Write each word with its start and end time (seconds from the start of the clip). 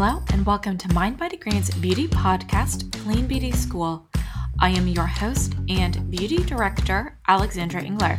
Hello, 0.00 0.22
and 0.32 0.46
welcome 0.46 0.78
to 0.78 0.86
mindbodygreen's 0.90 1.74
beauty 1.74 2.06
podcast, 2.06 2.92
Clean 3.02 3.26
Beauty 3.26 3.50
School. 3.50 4.08
I 4.60 4.70
am 4.70 4.86
your 4.86 5.08
host 5.08 5.54
and 5.68 6.08
beauty 6.08 6.36
director, 6.36 7.18
Alexandra 7.26 7.82
Engler. 7.82 8.16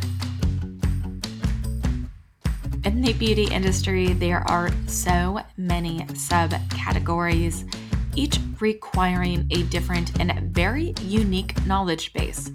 In 2.84 3.00
the 3.00 3.14
beauty 3.14 3.44
industry, 3.44 4.12
there 4.12 4.46
are 4.50 4.68
so 4.88 5.40
many 5.56 6.00
subcategories, 6.00 7.74
each 8.14 8.38
requiring 8.60 9.46
a 9.50 9.62
different 9.62 10.20
and 10.20 10.54
very 10.54 10.92
unique 11.00 11.64
knowledge 11.64 12.12
base. 12.12 12.50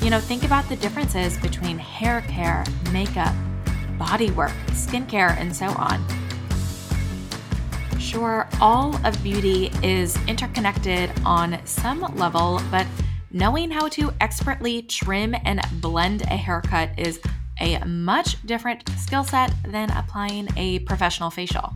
You 0.00 0.10
know, 0.10 0.18
think 0.18 0.42
about 0.42 0.68
the 0.68 0.74
differences 0.74 1.38
between 1.38 1.78
hair 1.78 2.22
care, 2.22 2.64
makeup, 2.90 3.36
body 3.96 4.32
work, 4.32 4.50
skincare, 4.72 5.36
and 5.38 5.54
so 5.54 5.66
on 5.78 6.04
sure 8.12 8.46
all 8.60 8.94
of 9.06 9.22
beauty 9.22 9.72
is 9.82 10.18
interconnected 10.28 11.10
on 11.24 11.58
some 11.64 12.02
level, 12.16 12.60
but 12.70 12.86
knowing 13.30 13.70
how 13.70 13.88
to 13.88 14.12
expertly 14.20 14.82
trim 14.82 15.34
and 15.46 15.62
blend 15.80 16.20
a 16.22 16.36
haircut 16.36 16.90
is 16.98 17.18
a 17.58 17.82
much 17.86 18.44
different 18.46 18.86
skill 18.98 19.24
set 19.24 19.50
than 19.66 19.88
applying 19.92 20.46
a 20.58 20.80
professional 20.80 21.30
facial. 21.30 21.72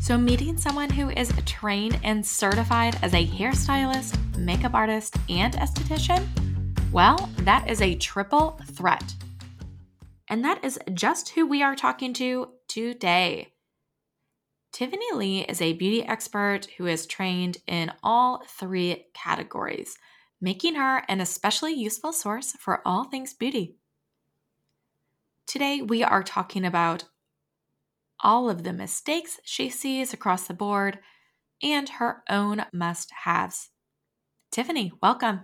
So, 0.00 0.16
meeting 0.16 0.56
someone 0.56 0.88
who 0.88 1.10
is 1.10 1.30
trained 1.44 2.00
and 2.02 2.24
certified 2.24 2.96
as 3.02 3.12
a 3.12 3.26
hairstylist, 3.26 4.38
makeup 4.38 4.72
artist, 4.72 5.14
and 5.28 5.52
esthetician, 5.54 6.26
well, 6.90 7.28
that 7.40 7.68
is 7.68 7.82
a 7.82 7.96
triple 7.96 8.58
threat. 8.72 9.14
And 10.28 10.42
that 10.42 10.64
is 10.64 10.78
just 10.94 11.30
who 11.30 11.46
we 11.46 11.62
are 11.62 11.76
talking 11.76 12.14
to 12.14 12.48
today. 12.66 13.52
Tiffany 14.78 15.12
Lee 15.12 15.40
is 15.40 15.60
a 15.60 15.72
beauty 15.72 16.04
expert 16.04 16.66
who 16.76 16.86
is 16.86 17.04
trained 17.04 17.58
in 17.66 17.90
all 18.00 18.44
three 18.46 19.06
categories, 19.12 19.98
making 20.40 20.76
her 20.76 21.02
an 21.08 21.20
especially 21.20 21.72
useful 21.72 22.12
source 22.12 22.52
for 22.60 22.80
all 22.86 23.02
things 23.02 23.34
beauty. 23.34 23.74
Today, 25.48 25.82
we 25.82 26.04
are 26.04 26.22
talking 26.22 26.64
about 26.64 27.06
all 28.20 28.48
of 28.48 28.62
the 28.62 28.72
mistakes 28.72 29.40
she 29.42 29.68
sees 29.68 30.12
across 30.12 30.46
the 30.46 30.54
board 30.54 31.00
and 31.60 31.88
her 31.88 32.22
own 32.30 32.64
must 32.72 33.10
haves. 33.24 33.70
Tiffany, 34.52 34.92
welcome. 35.02 35.40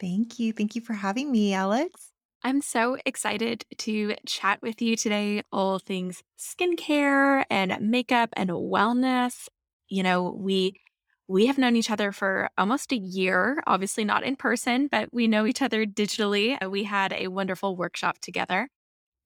Thank 0.00 0.40
you. 0.40 0.52
Thank 0.52 0.74
you 0.74 0.80
for 0.80 0.94
having 0.94 1.30
me, 1.30 1.54
Alex. 1.54 2.11
I'm 2.44 2.60
so 2.60 2.96
excited 3.06 3.64
to 3.78 4.16
chat 4.26 4.60
with 4.62 4.82
you 4.82 4.96
today, 4.96 5.42
all 5.52 5.78
things 5.78 6.22
skincare 6.38 7.44
and 7.50 7.78
makeup 7.80 8.30
and 8.32 8.50
wellness. 8.50 9.48
You 9.88 10.02
know, 10.02 10.34
we 10.36 10.80
we 11.28 11.46
have 11.46 11.56
known 11.58 11.76
each 11.76 11.90
other 11.90 12.10
for 12.12 12.50
almost 12.58 12.92
a 12.92 12.96
year, 12.96 13.62
obviously 13.66 14.04
not 14.04 14.24
in 14.24 14.36
person, 14.36 14.88
but 14.90 15.08
we 15.12 15.28
know 15.28 15.46
each 15.46 15.62
other 15.62 15.86
digitally. 15.86 16.58
We 16.68 16.84
had 16.84 17.12
a 17.12 17.28
wonderful 17.28 17.76
workshop 17.76 18.18
together. 18.18 18.68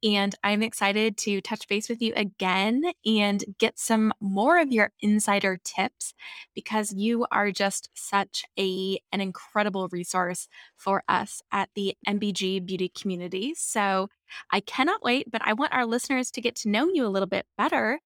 And 0.03 0.35
I'm 0.45 0.63
excited 0.63 1.17
to 1.19 1.41
touch 1.41 1.67
base 1.69 1.89
with 1.89 2.03
you 2.03 2.13
again 2.17 2.83
and 3.05 3.43
get 3.59 3.79
some 3.79 4.13
more 4.21 4.59
of 4.59 4.71
your 4.71 4.93
insider 5.01 5.59
tips 5.65 6.13
because 6.55 6.93
you 6.93 7.27
are 7.33 7.51
just 7.51 7.89
such 7.95 8.45
a 8.59 8.99
an 9.13 9.21
incredible 9.21 9.89
resource 9.91 10.49
for 10.77 11.03
us 11.09 11.41
at 11.51 11.71
the 11.75 11.97
MBG 12.07 12.65
beauty 12.65 12.91
community. 12.91 13.55
So 13.57 14.09
I 14.53 14.61
cannot 14.61 15.03
wait, 15.03 15.31
but 15.31 15.43
I 15.45 15.55
want 15.55 15.73
our 15.73 15.87
listeners 15.87 16.31
to 16.33 16.41
get 16.41 16.57
to 16.57 16.69
know 16.69 16.89
you 16.89 17.07
a 17.07 17.09
little 17.09 17.29
bit 17.29 17.47
better. 17.57 18.01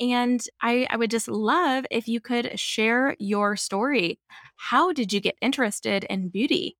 And 0.00 0.42
I, 0.60 0.86
I 0.90 0.96
would 0.96 1.10
just 1.10 1.28
love 1.28 1.84
if 1.90 2.08
you 2.08 2.20
could 2.20 2.58
share 2.58 3.14
your 3.18 3.54
story. 3.54 4.18
How 4.56 4.92
did 4.92 5.12
you 5.12 5.20
get 5.20 5.36
interested 5.40 6.04
in 6.04 6.30
beauty? 6.30 6.76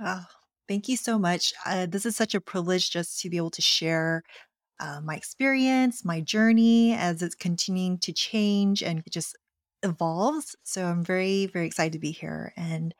Oh, 0.00 0.24
Thank 0.68 0.88
you 0.88 0.96
so 0.96 1.18
much. 1.18 1.52
Uh, 1.66 1.86
this 1.86 2.06
is 2.06 2.16
such 2.16 2.34
a 2.34 2.40
privilege 2.40 2.90
just 2.90 3.20
to 3.20 3.30
be 3.30 3.36
able 3.36 3.50
to 3.50 3.62
share 3.62 4.22
uh, 4.80 5.00
my 5.02 5.16
experience, 5.16 6.04
my 6.04 6.20
journey 6.20 6.94
as 6.94 7.22
it's 7.22 7.34
continuing 7.36 7.98
to 8.00 8.12
change 8.12 8.82
and 8.82 9.02
just 9.10 9.36
evolves. 9.82 10.56
So 10.64 10.86
I'm 10.86 11.04
very, 11.04 11.46
very 11.46 11.66
excited 11.66 11.92
to 11.94 12.00
be 12.00 12.12
here. 12.12 12.52
And 12.56 12.94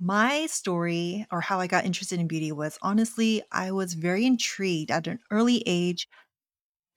my 0.00 0.46
story 0.46 1.26
or 1.32 1.40
how 1.42 1.60
I 1.60 1.68
got 1.68 1.86
interested 1.86 2.20
in 2.20 2.28
beauty 2.28 2.52
was 2.52 2.78
honestly, 2.82 3.42
I 3.52 3.72
was 3.72 3.94
very 3.94 4.26
intrigued 4.26 4.90
at 4.90 5.06
an 5.08 5.20
early 5.30 5.62
age, 5.66 6.08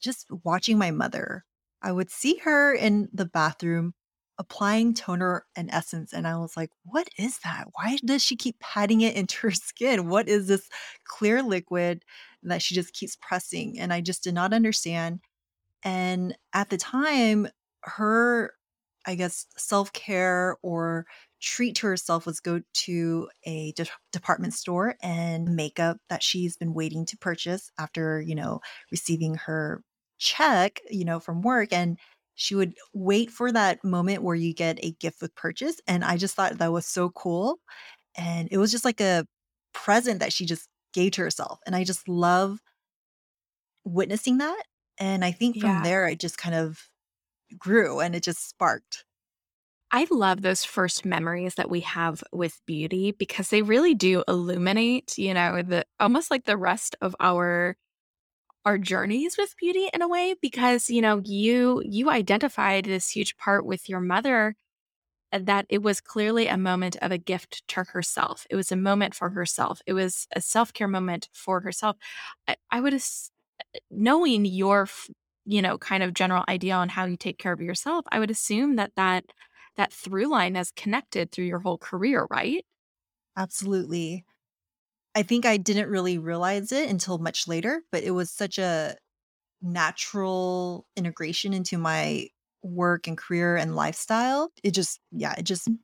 just 0.01 0.27
watching 0.43 0.77
my 0.77 0.91
mother. 0.91 1.45
I 1.81 1.91
would 1.91 2.09
see 2.09 2.37
her 2.39 2.73
in 2.73 3.09
the 3.13 3.25
bathroom 3.25 3.93
applying 4.37 4.93
toner 4.93 5.45
and 5.55 5.69
essence 5.71 6.13
and 6.13 6.27
I 6.27 6.37
was 6.37 6.57
like, 6.57 6.71
"What 6.83 7.09
is 7.17 7.39
that? 7.39 7.67
Why 7.73 7.97
does 8.05 8.23
she 8.23 8.35
keep 8.35 8.59
patting 8.59 9.01
it 9.01 9.15
into 9.15 9.37
her 9.41 9.51
skin? 9.53 10.09
What 10.09 10.27
is 10.29 10.47
this 10.47 10.69
clear 11.05 11.41
liquid 11.43 12.03
that 12.43 12.61
she 12.61 12.75
just 12.75 12.93
keeps 12.93 13.17
pressing?" 13.17 13.79
And 13.79 13.93
I 13.93 14.01
just 14.01 14.23
did 14.23 14.33
not 14.35 14.53
understand. 14.53 15.21
And 15.83 16.37
at 16.53 16.69
the 16.69 16.77
time, 16.77 17.47
her 17.83 18.53
I 19.05 19.15
guess 19.15 19.45
self-care 19.57 20.57
or 20.63 21.05
treat 21.41 21.75
to 21.77 21.87
herself 21.87 22.25
was 22.25 22.39
go 22.39 22.61
to 22.73 23.29
a 23.45 23.71
de- 23.73 23.85
department 24.11 24.53
store 24.55 24.95
and 25.01 25.55
makeup 25.55 25.97
that 26.09 26.23
she's 26.23 26.57
been 26.57 26.73
waiting 26.73 27.05
to 27.07 27.17
purchase 27.17 27.69
after, 27.77 28.19
you 28.21 28.33
know, 28.35 28.61
receiving 28.91 29.35
her 29.35 29.83
check, 30.17 30.79
you 30.89 31.05
know, 31.05 31.19
from 31.19 31.41
work 31.41 31.71
and 31.71 31.99
she 32.35 32.55
would 32.55 32.75
wait 32.93 33.31
for 33.31 33.51
that 33.51 33.83
moment 33.83 34.23
where 34.23 34.35
you 34.35 34.53
get 34.53 34.83
a 34.83 34.91
gift 34.93 35.21
with 35.21 35.35
purchase, 35.35 35.79
and 35.87 36.03
I 36.05 36.17
just 36.17 36.35
thought 36.35 36.57
that 36.57 36.71
was 36.73 36.85
so 36.87 37.09
cool, 37.11 37.59
and 38.17 38.49
it 38.51 38.57
was 38.59 38.71
just 38.71 38.85
like 38.85 39.01
a 39.01 39.27
present 39.73 40.19
that 40.21 40.33
she 40.33 40.45
just 40.47 40.69
gave 40.93 41.13
to 41.13 41.21
herself, 41.23 41.59
and 41.67 41.75
I 41.75 41.83
just 41.85 42.09
love 42.09 42.59
witnessing 43.83 44.37
that, 44.39 44.63
and 44.97 45.23
I 45.23 45.31
think 45.31 45.57
from 45.57 45.81
Yeah. 45.81 45.81
there, 45.81 46.07
it 46.07 46.19
just 46.19 46.37
kind 46.37 46.55
of 46.55 46.89
grew 47.57 48.01
and 48.01 48.15
it 48.15 48.23
just 48.23 48.49
sparked. 48.49 49.05
I 49.91 50.07
love 50.09 50.41
those 50.41 50.65
first 50.65 51.05
memories 51.05 51.55
that 51.55 51.69
we 51.69 51.81
have 51.81 52.23
with 52.33 52.61
beauty 52.65 53.11
because 53.11 53.49
they 53.49 53.61
really 53.61 53.93
do 53.93 54.23
illuminate, 54.27 55.17
you 55.17 55.33
know, 55.33 55.61
the 55.61 55.85
almost 55.99 56.31
like 56.31 56.45
the 56.45 56.57
rest 56.57 56.95
of 57.01 57.15
our 57.19 57.77
our 58.65 58.77
journeys 58.77 59.37
with 59.37 59.55
beauty 59.57 59.89
in 59.93 60.01
a 60.01 60.07
way 60.07 60.35
because, 60.41 60.89
you 60.89 61.01
know, 61.01 61.21
you 61.25 61.81
you 61.85 62.09
identified 62.09 62.85
this 62.85 63.09
huge 63.09 63.37
part 63.37 63.65
with 63.65 63.89
your 63.89 63.99
mother 64.01 64.55
uh, 65.31 65.39
that 65.43 65.65
it 65.69 65.81
was 65.83 66.01
clearly 66.01 66.47
a 66.47 66.57
moment 66.57 66.97
of 67.01 67.11
a 67.11 67.17
gift 67.17 67.67
to 67.69 67.83
herself. 67.85 68.45
It 68.49 68.55
was 68.55 68.71
a 68.71 68.75
moment 68.77 69.15
for 69.15 69.29
herself. 69.31 69.81
It 69.87 69.93
was 69.93 70.27
a 70.35 70.41
self-care 70.41 70.87
moment 70.87 71.29
for 71.33 71.61
herself. 71.61 71.97
I, 72.47 72.55
I 72.71 72.81
would 72.81 72.93
as- 72.93 73.31
knowing 73.91 74.45
your 74.45 74.87
you 75.45 75.61
know 75.61 75.77
kind 75.77 76.03
of 76.03 76.13
general 76.13 76.43
idea 76.49 76.75
on 76.75 76.89
how 76.89 77.05
you 77.05 77.17
take 77.17 77.39
care 77.39 77.53
of 77.53 77.61
yourself, 77.61 78.05
I 78.11 78.19
would 78.19 78.31
assume 78.31 78.75
that 78.77 78.93
that 78.95 79.25
that 79.77 79.93
through 79.93 80.27
line 80.29 80.55
has 80.55 80.71
connected 80.71 81.31
through 81.31 81.45
your 81.45 81.59
whole 81.59 81.77
career, 81.79 82.27
right? 82.31 82.65
Absolutely. 83.37 84.25
I 85.15 85.23
think 85.23 85.45
I 85.45 85.57
didn't 85.57 85.89
really 85.89 86.17
realize 86.17 86.71
it 86.71 86.89
until 86.89 87.17
much 87.17 87.47
later, 87.47 87.81
but 87.91 88.03
it 88.03 88.11
was 88.11 88.29
such 88.29 88.59
a 88.59 88.95
natural 89.61 90.85
integration 90.97 91.53
into 91.53 91.77
my 91.77 92.27
work 92.61 93.07
and 93.07 93.17
career 93.17 93.55
and 93.55 93.75
lifestyle. 93.75 94.51
It 94.63 94.71
just 94.71 94.99
yeah, 95.11 95.33
it 95.37 95.43
just 95.43 95.69
mm. 95.69 95.77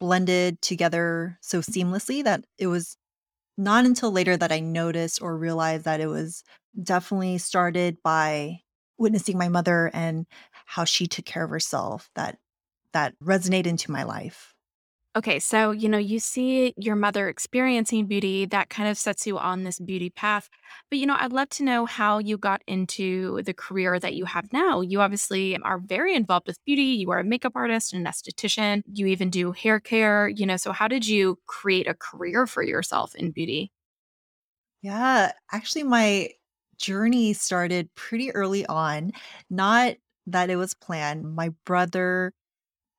blended 0.00 0.60
together 0.60 1.38
so 1.40 1.60
seamlessly 1.60 2.24
that 2.24 2.44
it 2.58 2.66
was 2.66 2.96
not 3.56 3.86
until 3.86 4.10
later 4.10 4.36
that 4.36 4.52
I 4.52 4.60
noticed 4.60 5.22
or 5.22 5.38
realized 5.38 5.84
that 5.84 6.00
it 6.00 6.08
was 6.08 6.42
definitely 6.82 7.38
started 7.38 7.98
by 8.02 8.60
witnessing 8.98 9.38
my 9.38 9.48
mother 9.48 9.90
and 9.94 10.26
how 10.66 10.84
she 10.84 11.06
took 11.06 11.24
care 11.24 11.44
of 11.44 11.50
herself 11.50 12.10
that 12.16 12.38
that 12.92 13.14
resonated 13.22 13.66
into 13.66 13.90
my 13.90 14.02
life. 14.02 14.55
Okay, 15.16 15.38
so 15.38 15.70
you 15.70 15.88
know, 15.88 15.96
you 15.96 16.20
see 16.20 16.74
your 16.76 16.94
mother 16.94 17.26
experiencing 17.28 18.06
beauty, 18.06 18.44
that 18.46 18.68
kind 18.68 18.86
of 18.86 18.98
sets 18.98 19.26
you 19.26 19.38
on 19.38 19.62
this 19.64 19.78
beauty 19.80 20.10
path. 20.10 20.50
But 20.90 20.98
you 20.98 21.06
know, 21.06 21.16
I'd 21.18 21.32
love 21.32 21.48
to 21.50 21.64
know 21.64 21.86
how 21.86 22.18
you 22.18 22.36
got 22.36 22.60
into 22.66 23.40
the 23.42 23.54
career 23.54 23.98
that 23.98 24.14
you 24.14 24.26
have 24.26 24.52
now. 24.52 24.82
You 24.82 25.00
obviously 25.00 25.56
are 25.56 25.78
very 25.78 26.14
involved 26.14 26.46
with 26.48 26.62
beauty. 26.66 26.82
You 26.82 27.10
are 27.12 27.20
a 27.20 27.24
makeup 27.24 27.52
artist 27.56 27.94
and 27.94 28.06
an 28.06 28.12
esthetician. 28.12 28.82
You 28.92 29.06
even 29.06 29.30
do 29.30 29.52
hair 29.52 29.80
care, 29.80 30.28
you 30.28 30.44
know. 30.44 30.58
So, 30.58 30.72
how 30.72 30.86
did 30.86 31.06
you 31.08 31.38
create 31.46 31.88
a 31.88 31.94
career 31.94 32.46
for 32.46 32.62
yourself 32.62 33.14
in 33.14 33.30
beauty? 33.30 33.72
Yeah, 34.82 35.32
actually 35.52 35.82
my 35.84 36.30
journey 36.76 37.32
started 37.32 37.92
pretty 37.94 38.30
early 38.32 38.66
on. 38.66 39.12
Not 39.50 39.96
that 40.26 40.50
it 40.50 40.56
was 40.56 40.74
planned. 40.74 41.34
My 41.34 41.50
brother 41.64 42.32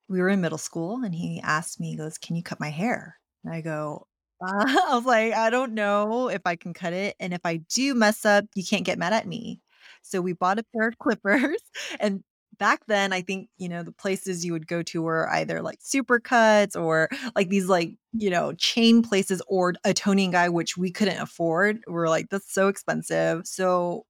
we 0.08 0.20
were 0.20 0.28
in 0.28 0.40
middle 0.40 0.58
school 0.58 1.02
and 1.04 1.14
he 1.14 1.40
asked 1.42 1.80
me, 1.80 1.90
he 1.90 1.96
goes, 1.96 2.18
"Can 2.18 2.36
you 2.36 2.42
cut 2.42 2.60
my 2.60 2.70
hair?" 2.70 3.16
And 3.44 3.52
I 3.52 3.60
go, 3.60 4.06
uh, 4.46 4.64
I 4.90 4.94
was 4.94 5.04
like, 5.06 5.32
"I 5.34 5.50
don't 5.50 5.74
know 5.74 6.28
if 6.28 6.42
I 6.46 6.56
can 6.56 6.74
cut 6.74 6.92
it, 6.92 7.16
and 7.20 7.34
if 7.34 7.40
I 7.44 7.58
do 7.74 7.94
mess 7.94 8.24
up, 8.24 8.46
you 8.54 8.64
can't 8.64 8.84
get 8.84 8.98
mad 8.98 9.12
at 9.12 9.26
me." 9.26 9.60
So 10.02 10.20
we 10.20 10.32
bought 10.32 10.58
a 10.58 10.64
pair 10.76 10.88
of 10.88 10.98
clippers, 10.98 11.60
and 12.00 12.22
back 12.58 12.82
then, 12.86 13.12
I 13.12 13.22
think, 13.22 13.48
you 13.56 13.68
know, 13.68 13.82
the 13.82 13.92
places 13.92 14.44
you 14.44 14.52
would 14.52 14.66
go 14.66 14.82
to 14.82 15.02
were 15.02 15.28
either 15.30 15.62
like 15.62 15.78
Supercuts 15.80 16.76
or 16.80 17.08
like 17.36 17.48
these 17.48 17.68
like, 17.68 17.94
you 18.12 18.30
know, 18.30 18.52
chain 18.54 19.02
places 19.02 19.42
or 19.48 19.74
a 19.84 19.94
Toni 19.94 20.28
& 20.28 20.30
Guy, 20.30 20.48
which 20.48 20.76
we 20.76 20.90
couldn't 20.90 21.20
afford. 21.20 21.80
We're 21.86 22.08
like, 22.08 22.28
that's 22.30 22.52
so 22.52 22.68
expensive. 22.68 23.46
So, 23.46 24.04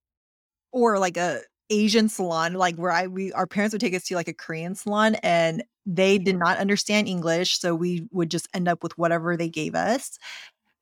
or 0.73 0.99
like 0.99 1.17
a 1.17 1.41
Asian 1.71 2.09
salon, 2.09 2.55
like 2.55 2.77
where 2.77 2.93
I 2.93 3.07
we 3.07 3.33
our 3.33 3.47
parents 3.47 3.75
would 3.75 3.81
take 3.81 3.95
us 3.95 4.05
to 4.05 4.15
like 4.15 4.29
a 4.29 4.35
Korean 4.35 4.75
salon 4.75 5.17
and 5.17 5.63
they 5.89 6.19
did 6.19 6.37
not 6.37 6.59
understand 6.59 7.09
English. 7.09 7.59
So 7.59 7.75
we 7.75 8.07
would 8.13 8.31
just 8.31 8.47
end 8.53 8.69
up 8.69 8.83
with 8.83 8.97
whatever 8.99 9.37
they 9.37 9.49
gave 9.49 9.75
us. 9.75 10.19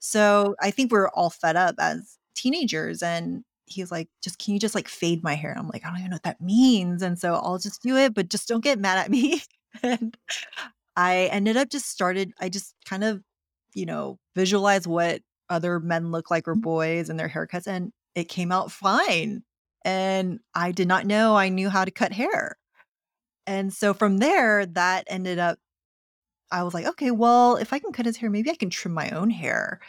So 0.00 0.56
I 0.60 0.70
think 0.72 0.90
we're 0.90 1.08
all 1.10 1.30
fed 1.30 1.56
up 1.56 1.76
as 1.78 2.18
teenagers 2.34 3.02
and 3.02 3.44
he's 3.66 3.90
like, 3.90 4.08
"Just 4.22 4.38
can 4.38 4.54
you 4.54 4.60
just 4.60 4.74
like 4.74 4.88
fade 4.88 5.22
my 5.22 5.34
hair?" 5.34 5.54
I'm 5.56 5.68
like, 5.68 5.84
"I 5.84 5.88
don't 5.88 5.98
even 5.98 6.10
know 6.10 6.16
what 6.16 6.24
that 6.24 6.40
means." 6.40 7.02
And 7.02 7.18
so 7.18 7.34
I'll 7.34 7.58
just 7.58 7.82
do 7.82 7.96
it, 7.96 8.14
but 8.14 8.28
just 8.28 8.48
don't 8.48 8.64
get 8.64 8.78
mad 8.80 8.98
at 8.98 9.10
me. 9.10 9.42
and 9.82 10.16
I 10.96 11.28
ended 11.32 11.56
up 11.56 11.70
just 11.70 11.86
started 11.88 12.32
I 12.40 12.48
just 12.48 12.74
kind 12.84 13.04
of, 13.04 13.22
you 13.74 13.86
know, 13.86 14.18
visualize 14.34 14.88
what 14.88 15.22
other 15.50 15.80
men 15.80 16.10
look 16.10 16.30
like 16.30 16.48
or 16.48 16.56
mm. 16.56 16.62
boys 16.62 17.08
and 17.10 17.18
their 17.18 17.28
haircuts 17.28 17.66
and 17.68 17.92
it 18.16 18.28
came 18.28 18.52
out 18.52 18.72
fine. 18.72 19.42
And 19.84 20.40
I 20.54 20.72
did 20.72 20.88
not 20.88 21.06
know 21.06 21.36
I 21.36 21.48
knew 21.48 21.70
how 21.70 21.84
to 21.84 21.90
cut 21.92 22.12
hair. 22.12 22.56
And 23.46 23.72
so 23.72 23.94
from 23.94 24.18
there, 24.18 24.66
that 24.66 25.04
ended 25.08 25.38
up 25.38 25.58
I 26.52 26.62
was 26.64 26.74
like, 26.74 26.86
"Okay, 26.86 27.10
well, 27.12 27.56
if 27.56 27.72
I 27.72 27.78
can 27.80 27.92
cut 27.92 28.06
his 28.06 28.16
hair, 28.18 28.30
maybe 28.30 28.50
I 28.50 28.56
can 28.56 28.70
trim 28.70 28.94
my 28.94 29.10
own 29.10 29.30
hair." 29.30 29.80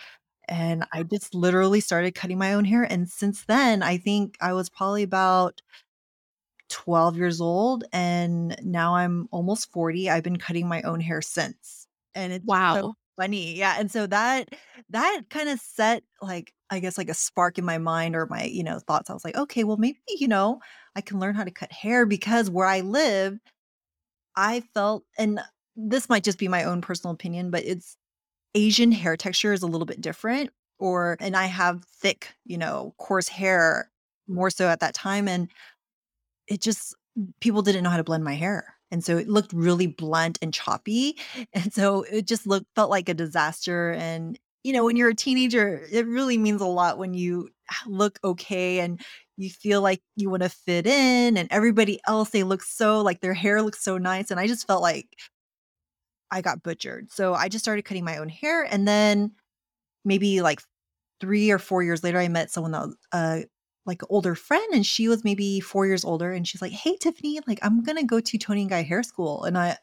And 0.50 0.86
I 0.94 1.04
just 1.04 1.36
literally 1.36 1.82
started 1.82 2.16
cutting 2.16 2.38
my 2.40 2.54
own 2.56 2.66
hair, 2.66 2.84
and 2.84 3.10
since 3.10 3.46
then, 3.46 3.84
I 3.84 3.98
think 3.98 4.38
I 4.42 4.54
was 4.54 4.70
probably 4.70 5.04
about 5.04 5.62
12 6.70 7.18
years 7.18 7.42
old, 7.42 7.86
and 7.94 8.56
now 8.64 8.96
I'm 8.96 9.28
almost 9.32 9.72
40. 9.72 10.10
I've 10.10 10.24
been 10.24 10.38
cutting 10.40 10.68
my 10.70 10.82
own 10.84 11.00
hair 11.02 11.22
since, 11.22 11.88
and 12.16 12.34
it's 12.34 12.46
so 12.74 12.82
Wow. 12.82 12.96
funny. 13.20 13.56
Yeah, 13.58 13.76
and 13.80 13.92
so 13.92 14.08
that 14.08 14.50
that 14.90 15.24
kinda 15.30 15.58
set, 15.58 16.04
like, 16.22 16.54
I 16.72 16.80
guess, 16.82 16.98
like, 16.98 17.10
a 17.10 17.14
spark 17.16 17.58
in 17.60 17.66
my 17.66 17.78
mind 17.80 18.16
or 18.16 18.26
my, 18.28 18.44
you 18.46 18.64
know, 18.64 18.80
thoughts. 18.80 19.10
I 19.10 19.14
was 19.14 19.26
like, 19.26 19.38
"Okay, 19.38 19.64
well, 19.66 19.78
maybe, 19.78 20.00
you 20.10 20.28
know, 20.28 20.60
I 20.98 21.02
can 21.02 21.20
learn 21.20 21.36
how 21.36 21.46
to 21.46 21.52
cut 21.52 21.72
hair," 21.72 22.06
because 22.08 22.50
where 22.50 22.68
I 22.68 22.82
live, 22.82 23.40
I 24.38 24.62
felt 24.76 25.06
and 25.18 25.40
this 25.78 26.10
might 26.10 26.24
just 26.26 26.40
be 26.40 26.48
my 26.50 26.64
own 26.66 26.82
personal 26.82 27.14
opinion, 27.16 27.52
but 27.52 27.66
it's 27.66 27.98
Asian 28.56 28.92
hair 28.94 29.18
texture 29.18 29.54
is 29.54 29.64
a 29.64 29.68
little 29.68 29.86
bit 29.88 30.02
different 30.02 30.52
or 30.80 31.18
and 31.22 31.36
I 31.38 31.48
have 31.48 31.86
thick, 32.02 32.36
you 32.46 32.58
know, 32.58 32.96
coarse 33.00 33.30
hair 33.30 33.92
more 34.28 34.50
so 34.52 34.68
at 34.70 34.82
that 34.82 34.94
time, 34.96 35.28
and 35.30 35.50
it 36.48 36.62
just 36.62 36.96
people 37.42 37.62
didn't 37.64 37.84
know 37.84 37.90
how 37.92 37.98
to 37.98 38.04
blend 38.06 38.24
my 38.24 38.36
hair, 38.36 38.76
and 38.92 39.04
so 39.06 39.18
it 39.18 39.28
looked 39.30 39.54
really 39.54 39.88
blunt 39.88 40.40
and 40.42 40.54
choppy, 40.54 41.18
and 41.54 41.74
so 41.74 42.04
it 42.04 42.28
just 42.28 42.48
looked 42.48 42.68
felt 42.76 42.90
like 42.92 43.10
a 43.10 43.14
disaster, 43.16 43.92
and, 43.94 44.40
you 44.64 44.74
know, 44.74 44.86
when 44.86 44.96
you're 44.98 45.10
a 45.10 45.16
teenager, 45.16 45.88
it 45.92 46.08
really 46.08 46.38
means 46.38 46.62
a 46.62 46.66
lot 46.68 46.98
when 47.00 47.14
you 47.14 47.50
look 47.88 48.20
okay 48.24 48.80
and 48.80 49.02
you 49.38 49.50
feel 49.52 49.82
like 49.82 50.02
you 50.16 50.30
wanna 50.30 50.50
fit 50.50 50.88
in, 50.88 51.38
and 51.38 51.48
everybody 51.52 52.00
else, 52.08 52.32
they 52.32 52.44
look 52.44 52.64
so 52.64 53.02
like, 53.02 53.22
their 53.22 53.34
hair 53.36 53.62
looks 53.62 53.84
so 53.84 53.98
nice, 53.98 54.32
and 54.32 54.40
I 54.40 54.48
just 54.48 54.68
felt 54.68 54.82
like 54.82 55.10
I 56.32 56.42
got 56.42 56.64
butchered. 56.64 57.12
So 57.12 57.34
I 57.34 57.48
just 57.50 57.64
started 57.64 57.84
cutting 57.86 58.04
my 58.06 58.18
own 58.18 58.30
hair, 58.30 58.64
and 58.64 58.88
then 58.88 59.32
maybe 60.06 60.42
like 60.42 60.62
3 61.22 61.52
or 61.52 61.60
4 61.60 61.84
years 61.84 62.04
later, 62.04 62.20
I 62.20 62.28
met 62.30 62.52
someone 62.52 62.72
that 62.74 62.88
was, 62.88 62.98
uh, 63.14 63.42
like, 63.86 64.02
an 64.04 64.10
older 64.12 64.36
friend, 64.36 64.74
and 64.74 64.86
she 64.86 65.08
was 65.10 65.24
maybe 65.26 65.60
4 65.62 65.88
years 65.88 66.06
older, 66.06 66.32
and 66.34 66.48
she's 66.48 66.62
like, 66.62 66.74
"Hey, 66.74 66.98
Tiffany, 66.98 67.40
like, 67.48 67.60
I'm 67.64 67.84
gonna 67.84 68.06
go 68.06 68.20
to 68.22 68.38
Toni 68.40 68.66
& 68.66 68.68
Guy 68.68 68.84
Hair 68.84 69.04
School." 69.04 69.44
And 69.46 69.58
I 69.58 69.78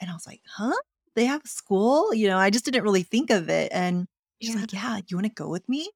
and 0.00 0.10
I 0.10 0.14
was 0.14 0.26
like, 0.26 0.42
"Huh? 0.48 0.74
They 1.16 1.26
have 1.26 1.42
a 1.44 1.48
school?" 1.48 2.14
You 2.14 2.28
know, 2.28 2.38
I 2.38 2.50
just 2.50 2.64
didn't 2.66 2.84
really 2.84 3.02
think 3.04 3.30
of 3.30 3.48
it, 3.50 3.70
and 3.74 4.08
she's 4.40 4.54
Yeah. 4.54 4.62
like, 4.62 4.72
"Yeah, 4.74 5.00
you 5.08 5.16
wanna 5.18 5.30
go 5.30 5.48
with 5.50 5.68
me?" 5.68 5.90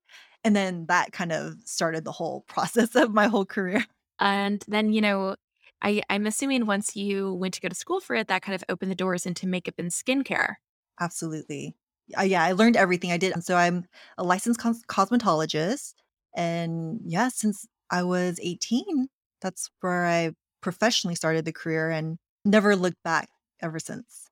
And 0.44 0.56
then 0.56 0.86
that 0.86 1.12
kind 1.12 1.32
of 1.32 1.56
started 1.64 2.04
the 2.04 2.12
whole 2.12 2.40
process 2.48 2.94
of 2.94 3.12
my 3.12 3.28
whole 3.28 3.46
career. 3.46 3.84
And 4.18 4.64
then, 4.68 4.92
you 4.92 5.00
know, 5.00 5.36
I 5.82 6.02
I'm 6.08 6.26
assuming 6.26 6.66
once 6.66 6.96
you 6.96 7.34
went 7.34 7.54
to 7.54 7.60
go 7.60 7.68
to 7.68 7.74
school 7.74 8.00
for 8.00 8.14
it, 8.16 8.28
that 8.28 8.42
kind 8.42 8.54
of 8.54 8.64
opened 8.68 8.90
the 8.90 8.96
doors 8.96 9.26
into 9.26 9.46
makeup 9.46 9.74
and 9.78 9.90
skincare. 9.90 10.54
Absolutely. 11.00 11.74
Uh, 12.18 12.22
yeah, 12.22 12.42
I 12.42 12.52
learned 12.52 12.76
everything 12.76 13.10
I 13.12 13.16
did, 13.16 13.32
and 13.32 13.44
so 13.44 13.56
I'm 13.56 13.86
a 14.18 14.24
licensed 14.24 14.60
cos 14.60 14.82
cosmetologist, 14.88 15.94
and 16.36 17.00
yeah, 17.04 17.28
since 17.28 17.66
I 17.90 18.02
was 18.02 18.38
18, 18.42 19.08
that's 19.40 19.70
where 19.80 20.06
I 20.06 20.32
professionally 20.60 21.14
started 21.14 21.44
the 21.44 21.52
career 21.52 21.90
and 21.90 22.18
never 22.44 22.76
looked 22.76 23.02
back 23.02 23.28
ever 23.60 23.78
since. 23.78 24.30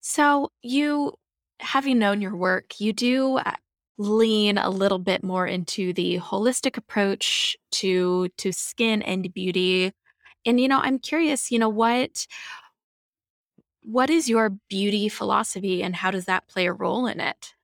So, 0.00 0.50
you 0.62 1.14
having 1.60 1.98
known 1.98 2.20
your 2.20 2.34
work, 2.34 2.80
you 2.80 2.92
do, 2.92 3.36
uh, 3.36 3.54
lean 4.00 4.56
a 4.56 4.70
little 4.70 4.98
bit 4.98 5.22
more 5.22 5.46
into 5.46 5.92
the 5.92 6.18
holistic 6.18 6.78
approach 6.78 7.56
to 7.70 8.28
to 8.38 8.50
skin 8.52 9.02
and 9.02 9.32
beauty. 9.34 9.92
And, 10.46 10.58
you 10.58 10.68
know, 10.68 10.78
I'm 10.80 10.98
curious, 10.98 11.50
you 11.52 11.58
know, 11.58 11.68
what 11.68 12.26
what 13.82 14.10
is 14.10 14.28
your 14.28 14.50
beauty 14.68 15.08
philosophy, 15.08 15.82
and 15.82 15.96
how 15.96 16.10
does 16.10 16.26
that 16.26 16.48
play 16.48 16.66
a 16.66 16.72
role 16.72 17.06
in 17.06 17.20
it? 17.20 17.54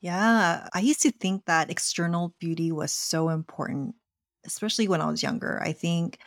Yeah, 0.00 0.66
I 0.72 0.80
used 0.80 1.02
to 1.02 1.10
think 1.10 1.44
that 1.44 1.70
external 1.70 2.34
beauty 2.40 2.72
was 2.72 2.92
so 2.92 3.28
important, 3.28 3.94
especially 4.46 4.88
when 4.88 5.00
I 5.02 5.10
was 5.10 5.22
younger. 5.22 5.60
I 5.62 5.72
think 5.72 6.18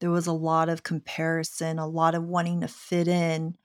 there 0.00 0.10
was 0.10 0.26
a 0.28 0.32
lot 0.32 0.68
of 0.68 0.82
comparison, 0.84 1.78
a 1.78 1.86
lot 1.86 2.14
of 2.14 2.24
wanting 2.24 2.60
to 2.60 2.68
fit 2.68 3.08
in, 3.08 3.56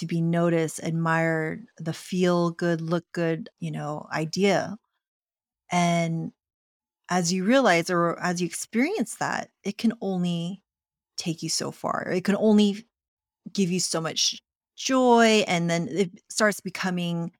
to 0.00 0.06
be 0.06 0.20
noticed, 0.22 0.80
admired, 0.82 1.66
the 1.78 1.92
feel 1.92 2.50
good, 2.50 2.80
look 2.80 3.04
good, 3.12 3.50
you 3.60 3.70
know, 3.70 4.06
idea. 4.12 4.76
And 5.70 6.32
as 7.10 7.32
you 7.32 7.44
realize 7.44 7.90
or 7.90 8.18
as 8.20 8.40
you 8.40 8.46
experience 8.46 9.16
that, 9.16 9.50
it 9.64 9.78
can 9.78 9.92
only 10.00 10.62
take 11.16 11.42
you 11.42 11.50
so 11.50 11.70
far. 11.70 12.08
It 12.10 12.24
can 12.24 12.36
only 12.36 12.86
give 13.52 13.70
you 13.70 13.80
so 13.80 14.00
much 14.00 14.40
joy, 14.76 15.44
and 15.46 15.68
then 15.70 15.88
it 15.90 16.10
starts 16.30 16.60
becoming 16.60 17.32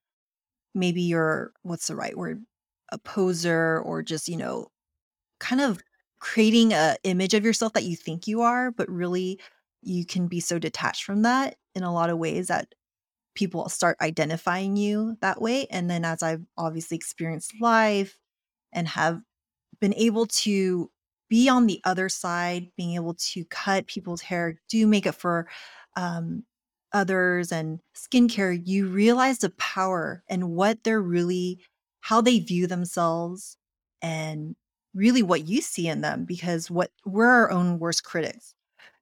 maybe 0.74 1.02
you're 1.02 1.52
what's 1.62 1.88
the 1.88 1.96
right 1.96 2.16
word? 2.16 2.44
A 2.92 2.98
poser 2.98 3.80
or 3.80 4.02
just, 4.02 4.28
you 4.28 4.36
know, 4.36 4.68
kind 5.40 5.62
of 5.62 5.80
creating 6.20 6.72
a 6.72 6.96
image 7.04 7.34
of 7.34 7.44
yourself 7.44 7.72
that 7.74 7.84
you 7.84 7.96
think 7.96 8.26
you 8.26 8.42
are, 8.42 8.70
but 8.72 8.88
really 8.90 9.40
you 9.82 10.04
can 10.06 10.28
be 10.28 10.40
so 10.40 10.58
detached 10.58 11.04
from 11.04 11.22
that 11.22 11.56
in 11.74 11.82
a 11.82 11.92
lot 11.92 12.10
of 12.10 12.18
ways 12.18 12.48
that 12.48 12.74
people 13.34 13.68
start 13.68 13.96
identifying 14.00 14.76
you 14.76 15.16
that 15.20 15.40
way. 15.40 15.66
And 15.70 15.88
then 15.90 16.04
as 16.04 16.22
I've 16.22 16.44
obviously 16.56 16.96
experienced 16.96 17.54
life 17.60 18.18
and 18.72 18.88
have 18.88 19.20
been 19.80 19.94
able 19.94 20.26
to 20.26 20.90
be 21.28 21.48
on 21.48 21.66
the 21.66 21.80
other 21.84 22.08
side, 22.08 22.70
being 22.76 22.94
able 22.94 23.14
to 23.14 23.44
cut 23.46 23.86
people's 23.86 24.20
hair, 24.20 24.60
do 24.68 24.86
makeup 24.86 25.14
for, 25.14 25.48
um, 25.96 26.44
others 26.92 27.52
and 27.52 27.80
skincare, 27.94 28.60
you 28.66 28.88
realize 28.88 29.38
the 29.38 29.50
power 29.50 30.24
and 30.28 30.50
what 30.50 30.82
they're 30.84 31.00
really 31.00 31.60
how 32.00 32.20
they 32.20 32.40
view 32.40 32.66
themselves 32.66 33.56
and 34.02 34.56
really 34.94 35.22
what 35.22 35.46
you 35.46 35.60
see 35.60 35.86
in 35.86 36.00
them 36.00 36.24
because 36.24 36.70
what 36.70 36.90
we're 37.04 37.26
our 37.26 37.50
own 37.50 37.78
worst 37.78 38.04
critics. 38.04 38.54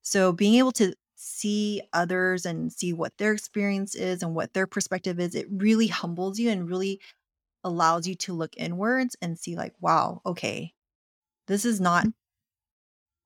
So 0.02 0.32
being 0.32 0.54
able 0.54 0.72
to 0.72 0.94
see 1.18 1.82
others 1.92 2.46
and 2.46 2.72
see 2.72 2.92
what 2.92 3.16
their 3.18 3.32
experience 3.32 3.94
is 3.94 4.22
and 4.22 4.34
what 4.34 4.54
their 4.54 4.66
perspective 4.66 5.18
is, 5.18 5.34
it 5.34 5.46
really 5.50 5.88
humbles 5.88 6.38
you 6.38 6.48
and 6.48 6.68
really 6.68 7.00
allows 7.64 8.06
you 8.06 8.14
to 8.14 8.32
look 8.32 8.52
inwards 8.56 9.16
and 9.20 9.38
see 9.38 9.56
like, 9.56 9.74
"Wow, 9.80 10.22
okay, 10.24 10.74
this 11.48 11.64
is 11.64 11.80
not 11.80 12.02
mm-hmm. 12.04 12.10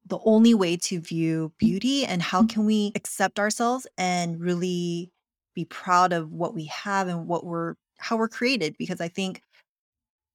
the 0.07 0.19
only 0.25 0.55
way 0.55 0.77
to 0.79 1.01
view 1.01 1.53
beauty 1.59 2.07
and 2.07 2.23
how 2.23 2.41
mm-hmm. 2.41 2.49
can 2.49 2.65
we 2.67 2.93
accept 2.95 3.39
ourselves 3.39 3.87
and 3.99 4.41
really 4.41 5.13
be 5.55 5.65
proud 5.67 6.13
of 6.13 6.33
what 6.33 6.55
we 6.55 6.65
have 6.67 7.09
and 7.09 7.27
what 7.29 7.45
we're 7.45 7.75
how 7.99 8.17
we're 8.17 8.29
created. 8.29 8.77
Because 8.79 9.01
I 9.01 9.09
think 9.09 9.43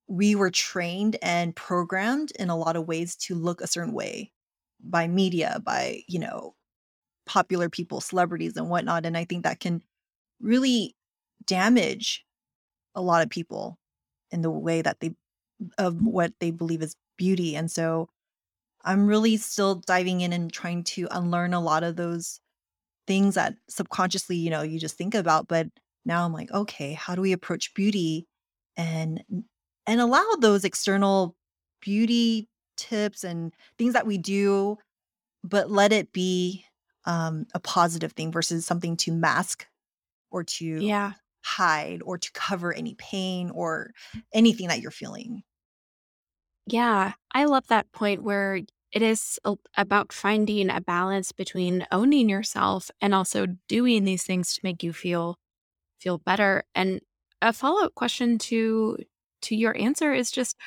we 0.08 0.36
were 0.36 0.52
trained 0.52 1.18
and 1.22 1.56
programmed 1.56 2.32
in 2.40 2.50
a 2.50 2.58
lot 2.58 2.76
of 2.76 2.88
ways 2.88 3.16
to 3.16 3.36
look 3.36 3.62
a 3.62 3.68
certain 3.68 3.94
way 3.94 4.32
by 4.84 5.08
media, 5.08 5.62
by, 5.66 6.04
you 6.08 6.20
know, 6.20 6.56
popular 7.28 7.70
people, 7.70 8.02
celebrities 8.02 8.58
and 8.58 8.70
whatnot, 8.70 9.06
and 9.06 9.18
I 9.18 9.26
think 9.26 9.44
that 9.44 9.60
can 9.62 9.84
really 10.42 10.96
damage 11.46 12.26
a 12.96 13.02
lot 13.02 13.24
of 13.24 13.30
people 13.30 13.80
in 14.32 14.42
the 14.44 14.52
way 14.52 14.82
that 14.82 15.00
they 15.02 15.14
of 15.80 16.02
what 16.02 16.34
they 16.40 16.52
believe 16.52 16.82
is 16.84 16.96
beauty, 17.18 17.56
and 17.56 17.72
so 17.72 18.10
I'm 18.84 19.08
really 19.08 19.38
still 19.38 19.76
diving 19.76 20.22
in 20.22 20.34
and 20.34 20.52
trying 20.52 20.84
to 20.86 21.08
unlearn 21.12 21.54
a 21.54 21.60
lot 21.62 21.84
of 21.84 21.96
those 21.96 22.40
things 23.08 23.36
that 23.36 23.56
subconsciously, 23.70 24.38
you 24.38 24.50
know, 24.50 24.62
you 24.64 24.80
just 24.80 24.98
think 24.98 25.16
about, 25.16 25.48
but 25.48 25.68
now 26.06 26.26
I'm 26.26 26.34
like, 26.34 26.52
"Okay, 26.52 26.94
how 26.94 27.16
do 27.16 27.22
we 27.22 27.34
approach 27.34 27.74
beauty 27.74 28.28
and 28.78 29.24
and 29.88 30.02
allow 30.02 30.26
those 30.42 30.66
external 30.66 31.36
beauty 31.82 32.50
tips 32.78 33.24
and 33.24 33.54
things 33.78 33.94
that 33.94 34.08
we 34.08 34.18
do 34.18 34.78
but 35.44 35.72
let 35.72 35.94
it 35.94 36.14
be, 36.14 36.66
um, 37.08 37.48
a 37.56 37.62
positive 37.62 38.14
thing 38.14 38.32
versus 38.34 38.68
something 38.68 38.98
to 39.00 39.14
mask 39.14 39.68
or 40.32 40.44
to 40.44 40.86
Yeah. 40.86 41.16
hide 41.46 42.02
or 42.04 42.18
to 42.18 42.32
cover 42.34 42.74
any 42.74 42.96
pain 42.96 43.52
or 43.52 43.94
anything 44.34 44.70
that 44.70 44.82
you're 44.82 44.92
feeling. 44.92 45.44
Yeah, 46.66 47.14
I 47.32 47.46
love 47.46 47.68
that 47.68 47.92
point 47.92 48.24
where 48.24 48.58
it 48.92 49.02
is 49.02 49.40
a 49.46 49.56
about 49.76 50.14
finding 50.14 50.70
a 50.70 50.82
balance 50.82 51.32
between 51.32 51.86
owning 51.92 52.30
yourself 52.30 52.90
and 53.02 53.14
also 53.14 53.46
doing 53.68 54.04
these 54.06 54.24
things 54.24 54.54
to 54.56 54.62
make 54.64 54.84
you 54.84 54.94
feel 54.94 55.38
feel 56.00 56.20
better. 56.20 56.66
And 56.76 57.02
a 57.42 57.54
follow-up 57.54 57.96
question 57.96 58.40
to 58.40 58.98
to 59.44 59.56
your 59.56 59.78
answer 59.78 60.14
is 60.14 60.32
just 60.32 60.58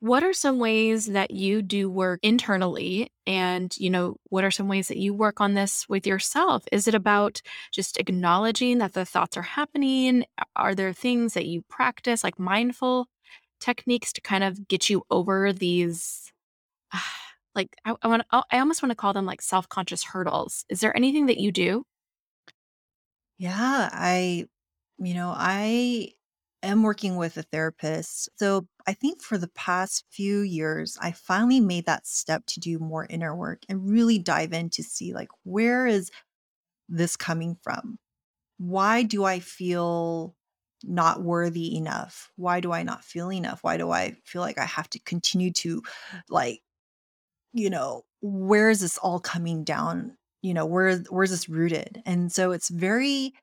what 0.00 0.24
are 0.24 0.32
some 0.32 0.58
ways 0.58 1.06
that 1.06 1.30
you 1.30 1.62
do 1.62 1.90
work 1.90 2.20
internally? 2.22 3.12
And 3.26 3.74
you 3.78 3.90
know 3.90 4.16
what 4.24 4.44
are 4.44 4.50
some 4.50 4.66
ways 4.68 4.88
that 4.88 4.96
you 4.96 5.14
work 5.14 5.40
on 5.40 5.54
this 5.54 5.88
with 5.88 6.06
yourself? 6.06 6.64
Is 6.72 6.88
it 6.88 6.94
about 6.94 7.42
just 7.72 7.98
acknowledging 7.98 8.78
that 8.78 8.94
the 8.94 9.04
thoughts 9.04 9.36
are 9.36 9.42
happening? 9.42 10.24
Are 10.56 10.74
there 10.74 10.92
things 10.92 11.34
that 11.34 11.46
you 11.46 11.62
practice 11.68 12.24
like 12.24 12.38
mindful 12.38 13.08
techniques 13.60 14.12
to 14.14 14.20
kind 14.22 14.42
of 14.42 14.66
get 14.68 14.88
you 14.90 15.02
over 15.10 15.52
these 15.52 16.32
like 17.54 17.76
i, 17.84 17.94
I 18.02 18.08
want 18.08 18.22
i 18.32 18.58
almost 18.58 18.82
want 18.82 18.90
to 18.90 18.96
call 18.96 19.12
them 19.12 19.26
like 19.26 19.42
self-conscious 19.42 20.04
hurdles. 20.04 20.64
Is 20.70 20.80
there 20.80 20.96
anything 20.96 21.26
that 21.26 21.38
you 21.38 21.52
do? 21.52 21.84
Yeah, 23.38 23.88
I 23.92 24.46
you 24.98 25.14
know, 25.14 25.32
I 25.34 26.12
am 26.62 26.82
working 26.82 27.16
with 27.16 27.36
a 27.36 27.42
therapist. 27.42 28.28
So 28.36 28.66
I 28.86 28.92
think 28.92 29.22
for 29.22 29.38
the 29.38 29.48
past 29.48 30.04
few 30.10 30.40
years, 30.40 30.98
I 31.00 31.12
finally 31.12 31.60
made 31.60 31.86
that 31.86 32.06
step 32.06 32.44
to 32.46 32.60
do 32.60 32.78
more 32.78 33.06
inner 33.08 33.34
work 33.34 33.62
and 33.68 33.90
really 33.90 34.18
dive 34.18 34.52
in 34.52 34.70
to 34.70 34.82
see 34.82 35.12
like 35.14 35.28
where 35.44 35.86
is 35.86 36.10
this 36.88 37.16
coming 37.16 37.56
from? 37.62 37.98
Why 38.58 39.02
do 39.02 39.24
I 39.24 39.40
feel 39.40 40.34
not 40.82 41.22
worthy 41.22 41.76
enough? 41.76 42.30
Why 42.36 42.60
do 42.60 42.72
I 42.72 42.82
not 42.82 43.04
feel 43.04 43.32
enough? 43.32 43.60
Why 43.62 43.76
do 43.76 43.90
I 43.90 44.16
feel 44.24 44.42
like 44.42 44.58
I 44.58 44.64
have 44.64 44.88
to 44.90 45.00
continue 45.00 45.52
to 45.52 45.82
like, 46.28 46.60
you 47.52 47.70
know, 47.70 48.04
where 48.20 48.70
is 48.70 48.80
this 48.80 48.98
all 48.98 49.20
coming 49.20 49.64
down? 49.64 50.16
You 50.42 50.54
know, 50.54 50.66
where 50.66 50.98
where's 51.10 51.30
this 51.30 51.48
rooted? 51.48 52.02
And 52.06 52.32
so 52.32 52.52
it's 52.52 52.68
very 52.68 53.34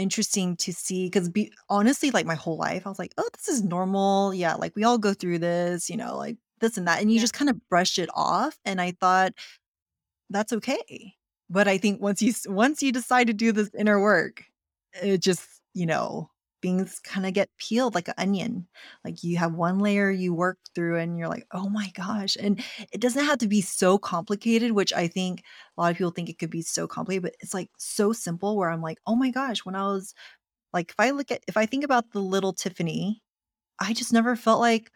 interesting 0.00 0.56
to 0.56 0.72
see 0.72 1.06
because 1.06 1.28
be 1.28 1.52
honestly, 1.68 2.10
like 2.10 2.26
my 2.26 2.34
whole 2.34 2.56
life, 2.56 2.86
I 2.86 2.88
was 2.88 2.98
like, 2.98 3.12
oh, 3.18 3.28
this 3.36 3.48
is 3.48 3.62
normal. 3.62 4.34
Yeah, 4.34 4.54
like 4.54 4.74
we 4.74 4.84
all 4.84 4.98
go 4.98 5.14
through 5.14 5.38
this, 5.38 5.90
you 5.90 5.96
know, 5.96 6.16
like 6.16 6.36
this 6.60 6.76
and 6.76 6.88
that. 6.88 7.00
And 7.00 7.12
you 7.12 7.18
yeah 7.18 7.20
just 7.20 7.34
kind 7.34 7.50
of 7.50 7.68
brush 7.68 7.98
it 7.98 8.08
off. 8.14 8.58
And 8.64 8.80
I 8.80 8.92
thought, 8.92 9.34
that's 10.30 10.52
okay. 10.52 11.14
But 11.50 11.68
I 11.68 11.78
think 11.78 12.00
once 12.00 12.22
you 12.22 12.32
once 12.46 12.82
you 12.82 12.92
decide 12.92 13.26
to 13.26 13.32
do 13.32 13.52
this 13.52 13.70
inner 13.78 14.00
work, 14.00 14.44
it 15.02 15.18
just, 15.20 15.42
you 15.74 15.86
know, 15.86 16.30
things 16.62 17.00
kinda 17.00 17.30
get 17.32 17.50
peeled 17.58 17.94
like 17.94 18.08
an 18.08 18.14
onion. 18.18 18.68
Like, 19.04 19.22
you 19.24 19.36
have 19.38 19.54
one 19.54 19.78
layer 19.78 20.10
you 20.10 20.34
work 20.34 20.58
through 20.74 20.98
and 20.98 21.18
you're 21.18 21.28
like, 21.28 21.46
"Oh 21.52 21.68
my 21.68 21.90
gosh," 21.94 22.36
and 22.40 22.62
it 22.92 23.00
doesn't 23.00 23.24
have 23.24 23.38
to 23.38 23.48
be 23.48 23.60
so 23.62 23.98
complicated, 23.98 24.72
which 24.72 24.92
I 24.92 25.08
think 25.08 25.42
a 25.76 25.80
lot 25.82 25.90
of 25.92 25.96
people 25.98 26.10
think 26.12 26.28
it 26.30 26.38
could 26.38 26.50
be 26.50 26.62
so 26.62 26.86
complicated, 26.86 27.22
but 27.24 27.36
it's, 27.40 27.54
like, 27.54 27.70
so 27.78 28.12
simple 28.12 28.56
where 28.56 28.70
I'm 28.70 28.82
like, 28.82 28.98
"Oh 29.06 29.16
my 29.16 29.30
gosh," 29.30 29.60
when 29.64 29.74
I 29.76 29.84
was 29.88 30.14
like, 30.72 30.90
if 30.90 30.96
I 31.00 31.10
look 31.10 31.30
at 31.32 31.42
if 31.48 31.56
I 31.56 31.66
think 31.66 31.84
about 31.84 32.12
the 32.12 32.20
little 32.22 32.52
Tiffany, 32.54 33.22
I 33.80 33.94
just 33.94 34.12
never 34.12 34.36
felt 34.36 34.60
like 34.60 34.90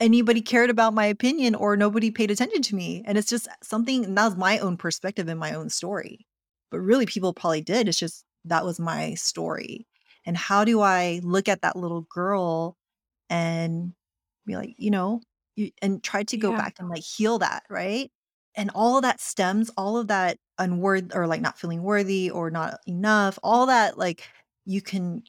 anybody 0.00 0.40
cared 0.40 0.70
about 0.70 0.94
my 0.94 1.06
opinion 1.06 1.54
or 1.54 1.76
nobody 1.76 2.10
paid 2.10 2.30
attention 2.30 2.62
to 2.62 2.74
me. 2.74 3.02
And 3.06 3.16
it's 3.16 3.28
just 3.28 3.48
something 3.62 4.04
and 4.04 4.16
that 4.18 4.24
was 4.24 4.36
my 4.36 4.58
own 4.58 4.76
perspective 4.76 5.28
and 5.28 5.38
my 5.38 5.54
own 5.54 5.70
story. 5.70 6.26
But 6.70 6.80
really 6.80 7.06
people 7.06 7.32
probably 7.32 7.60
did. 7.60 7.88
It's 7.88 7.98
just 7.98 8.24
that 8.44 8.64
was 8.64 8.80
my 8.80 9.14
story. 9.14 9.86
And 10.24 10.36
how 10.36 10.64
do 10.64 10.80
I 10.80 11.20
look 11.22 11.48
at 11.48 11.62
that 11.62 11.76
little 11.76 12.02
girl 12.02 12.76
and 13.30 13.92
be 14.46 14.56
like, 14.56 14.74
you 14.78 14.90
know, 14.90 15.20
you, 15.56 15.70
and 15.82 16.02
try 16.02 16.22
to 16.24 16.36
go 16.36 16.50
yeah 16.50 16.56
back 16.56 16.76
and 16.78 16.88
like 16.88 17.02
heal 17.02 17.38
that, 17.38 17.64
right? 17.70 18.10
And 18.56 18.70
all 18.74 18.96
of 18.96 19.02
that 19.02 19.20
stems, 19.20 19.70
all 19.76 19.96
of 19.98 20.08
that 20.08 20.38
unworthy 20.58 21.14
or 21.14 21.26
like 21.26 21.40
not 21.40 21.58
feeling 21.58 21.82
worthy 21.82 22.30
or 22.30 22.50
not 22.50 22.78
enough, 22.86 23.38
all 23.42 23.66
that 23.66 23.98
like 23.98 24.28
you 24.64 24.80
can 24.80 25.22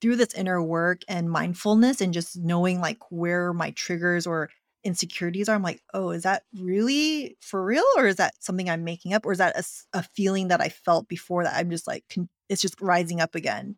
through 0.00 0.16
this 0.16 0.34
inner 0.34 0.62
work 0.62 1.02
and 1.08 1.30
mindfulness 1.30 2.00
and 2.00 2.14
just 2.14 2.36
knowing 2.36 2.80
like 2.80 2.98
where 3.10 3.52
my 3.52 3.70
triggers 3.72 4.26
or 4.26 4.50
insecurities 4.84 5.48
are, 5.48 5.54
I'm 5.54 5.62
like, 5.62 5.82
oh, 5.92 6.10
is 6.10 6.22
that 6.22 6.44
really 6.58 7.36
for 7.40 7.64
real? 7.64 7.84
Or 7.96 8.06
is 8.06 8.16
that 8.16 8.34
something 8.42 8.70
I'm 8.70 8.84
making 8.84 9.12
up? 9.12 9.26
Or 9.26 9.32
is 9.32 9.38
that 9.38 9.56
a 9.92 10.02
feeling 10.02 10.48
that 10.48 10.60
I 10.60 10.68
felt 10.70 11.08
before 11.08 11.44
that 11.44 11.56
I'm 11.56 11.70
just 11.70 11.86
like, 11.86 12.04
con- 12.12 12.28
it's 12.50 12.60
just 12.60 12.78
rising 12.80 13.20
up 13.20 13.34
again? 13.34 13.76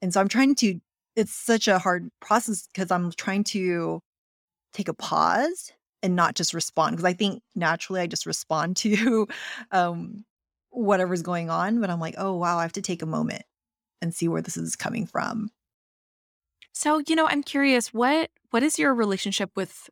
And 0.00 0.14
so 0.14 0.20
I'm 0.20 0.28
trying 0.28 0.54
to, 0.56 0.78
it's 1.16 1.34
such 1.34 1.66
a 1.66 1.78
hard 1.78 2.10
process 2.20 2.68
because 2.72 2.92
I'm 2.92 3.10
trying 3.12 3.42
to 3.44 4.00
take 4.72 4.88
a 4.88 4.94
pause 4.94 5.72
and 6.02 6.14
not 6.14 6.34
just 6.34 6.54
respond. 6.54 6.96
Because 6.96 7.04
I 7.04 7.14
think 7.14 7.42
naturally 7.56 8.00
I 8.00 8.06
just 8.06 8.26
respond 8.26 8.76
to 8.78 9.26
um, 9.72 10.24
whatever's 10.70 11.22
going 11.22 11.50
on. 11.50 11.80
But 11.80 11.90
I'm 11.90 12.00
like, 12.00 12.14
oh, 12.18 12.36
wow, 12.36 12.58
I 12.58 12.62
have 12.62 12.72
to 12.72 12.82
take 12.82 13.02
a 13.02 13.06
moment 13.06 13.42
and 14.00 14.14
see 14.14 14.28
where 14.28 14.42
this 14.42 14.56
is 14.56 14.76
coming 14.76 15.06
from. 15.06 15.50
So, 16.72 17.02
you 17.06 17.16
know, 17.16 17.26
I'm 17.26 17.42
curious, 17.42 17.92
what 17.92 18.30
what 18.50 18.62
is 18.62 18.78
your 18.78 18.94
relationship 18.94 19.50
with 19.54 19.90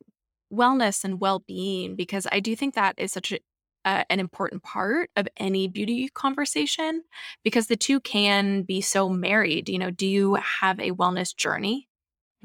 wellness 0.51 1.03
and 1.03 1.19
well-being? 1.19 1.95
Because 1.95 2.25
I 2.31 2.39
do 2.39 2.55
think 2.55 2.73
that 2.73 2.95
is 2.97 3.11
such 3.11 3.31
a 3.31 3.39
uh, 3.85 4.03
an 4.09 4.19
important 4.19 4.63
part 4.63 5.09
of 5.15 5.27
any 5.37 5.67
beauty 5.67 6.09
conversation 6.09 7.03
because 7.43 7.67
the 7.67 7.77
two 7.77 7.99
can 7.99 8.63
be 8.63 8.81
so 8.81 9.09
married. 9.09 9.69
You 9.69 9.79
know, 9.79 9.91
do 9.91 10.05
you 10.07 10.35
have 10.35 10.79
a 10.79 10.91
wellness 10.91 11.35
journey? 11.35 11.87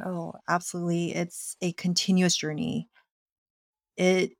Oh, 0.05 0.35
absolutely. 0.49 1.14
It's 1.14 1.57
a 1.61 1.73
continuous 1.73 2.37
journey. 2.37 2.88
It 3.97 4.33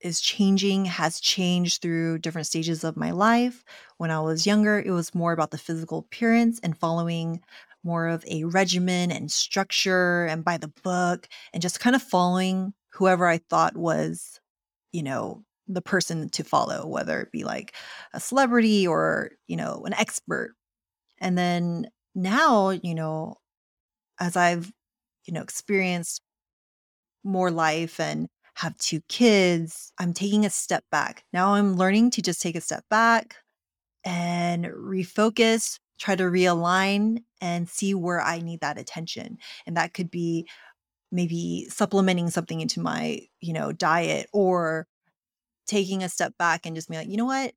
is 0.00 0.20
changing, 0.20 0.84
has 0.84 1.20
changed 1.20 1.80
through 1.82 2.18
different 2.18 2.46
stages 2.46 2.84
of 2.84 2.96
my 2.96 3.10
life. 3.10 3.64
When 3.96 4.10
I 4.10 4.20
was 4.20 4.46
younger, 4.46 4.78
it 4.78 4.90
was 4.90 5.14
more 5.14 5.32
about 5.32 5.50
the 5.50 5.58
physical 5.58 6.00
appearance 6.00 6.60
and 6.62 6.76
following 6.76 7.42
more 7.82 8.08
of 8.08 8.24
a 8.26 8.44
regimen 8.44 9.10
and 9.10 9.30
structure 9.30 10.26
and 10.26 10.44
by 10.44 10.58
the 10.58 10.72
book 10.82 11.28
and 11.52 11.62
just 11.62 11.80
kind 11.80 11.96
of 11.96 12.02
following 12.02 12.74
whoever 12.92 13.26
I 13.26 13.38
thought 13.38 13.76
was, 13.76 14.40
you 14.92 15.02
know, 15.02 15.44
the 15.68 15.82
person 15.82 16.28
to 16.30 16.44
follow, 16.44 16.86
whether 16.86 17.20
it 17.20 17.32
be 17.32 17.44
like 17.44 17.74
a 18.12 18.20
celebrity 18.20 18.86
or, 18.86 19.32
you 19.46 19.56
know, 19.56 19.82
an 19.84 19.94
expert. 19.94 20.54
And 21.18 21.36
then 21.36 21.88
now, 22.14 22.70
you 22.70 22.94
know, 22.94 23.36
as 24.20 24.36
I've, 24.36 24.72
you 25.24 25.34
know, 25.34 25.42
experienced 25.42 26.22
more 27.24 27.50
life 27.50 27.98
and 27.98 28.28
have 28.54 28.76
2 28.78 29.00
kids, 29.08 29.92
I'm 29.98 30.12
taking 30.12 30.46
a 30.46 30.50
step 30.50 30.84
back. 30.90 31.24
Now 31.32 31.54
I'm 31.54 31.76
learning 31.76 32.10
to 32.12 32.22
just 32.22 32.40
take 32.40 32.56
a 32.56 32.60
step 32.60 32.84
back 32.88 33.36
and 34.04 34.66
refocus, 34.66 35.78
try 35.98 36.14
to 36.14 36.24
realign 36.24 37.24
and 37.40 37.68
see 37.68 37.92
where 37.92 38.20
I 38.20 38.38
need 38.38 38.60
that 38.60 38.78
attention. 38.78 39.38
And 39.66 39.76
that 39.76 39.92
could 39.92 40.10
be 40.10 40.46
maybe 41.12 41.66
supplementing 41.68 42.30
something 42.30 42.60
into 42.60 42.80
my, 42.80 43.20
you 43.40 43.52
know, 43.52 43.72
diet 43.72 44.28
or 44.32 44.86
taking 45.66 46.02
a 46.02 46.08
step 46.08 46.36
back 46.38 46.66
and 46.66 46.76
just 46.76 46.88
being 46.88 47.00
like, 47.00 47.10
"You 47.10 47.16
know 47.16 47.24
what? 47.26 47.54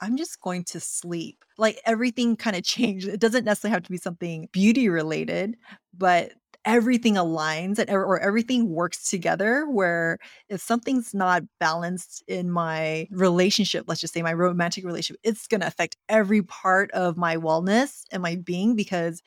I'm 0.00 0.16
just 0.16 0.40
going 0.40 0.64
to 0.64 0.80
sleep." 0.80 1.44
Like, 1.58 1.80
everything 1.86 2.36
kinda 2.36 2.62
changed. 2.62 3.08
It 3.08 3.20
doesn't 3.20 3.44
necessarily 3.44 3.74
have 3.74 3.82
to 3.84 3.90
be 3.90 3.98
something 3.98 4.48
beauty 4.52 4.88
related, 4.88 5.56
but 5.96 6.32
everything 6.64 7.14
aligns 7.14 7.78
and 7.78 7.88
or 7.90 8.18
everything 8.20 8.68
works 8.68 9.08
together 9.08 9.66
where 9.70 10.18
if 10.50 10.60
something's 10.60 11.14
not 11.14 11.42
balanced 11.60 12.22
in 12.28 12.50
my 12.50 13.06
relationship, 13.10 13.84
let's 13.88 14.00
just 14.00 14.12
say 14.14 14.22
my 14.22 14.32
romantic 14.34 14.84
relationship, 14.84 15.20
it's 15.24 15.46
gonna 15.46 15.66
affect 15.66 15.96
every 16.08 16.42
part 16.42 16.90
of 16.92 17.16
my 17.16 17.36
wellness 17.36 18.02
and 18.12 18.22
my 18.22 18.36
being 18.36 18.74
because 18.76 19.22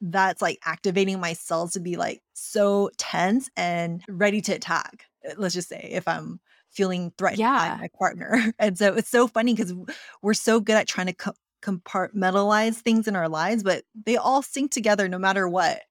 that's, 0.00 0.42
like, 0.42 0.58
activating 0.64 1.20
my 1.20 1.32
cells 1.32 1.72
to 1.72 1.80
be, 1.80 1.96
like, 1.96 2.20
so 2.34 2.90
tense 2.98 3.48
and 3.56 4.02
ready 4.08 4.40
to 4.42 4.52
attack, 4.52 5.04
let's 5.36 5.54
just 5.54 5.68
say, 5.68 5.88
if 5.92 6.06
I'm 6.06 6.40
feeling 6.76 7.12
threatened 7.18 7.40
by 7.40 7.76
my 7.80 7.88
partner, 7.98 8.52
and 8.58 8.78
so 8.78 8.94
it's 8.94 9.10
so 9.10 9.26
funny 9.26 9.54
because 9.54 9.74
we're 10.22 10.34
so 10.34 10.60
good 10.60 10.76
at 10.76 10.88
trying 10.88 11.08
to 11.08 11.14
co 11.14 11.32
compartmentalize 11.62 12.76
things 12.76 13.08
in 13.08 13.16
our 13.16 13.28
lives, 13.28 13.62
but 13.64 13.82
they 14.04 14.16
all 14.16 14.42
sync 14.42 14.70
together 14.70 15.08
no 15.08 15.18
matter 15.18 15.48
what, 15.48 15.82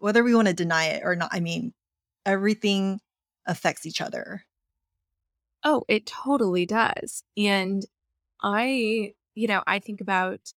whether 0.00 0.22
we 0.22 0.34
wanna 0.34 0.52
deny 0.52 0.86
it 0.86 1.02
or 1.04 1.16
not. 1.16 1.30
I 1.32 1.40
mean, 1.40 1.72
everything 2.26 3.00
affects 3.46 3.86
each 3.86 4.00
other. 4.00 4.44
Oh, 5.64 5.84
it 5.88 6.06
totally 6.06 6.66
does. 6.66 7.24
And 7.36 7.84
I, 8.42 9.14
you 9.34 9.48
know, 9.48 9.62
I 9.66 9.78
think 9.78 10.00
about 10.00 10.52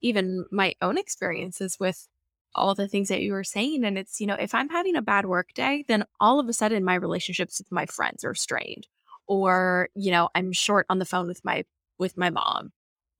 even 0.00 0.44
my 0.50 0.74
own 0.82 0.98
experiences 0.98 1.78
with 1.80 2.08
all 2.54 2.74
the 2.74 2.88
things 2.88 3.08
that 3.08 3.22
you 3.22 3.32
were 3.32 3.44
saying. 3.44 3.84
And 3.84 3.98
it's, 3.98 4.20
you 4.20 4.26
know, 4.26 4.34
if 4.34 4.54
I'm 4.54 4.68
having 4.68 4.96
a 4.96 5.02
bad 5.02 5.26
work 5.26 5.54
day, 5.54 5.84
then 5.88 6.04
all 6.20 6.38
of 6.38 6.48
a 6.48 6.52
sudden 6.52 6.84
my 6.84 6.94
relationships 6.94 7.58
with 7.58 7.72
my 7.72 7.86
friends 7.86 8.24
are 8.24 8.34
strained. 8.34 8.86
Or, 9.26 9.88
you 9.94 10.10
know, 10.10 10.28
I'm 10.34 10.52
short 10.52 10.86
on 10.88 10.98
the 10.98 11.04
phone 11.04 11.26
with 11.26 11.44
my 11.44 11.64
with 11.98 12.16
my 12.16 12.30
mom 12.30 12.72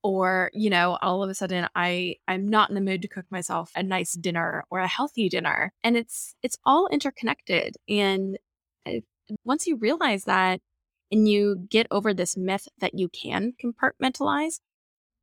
or 0.02 0.50
you 0.52 0.68
know 0.68 0.98
all 1.00 1.22
of 1.22 1.30
a 1.30 1.34
sudden 1.34 1.66
i 1.76 2.16
i'm 2.26 2.46
not 2.48 2.68
in 2.68 2.74
the 2.74 2.80
mood 2.80 3.00
to 3.00 3.08
cook 3.08 3.24
myself 3.30 3.70
a 3.76 3.82
nice 3.82 4.12
dinner 4.14 4.64
or 4.68 4.80
a 4.80 4.88
healthy 4.88 5.28
dinner 5.28 5.72
and 5.84 5.96
it's 5.96 6.34
it's 6.42 6.58
all 6.64 6.88
interconnected 6.88 7.76
and 7.88 8.36
uh, 8.84 8.94
once 9.44 9.66
you 9.68 9.76
realize 9.76 10.24
that 10.24 10.60
and 11.12 11.28
you 11.28 11.64
get 11.70 11.86
over 11.92 12.12
this 12.12 12.36
myth 12.36 12.66
that 12.80 12.98
you 12.98 13.08
can 13.08 13.52
compartmentalize 13.62 14.58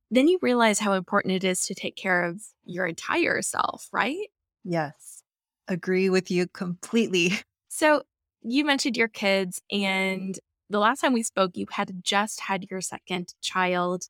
then 0.09 0.29
you 0.29 0.39
realize 0.41 0.79
how 0.79 0.93
important 0.93 1.35
it 1.35 1.43
is 1.43 1.65
to 1.65 1.75
take 1.75 1.97
care 1.97 2.23
of 2.23 2.41
your 2.63 2.88
entire 2.88 3.41
self 3.41 3.89
right 3.91 4.29
Yes. 4.63 5.23
Agree 5.67 6.09
with 6.09 6.29
you 6.29 6.47
completely. 6.47 7.33
so 7.69 8.03
you 8.41 8.65
mentioned 8.65 8.97
your 8.97 9.07
kids 9.07 9.61
and 9.71 10.39
the 10.71 10.79
last 10.79 11.01
time 11.01 11.13
we 11.13 11.23
spoke 11.23 11.51
you 11.55 11.65
had 11.71 12.03
just 12.03 12.41
had 12.41 12.65
your 12.69 12.81
second 12.81 13.33
child 13.41 14.07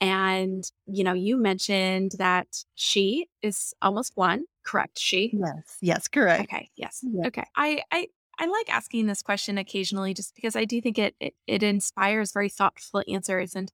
and, 0.00 0.64
you 0.86 1.04
know, 1.04 1.12
you 1.12 1.36
mentioned 1.36 2.12
that 2.18 2.64
she 2.74 3.28
is 3.42 3.74
almost 3.82 4.12
one, 4.14 4.44
correct? 4.64 4.98
She? 4.98 5.30
Yes. 5.34 5.76
Yes, 5.82 6.08
correct. 6.08 6.44
Okay. 6.44 6.70
Yes. 6.74 7.00
Yeah. 7.02 7.26
Okay. 7.26 7.44
I, 7.54 7.82
I, 7.92 8.08
I 8.38 8.46
like 8.46 8.72
asking 8.74 9.06
this 9.06 9.20
question 9.20 9.58
occasionally 9.58 10.14
just 10.14 10.34
because 10.34 10.56
I 10.56 10.64
do 10.64 10.80
think 10.80 10.98
it, 10.98 11.14
it 11.20 11.34
it 11.46 11.62
inspires 11.62 12.32
very 12.32 12.48
thoughtful 12.48 13.02
answers. 13.06 13.54
And 13.54 13.70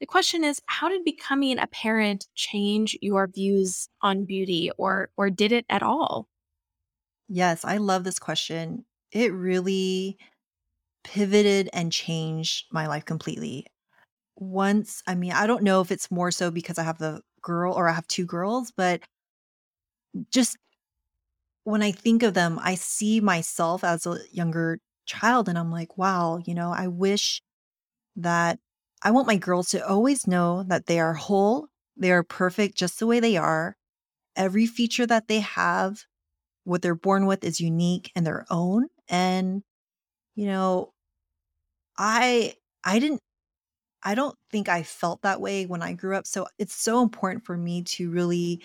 the 0.00 0.06
question 0.06 0.44
is, 0.44 0.60
how 0.66 0.90
did 0.90 1.04
becoming 1.04 1.58
a 1.58 1.66
parent 1.66 2.26
change 2.34 2.98
your 3.00 3.26
views 3.26 3.88
on 4.02 4.26
beauty 4.26 4.70
or 4.76 5.08
or 5.16 5.30
did 5.30 5.52
it 5.52 5.64
at 5.70 5.82
all? 5.82 6.28
Yes, 7.28 7.64
I 7.64 7.78
love 7.78 8.04
this 8.04 8.18
question. 8.18 8.84
It 9.10 9.32
really 9.32 10.18
pivoted 11.04 11.68
and 11.72 11.92
changed 11.92 12.66
my 12.72 12.86
life 12.86 13.04
completely. 13.04 13.66
Once 14.36 15.02
I 15.06 15.14
mean, 15.16 15.32
I 15.32 15.46
don't 15.46 15.64
know 15.64 15.80
if 15.82 15.90
it's 15.92 16.10
more 16.10 16.30
so 16.32 16.50
because 16.50 16.78
I 16.78 16.84
have 16.84 16.98
the 16.98 17.22
girl 17.42 17.74
or 17.74 17.88
I 17.88 17.92
have 17.94 18.08
2 18.08 18.26
girls, 18.26 18.72
but 18.76 19.02
just 20.30 20.56
when 21.64 21.82
I 21.82 21.92
think 21.92 22.22
of 22.22 22.34
them, 22.34 22.58
I 22.62 22.74
see 22.74 23.20
myself 23.20 23.84
as 23.84 24.06
a 24.06 24.18
younger 24.32 24.78
child 25.06 25.48
and 25.48 25.56
I'm 25.58 25.70
like, 25.70 25.96
"Wow," 25.96 26.38
you 26.44 26.54
know, 26.54 26.72
I 26.72 26.88
wish 26.88 27.40
that 28.16 28.58
I 29.02 29.10
want 29.12 29.26
my 29.28 29.36
girls 29.36 29.70
to 29.70 29.86
always 29.88 30.26
know 30.26 30.64
that 30.64 30.86
they 30.86 31.00
are 31.00 31.14
whole, 31.14 31.68
they 31.96 32.12
are 32.12 32.22
perfect 32.24 32.76
just 32.76 32.98
the 33.00 33.06
way 33.08 33.20
they 33.20 33.36
are. 33.38 33.76
Every 34.36 34.66
feature 34.66 35.06
that 35.06 35.28
they 35.28 35.40
have, 35.40 36.04
what 36.64 36.82
they're 36.82 36.94
born 36.96 37.26
with 37.26 37.44
is 37.44 37.60
unique 37.60 38.12
and 38.16 38.26
their 38.26 38.46
own, 38.50 38.88
and, 39.08 39.62
you 40.36 40.46
know, 40.46 40.91
I 41.98 42.54
I 42.84 42.98
didn't 42.98 43.20
I 44.04 44.14
don't 44.16 44.36
think 44.50 44.68
I 44.68 44.82
felt 44.84 45.22
that 45.22 45.40
way 45.40 45.66
when 45.66 45.82
I 45.82 45.94
grew 45.94 46.16
up, 46.16 46.26
so 46.26 46.48
it's 46.58 46.74
so 46.76 47.02
important 47.02 47.44
for 47.46 47.56
me 47.56 47.82
to 47.84 48.10
really 48.10 48.62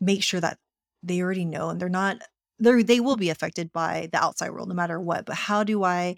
make 0.00 0.22
sure 0.22 0.40
that 0.40 0.58
they 1.02 1.20
already 1.20 1.44
know 1.44 1.70
and 1.70 1.80
they're 1.80 1.88
not 1.88 2.22
they're 2.58 2.82
they 2.82 3.00
will 3.00 3.16
be 3.16 3.30
affected 3.30 3.72
by 3.72 4.08
the 4.12 4.22
outside 4.22 4.50
world 4.50 4.68
no 4.68 4.74
matter 4.74 5.00
what, 5.00 5.24
but 5.26 5.34
how 5.36 5.64
do 5.64 5.82
I, 5.84 6.16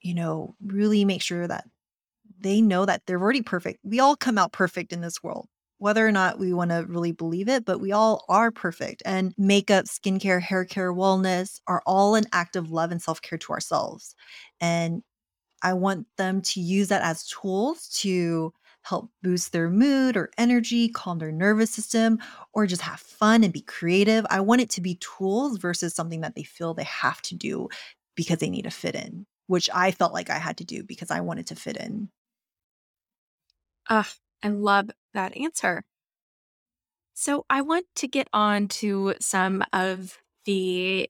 you 0.00 0.14
know, 0.14 0.54
really 0.64 1.04
make 1.04 1.22
sure 1.22 1.46
that 1.46 1.64
they 2.40 2.60
know 2.62 2.86
that 2.86 3.02
they're 3.06 3.20
already 3.20 3.42
perfect. 3.42 3.80
We 3.84 4.00
all 4.00 4.16
come 4.16 4.38
out 4.38 4.52
perfect 4.52 4.92
in 4.92 5.00
this 5.00 5.22
world, 5.22 5.48
whether 5.82 6.06
or 6.06 6.12
not 6.12 6.38
we 6.38 6.52
wanna 6.54 6.84
really 6.86 7.12
believe 7.12 7.48
it, 7.48 7.64
but 7.64 7.80
we 7.80 7.92
all 7.92 8.24
are 8.28 8.50
perfect, 8.52 9.02
and 9.04 9.34
makeup, 9.38 9.86
skincare, 9.86 10.40
hair 10.40 10.64
care, 10.64 10.92
wellness 10.94 11.60
are 11.66 11.82
all 11.86 12.14
an 12.14 12.24
act 12.32 12.56
of 12.56 12.70
love 12.70 12.92
and 12.92 13.02
self-care 13.02 13.38
to 13.38 13.52
ourselves, 13.52 14.14
and 14.60 15.02
I 15.62 15.74
want 15.74 16.06
them 16.18 16.42
to 16.42 16.60
use 16.60 16.88
that 16.88 17.02
as 17.02 17.26
tools 17.26 17.88
to 18.00 18.52
help 18.82 19.10
boost 19.22 19.52
their 19.52 19.70
mood 19.70 20.16
or 20.16 20.30
energy, 20.38 20.88
calm 20.88 21.18
their 21.18 21.32
nervous 21.32 21.70
system, 21.70 22.18
or 22.52 22.66
just 22.66 22.82
have 22.82 23.00
fun 23.00 23.44
and 23.44 23.52
be 23.52 23.62
creative. 23.62 24.26
I 24.30 24.40
want 24.40 24.60
it 24.62 24.70
to 24.70 24.80
be 24.80 24.96
tools 24.96 25.58
versus 25.58 25.94
something 25.94 26.20
that 26.22 26.34
they 26.34 26.42
feel 26.44 26.74
they 26.74 26.84
have 26.84 27.22
to 27.22 27.36
do 27.36 27.68
because 28.16 28.38
they 28.38 28.50
need 28.50 28.62
to 28.62 28.70
fit 28.70 28.94
in, 28.96 29.26
which 29.48 29.70
I 29.74 29.92
felt 29.92 30.12
like 30.12 30.30
I 30.30 30.38
had 30.38 30.56
to 30.58 30.64
do 30.64 30.82
because 30.84 31.10
I 31.12 31.20
wanted 31.20 31.46
to 31.48 31.56
fit 31.56 31.76
in. 31.76 32.10
Ugh, 33.88 34.06
I 34.42 34.48
love 34.48 34.90
that 35.14 35.36
answer. 35.36 35.84
So 37.14 37.44
I 37.50 37.62
want 37.62 37.86
to 37.96 38.08
get 38.08 38.28
on 38.32 38.68
to 38.68 39.14
some 39.20 39.62
of 39.72 40.18
the 40.44 41.08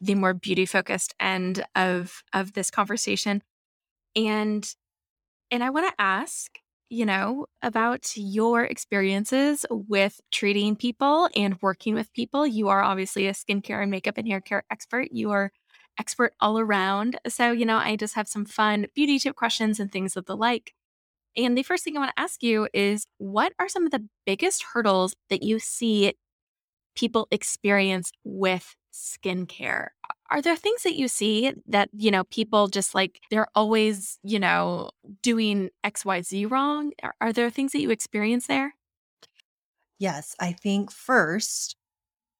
the 0.00 0.14
more 0.14 0.34
beauty 0.34 0.66
focused 0.66 1.14
end 1.20 1.64
of 1.74 2.22
of 2.32 2.52
this 2.52 2.70
conversation 2.70 3.42
and 4.16 4.68
and 5.50 5.64
I 5.64 5.70
want 5.70 5.88
to 5.88 6.02
ask, 6.02 6.52
you 6.90 7.06
know, 7.06 7.46
about 7.62 8.12
your 8.16 8.64
experiences 8.64 9.66
with 9.70 10.20
treating 10.32 10.76
people 10.76 11.30
and 11.36 11.58
working 11.62 11.94
with 11.94 12.12
people. 12.14 12.46
You 12.46 12.68
are 12.70 12.82
obviously 12.82 13.28
a 13.28 13.34
skincare 13.34 13.82
and 13.82 13.90
makeup 13.90 14.18
and 14.18 14.28
hair 14.28 14.42
care 14.42 14.64
expert. 14.70 15.08
You 15.12 15.32
are 15.32 15.52
expert 16.00 16.34
all 16.40 16.58
around. 16.60 17.18
So, 17.28 17.52
you 17.52 17.66
know, 17.66 17.78
I 17.78 17.96
just 17.96 18.16
have 18.16 18.28
some 18.28 18.46
fun 18.46 18.88
beauty 18.94 19.18
tip 19.20 19.36
questions 19.36 19.80
and 19.80 19.92
things 19.92 20.16
of 20.16 20.26
the 20.26 20.36
like. 20.38 20.74
And 21.36 21.56
the 21.56 21.62
first 21.62 21.84
thing 21.84 21.96
I 21.96 22.00
want 22.00 22.12
to 22.16 22.22
ask 22.22 22.42
you 22.42 22.68
is 22.72 23.06
what 23.18 23.52
are 23.58 23.68
some 23.68 23.84
of 23.84 23.92
the 23.92 24.06
biggest 24.24 24.62
hurdles 24.62 25.14
that 25.28 25.42
you 25.42 25.58
see 25.58 26.14
people 26.94 27.28
experience 27.30 28.10
with 28.24 28.74
skincare? 28.92 29.88
Are 30.30 30.42
there 30.42 30.56
things 30.56 30.82
that 30.82 30.96
you 30.96 31.06
see 31.06 31.52
that, 31.66 31.88
you 31.92 32.10
know, 32.10 32.24
people 32.24 32.68
just 32.68 32.94
like 32.94 33.20
they're 33.30 33.46
always, 33.54 34.18
you 34.24 34.40
know, 34.40 34.90
doing 35.22 35.70
XYZ 35.84 36.50
wrong? 36.50 36.92
Are, 37.02 37.14
are 37.20 37.32
there 37.32 37.50
things 37.50 37.72
that 37.72 37.80
you 37.80 37.90
experience 37.90 38.46
there? 38.46 38.74
Yes, 39.98 40.34
I 40.40 40.52
think 40.52 40.90
first, 40.90 41.76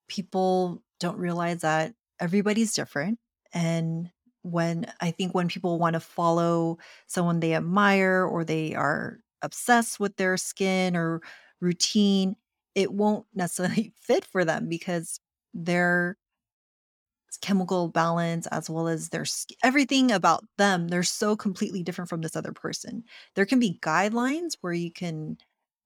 people 0.09 0.83
don't 1.01 1.19
realize 1.19 1.61
that 1.61 1.93
everybody's 2.21 2.75
different. 2.75 3.19
And 3.53 4.11
when 4.47 4.93
I 5.01 5.11
think 5.11 5.35
when 5.35 5.49
people 5.49 5.79
want 5.79 5.95
to 5.95 6.01
follow 6.01 6.79
someone 7.07 7.41
they 7.41 7.55
admire 7.55 8.25
or 8.25 8.45
they 8.45 8.75
are 8.75 9.21
obsessed 9.43 10.01
with 10.01 10.17
their 10.17 10.37
skin 10.37 10.97
or 10.97 11.21
routine, 11.61 12.37
it 12.75 12.93
won't 12.93 13.27
necessarily 13.35 13.93
fit 14.01 14.25
for 14.25 14.45
them 14.45 14.69
because 14.69 15.21
they're 15.55 16.17
chemical 17.43 17.89
balance 17.89 18.47
as 18.49 18.71
well 18.71 18.89
as 18.89 19.11
their 19.11 19.25
everything 19.63 20.11
about 20.11 20.45
them, 20.59 20.89
they're 20.89 21.03
so 21.03 21.37
completely 21.37 21.83
different 21.83 22.09
from 22.09 22.23
this 22.23 22.37
other 22.37 22.53
person. 22.53 23.05
There 23.35 23.45
can 23.47 23.59
be 23.59 23.79
guidelines 23.83 24.57
where 24.63 24.73
you 24.73 24.91
can 24.91 25.37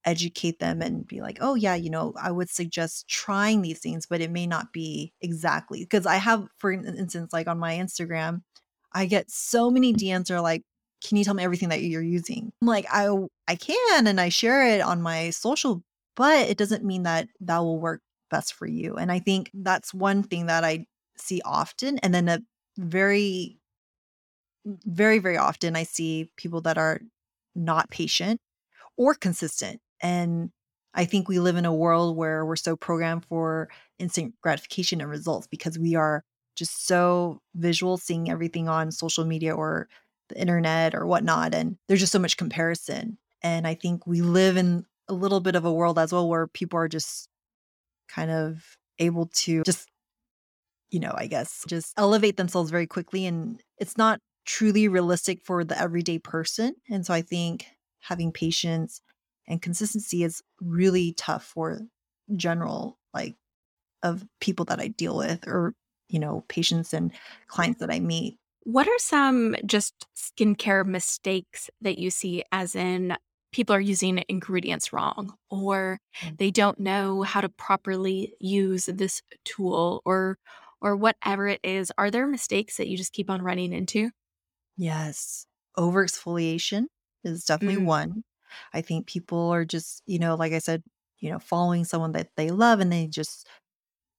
educate 0.05 0.61
them 0.61 0.81
and 0.81 1.07
be 1.07 1.21
like, 1.21 1.39
"Oh, 1.41 1.55
yeah, 1.55 1.75
you 1.75 1.91
know, 1.91 2.15
I 2.21 2.31
would 2.31 2.49
suggest 2.51 3.09
trying 3.09 3.63
these 3.63 3.81
things," 3.81 4.07
but 4.07 4.21
it 4.21 4.31
may 4.31 4.47
not 4.47 4.73
be 4.73 5.13
exactly 5.21 5.81
because 5.85 6.07
I 6.07 6.17
have, 6.17 6.47
for 6.57 6.71
instance, 6.73 7.33
like 7.33 7.49
on 7.49 7.59
my 7.59 7.75
Instagram, 7.75 8.43
I 8.93 9.07
get 9.07 9.31
so 9.31 9.71
many 9.71 9.93
DMs 9.95 10.31
are 10.31 10.41
like, 10.41 10.63
"Can 11.05 11.17
you 11.17 11.25
tell 11.25 11.35
me 11.35 11.45
everything 11.45 11.69
that 11.71 11.83
you're 11.83 12.03
using?" 12.03 12.53
I'm 12.63 12.69
like, 12.69 12.87
"I 12.91 13.09
I 13.49 13.57
can, 13.57 14.07
and 14.07 14.21
I 14.21 14.29
share 14.31 14.67
it 14.67 14.81
on 14.81 15.03
my 15.03 15.31
social, 15.31 15.83
but 16.17 16.49
it 16.49 16.59
doesn't 16.59 16.85
mean 16.85 17.05
that 17.05 17.29
that 17.41 17.59
will 17.59 17.79
work 17.81 18.03
best 18.31 18.55
for 18.55 18.67
you." 18.67 18.97
And 18.97 19.11
I 19.13 19.19
think 19.21 19.51
that's 19.55 19.95
one 19.95 20.23
thing 20.23 20.47
that 20.47 20.65
I 20.65 20.87
see 21.17 21.41
often, 21.45 21.99
and 21.99 22.15
then 22.15 22.29
a 22.29 22.41
very, 22.79 23.59
very, 24.65 25.19
very 25.19 25.37
often 25.37 25.77
I 25.77 25.85
see 25.85 26.31
people 26.37 26.61
that 26.63 26.79
are 26.79 27.01
not 27.55 27.91
patient 27.91 28.41
or 28.97 29.15
consistent. 29.15 29.81
And 30.03 30.51
I 30.95 31.05
think 31.05 31.29
we 31.29 31.39
live 31.39 31.57
in 31.57 31.67
a 31.67 31.75
world 31.75 32.17
where 32.17 32.45
we're 32.45 32.57
so 32.57 32.77
programmed 32.77 33.25
for 33.27 33.69
instant 33.99 34.35
gratification 34.43 35.01
and 35.01 35.11
results 35.11 35.47
because 35.47 35.79
we 35.79 35.95
are 35.95 36.25
just 36.57 36.87
so 36.87 37.41
visual, 37.55 37.97
seeing 37.99 38.31
everything 38.31 38.69
on 38.69 38.93
social 38.93 39.25
media 39.25 39.55
or 39.55 39.89
the 40.29 40.41
internet 40.41 40.95
or 40.95 41.07
whatnot. 41.07 41.55
And 41.55 41.77
there's 41.89 42.01
just 42.01 42.13
so 42.13 42.19
much 42.19 42.37
comparison. 42.37 43.19
And 43.43 43.67
I 43.67 43.75
think 43.75 44.07
we 44.07 44.23
live 44.23 44.57
in 44.57 44.85
a 45.09 45.15
little 45.15 45.41
bit 45.41 45.57
of 45.57 45.65
a 45.65 45.73
world 45.73 45.99
as 45.99 46.13
well 46.13 46.29
where 46.29 46.47
people 46.47 46.79
are 46.79 46.89
just 46.89 47.29
kind 48.09 48.31
of 48.31 48.77
able 48.99 49.27
to 49.35 49.63
just 49.65 49.89
you 50.91 51.01
know, 51.01 51.15
I 51.17 51.27
guess, 51.27 51.65
just 51.69 51.95
elevate 51.97 52.37
themselves 52.37 52.71
very 52.71 52.87
quickly, 52.87 53.27
and 53.27 53.63
it's 53.79 53.97
not 53.97 54.19
truly 54.45 54.89
realistic 54.89 55.41
for 55.45 55.65
the 55.65 55.81
everyday 55.81 56.19
person, 56.19 56.75
and 56.91 57.07
so 57.07 57.15
I 57.15 57.23
think 57.23 57.67
having 58.01 58.33
patience 58.33 59.01
and 59.47 59.63
consistency 59.63 60.25
is 60.25 60.43
really 60.61 61.13
tough 61.17 61.45
for 61.45 61.83
general, 62.37 62.99
like, 63.15 63.37
of 64.03 64.27
people 64.41 64.65
that 64.67 64.81
I 64.81 64.89
deal 64.89 65.17
with 65.17 65.47
or, 65.47 65.75
you 66.11 66.19
know, 66.19 66.45
patients 66.49 66.93
and 66.95 67.13
clients 67.49 67.81
that 67.81 67.91
I 67.91 68.01
meet. 68.01 68.39
What 68.65 68.89
are 68.89 68.99
some 68.99 69.57
just 69.67 70.07
skincare 70.17 70.85
mistakes 70.87 71.71
that 71.81 71.99
you 71.99 72.11
see, 72.11 72.45
as 72.53 72.75
in 72.77 73.17
people 73.53 73.75
are 73.75 73.81
using 73.81 74.23
ingredients 74.29 74.93
wrong, 74.93 75.35
or 75.51 75.99
Mm. 76.23 76.37
they 76.39 76.51
don't 76.51 76.79
know 76.79 77.23
how 77.23 77.41
to 77.41 77.49
properly 77.49 78.35
use 78.41 78.87
this 78.87 79.23
tool, 79.45 80.03
or 80.05 80.39
or 80.83 80.97
whatever 80.97 81.49
it 81.49 81.61
is? 81.65 81.93
Are 81.99 82.11
there 82.11 82.27
mistakes 82.27 82.77
that 82.77 82.89
you 82.89 82.97
just 82.97 83.13
keep 83.13 83.31
on 83.31 83.43
running 83.43 83.73
into? 83.73 84.11
Yes. 84.77 85.47
Overexfoliation 85.79 86.87
is 87.25 87.45
definitely 87.45 87.79
Mm, 87.79 87.87
one. 87.87 88.25
I 88.73 88.81
think 88.83 89.07
people 89.07 89.51
are 89.51 89.65
just, 89.65 90.03
you 90.07 90.19
know, 90.19 90.35
like 90.35 90.53
I 90.53 90.59
said, 90.59 90.83
you 91.19 91.31
know, 91.31 91.39
following 91.39 91.85
someone 91.85 92.13
that 92.13 92.31
they 92.37 92.51
love 92.51 92.81
and 92.81 92.91
they 92.93 93.07
just 93.07 93.47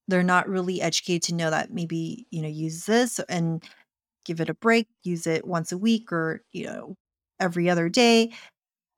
they're 0.08 0.24
not 0.24 0.50
really 0.50 0.82
educated 0.82 1.24
to 1.24 1.36
know 1.36 1.50
that 1.50 1.72
maybe, 1.74 2.28
you 2.32 2.42
know, 2.42 2.48
use 2.48 2.86
this 2.86 3.20
and 3.30 3.64
give 4.26 4.42
it 4.42 4.50
a 4.50 4.54
break, 4.56 4.88
use 5.04 5.28
it 5.28 5.46
once 5.48 5.72
a 5.72 5.78
week 5.78 6.12
or, 6.12 6.44
you 6.52 6.66
know, 6.66 6.96
every 7.40 7.70
other 7.70 7.90
day. 7.90 8.34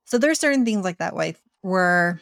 So 0.05 0.17
there's 0.17 0.39
certain 0.39 0.65
things 0.65 0.83
like 0.83 0.99
that 0.99 1.15
way 1.15 1.35
where 1.61 2.21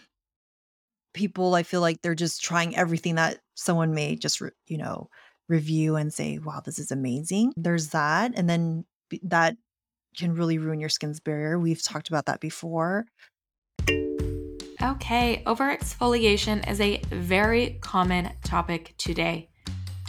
people 1.14 1.56
I 1.56 1.64
feel 1.64 1.82
like 1.82 2.02
they're 2.02 2.16
just 2.16 2.44
trying 2.44 2.76
everything 2.76 3.16
that 3.16 3.40
someone 3.56 3.94
may 3.94 4.16
just, 4.16 4.42
re- 4.42 4.52
you 4.68 4.78
know, 4.78 5.10
review 5.50 5.96
and 5.96 6.14
say, 6.14 6.38
"Wow, 6.40 6.62
this 6.64 6.80
is 6.80 6.92
amazing." 6.92 7.54
There's 7.58 7.90
that 7.90 8.32
and 8.36 8.50
then 8.50 8.86
that 9.24 9.58
can 10.18 10.36
really 10.36 10.58
ruin 10.58 10.80
your 10.80 10.90
skin's 10.90 11.20
barrier. 11.20 11.60
We've 11.60 11.82
talked 11.84 12.10
about 12.10 12.26
that 12.28 12.42
before. 12.42 13.06
Okay, 14.84 15.44
overexfoliation 15.46 16.68
is 16.68 16.82
a 16.82 17.00
very 17.12 17.78
common 17.82 18.32
topic 18.44 18.96
today, 18.98 19.48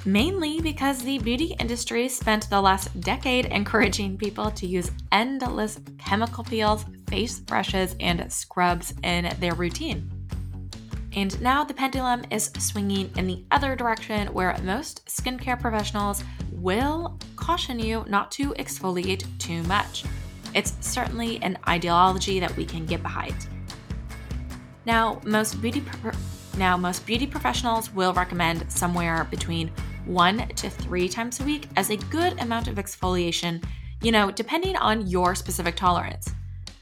mainly 0.07 0.63
because 0.63 1.03
the 1.03 1.19
beauty 1.19 1.55
industry 1.61 2.09
spent 2.09 2.49
the 2.49 2.59
last 2.59 2.99
decade 3.03 3.45
encouraging 3.47 4.17
people 4.17 4.51
to 4.53 4.67
use 4.67 4.91
endless 5.13 5.79
chemical 5.99 6.43
peels, 6.43 6.87
face 7.11 7.39
brushes, 7.39 7.95
and 8.01 8.33
scrubs 8.33 8.95
in 9.03 9.37
their 9.41 9.55
routine. 9.55 10.11
And 11.15 11.39
now 11.43 11.65
the 11.65 11.75
pendulum 11.75 12.25
is 12.31 12.51
swinging 12.59 13.11
in 13.19 13.27
the 13.27 13.45
other 13.51 13.77
direction 13.77 14.29
where 14.29 14.57
most 14.63 15.05
skincare 15.07 15.61
professionals 15.61 16.25
will 16.51 17.19
caution 17.37 17.79
you 17.79 18.07
not 18.09 18.31
to 18.33 18.55
exfoliate 18.55 19.27
too 19.39 19.63
much. 19.65 20.05
It's 20.55 20.75
certainly 20.81 21.43
an 21.43 21.59
ideology 21.69 22.41
that 22.41 22.57
we 22.57 22.65
can 22.65 22.87
get 22.87 23.03
behind. 23.03 23.37
Now, 24.85 25.21
most 25.25 25.61
beauty 25.63 25.81
pro- 25.81 26.13
now 26.59 26.77
most 26.77 27.07
beauty 27.07 27.27
professionals 27.27 27.93
will 27.93 28.13
recommend 28.13 28.71
somewhere 28.71 29.27
between 29.31 29.71
1 30.07 30.49
to 30.57 30.69
3 30.69 31.09
times 31.09 31.41
a 31.41 31.45
week 31.45 31.69
as 31.77 31.91
a 31.91 31.97
good 31.97 32.41
amount 32.41 32.69
of 32.69 32.77
exfoliation, 32.77 33.63
you 34.03 34.13
know, 34.13 34.31
depending 34.31 34.77
on 34.77 35.07
your 35.07 35.35
specific 35.35 35.77
tolerance. 35.77 36.31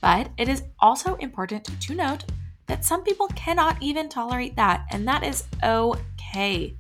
But 0.01 0.31
it 0.39 0.49
is 0.49 0.63
also 0.81 1.17
important 1.17 1.81
to 1.81 1.95
note 1.95 2.25
that 2.67 2.85
some 2.85 3.03
people 3.03 3.29
cannot 3.29 3.77
even 3.83 4.09
tolerate 4.09 4.57
that, 4.57 4.87
and 4.91 5.07
that 5.07 5.23
is 5.23 5.45
okay. 5.63 6.77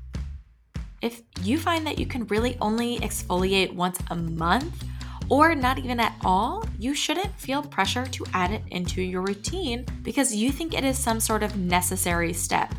If 1.02 1.22
you 1.42 1.58
find 1.58 1.86
that 1.86 1.98
you 1.98 2.06
can 2.06 2.26
really 2.26 2.56
only 2.60 2.98
exfoliate 2.98 3.74
once 3.74 3.98
a 4.10 4.16
month 4.16 4.84
or 5.30 5.54
not 5.54 5.78
even 5.78 6.00
at 6.00 6.14
all, 6.24 6.64
you 6.78 6.92
shouldn't 6.92 7.32
feel 7.36 7.62
pressure 7.62 8.04
to 8.04 8.26
add 8.34 8.50
it 8.50 8.62
into 8.72 9.00
your 9.00 9.22
routine 9.22 9.86
because 10.02 10.34
you 10.34 10.50
think 10.50 10.74
it 10.74 10.84
is 10.84 10.98
some 10.98 11.20
sort 11.20 11.44
of 11.44 11.56
necessary 11.56 12.32
step. 12.32 12.74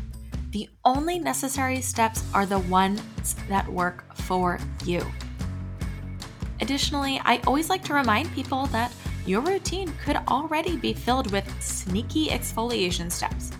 The 0.50 0.68
only 0.84 1.18
necessary 1.18 1.80
steps 1.80 2.22
are 2.34 2.44
the 2.44 2.58
ones 2.58 3.34
that 3.48 3.66
work 3.66 4.04
for 4.16 4.58
you. 4.84 5.04
Additionally, 6.60 7.20
I 7.24 7.40
always 7.46 7.70
like 7.70 7.82
to 7.84 7.94
remind 7.94 8.30
people 8.34 8.66
that 8.66 8.92
your 9.24 9.40
routine 9.40 9.92
could 10.04 10.16
already 10.28 10.76
be 10.76 10.92
filled 10.92 11.32
with 11.32 11.48
sneaky 11.62 12.28
exfoliation 12.28 13.10
steps. 13.10 13.52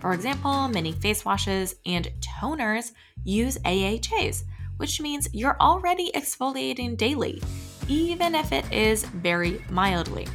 For 0.00 0.14
example, 0.14 0.68
many 0.68 0.92
face 0.92 1.24
washes 1.24 1.74
and 1.84 2.10
toners 2.20 2.92
use 3.24 3.58
AHAs, 3.64 4.44
which 4.78 5.00
means 5.00 5.28
you're 5.32 5.56
already 5.60 6.10
exfoliating 6.12 6.96
daily, 6.96 7.42
even 7.88 8.34
if 8.34 8.52
it 8.52 8.70
is 8.72 9.04
very 9.04 9.62
mildly. 9.70 10.26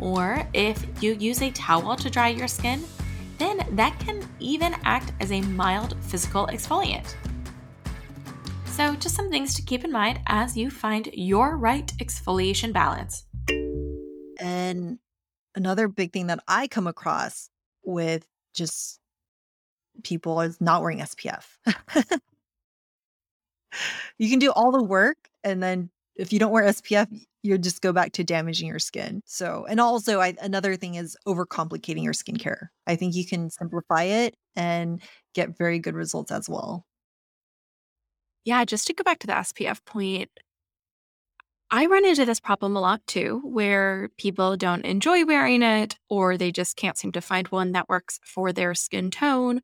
Or 0.00 0.46
if 0.54 0.84
you 1.02 1.14
use 1.14 1.42
a 1.42 1.50
towel 1.50 1.96
to 1.96 2.10
dry 2.10 2.28
your 2.28 2.48
skin, 2.48 2.82
then 3.38 3.66
that 3.72 3.98
can 4.00 4.26
even 4.38 4.74
act 4.84 5.12
as 5.20 5.32
a 5.32 5.40
mild 5.40 5.96
physical 6.02 6.46
exfoliant. 6.46 7.14
So, 8.66 8.94
just 8.96 9.14
some 9.14 9.30
things 9.30 9.54
to 9.54 9.62
keep 9.62 9.84
in 9.84 9.92
mind 9.92 10.20
as 10.26 10.56
you 10.56 10.70
find 10.70 11.08
your 11.12 11.56
right 11.56 11.86
exfoliation 11.98 12.72
balance. 12.72 13.24
And 14.40 14.98
another 15.54 15.88
big 15.88 16.12
thing 16.12 16.28
that 16.28 16.42
I 16.48 16.66
come 16.66 16.86
across 16.86 17.50
with 17.84 18.26
just 18.54 18.98
people 20.02 20.40
is 20.40 20.60
not 20.60 20.82
wearing 20.82 21.00
SPF. 21.00 21.44
You 24.18 24.28
can 24.28 24.38
do 24.38 24.50
all 24.50 24.72
the 24.72 24.82
work, 24.82 25.30
and 25.44 25.62
then 25.62 25.90
if 26.16 26.32
you 26.32 26.38
don't 26.38 26.52
wear 26.52 26.64
SPF, 26.64 27.08
you 27.42 27.56
just 27.58 27.80
go 27.80 27.92
back 27.92 28.12
to 28.12 28.24
damaging 28.24 28.68
your 28.68 28.78
skin. 28.78 29.22
So, 29.24 29.66
and 29.68 29.80
also, 29.80 30.20
I 30.20 30.34
another 30.40 30.76
thing 30.76 30.96
is 30.96 31.16
overcomplicating 31.26 32.04
your 32.04 32.12
skincare. 32.12 32.68
I 32.86 32.96
think 32.96 33.14
you 33.14 33.26
can 33.26 33.50
simplify 33.50 34.02
it 34.04 34.34
and 34.56 35.00
get 35.34 35.56
very 35.56 35.78
good 35.78 35.94
results 35.94 36.30
as 36.30 36.48
well. 36.48 36.84
Yeah, 38.44 38.64
just 38.64 38.86
to 38.86 38.94
go 38.94 39.04
back 39.04 39.18
to 39.20 39.26
the 39.26 39.34
SPF 39.34 39.84
point, 39.84 40.30
I 41.70 41.86
run 41.86 42.04
into 42.04 42.24
this 42.24 42.40
problem 42.40 42.74
a 42.74 42.80
lot 42.80 43.06
too, 43.06 43.40
where 43.44 44.08
people 44.18 44.56
don't 44.56 44.84
enjoy 44.84 45.24
wearing 45.24 45.62
it, 45.62 45.96
or 46.08 46.36
they 46.36 46.50
just 46.50 46.76
can't 46.76 46.98
seem 46.98 47.12
to 47.12 47.20
find 47.20 47.46
one 47.48 47.72
that 47.72 47.88
works 47.88 48.18
for 48.24 48.52
their 48.52 48.74
skin 48.74 49.10
tone, 49.10 49.60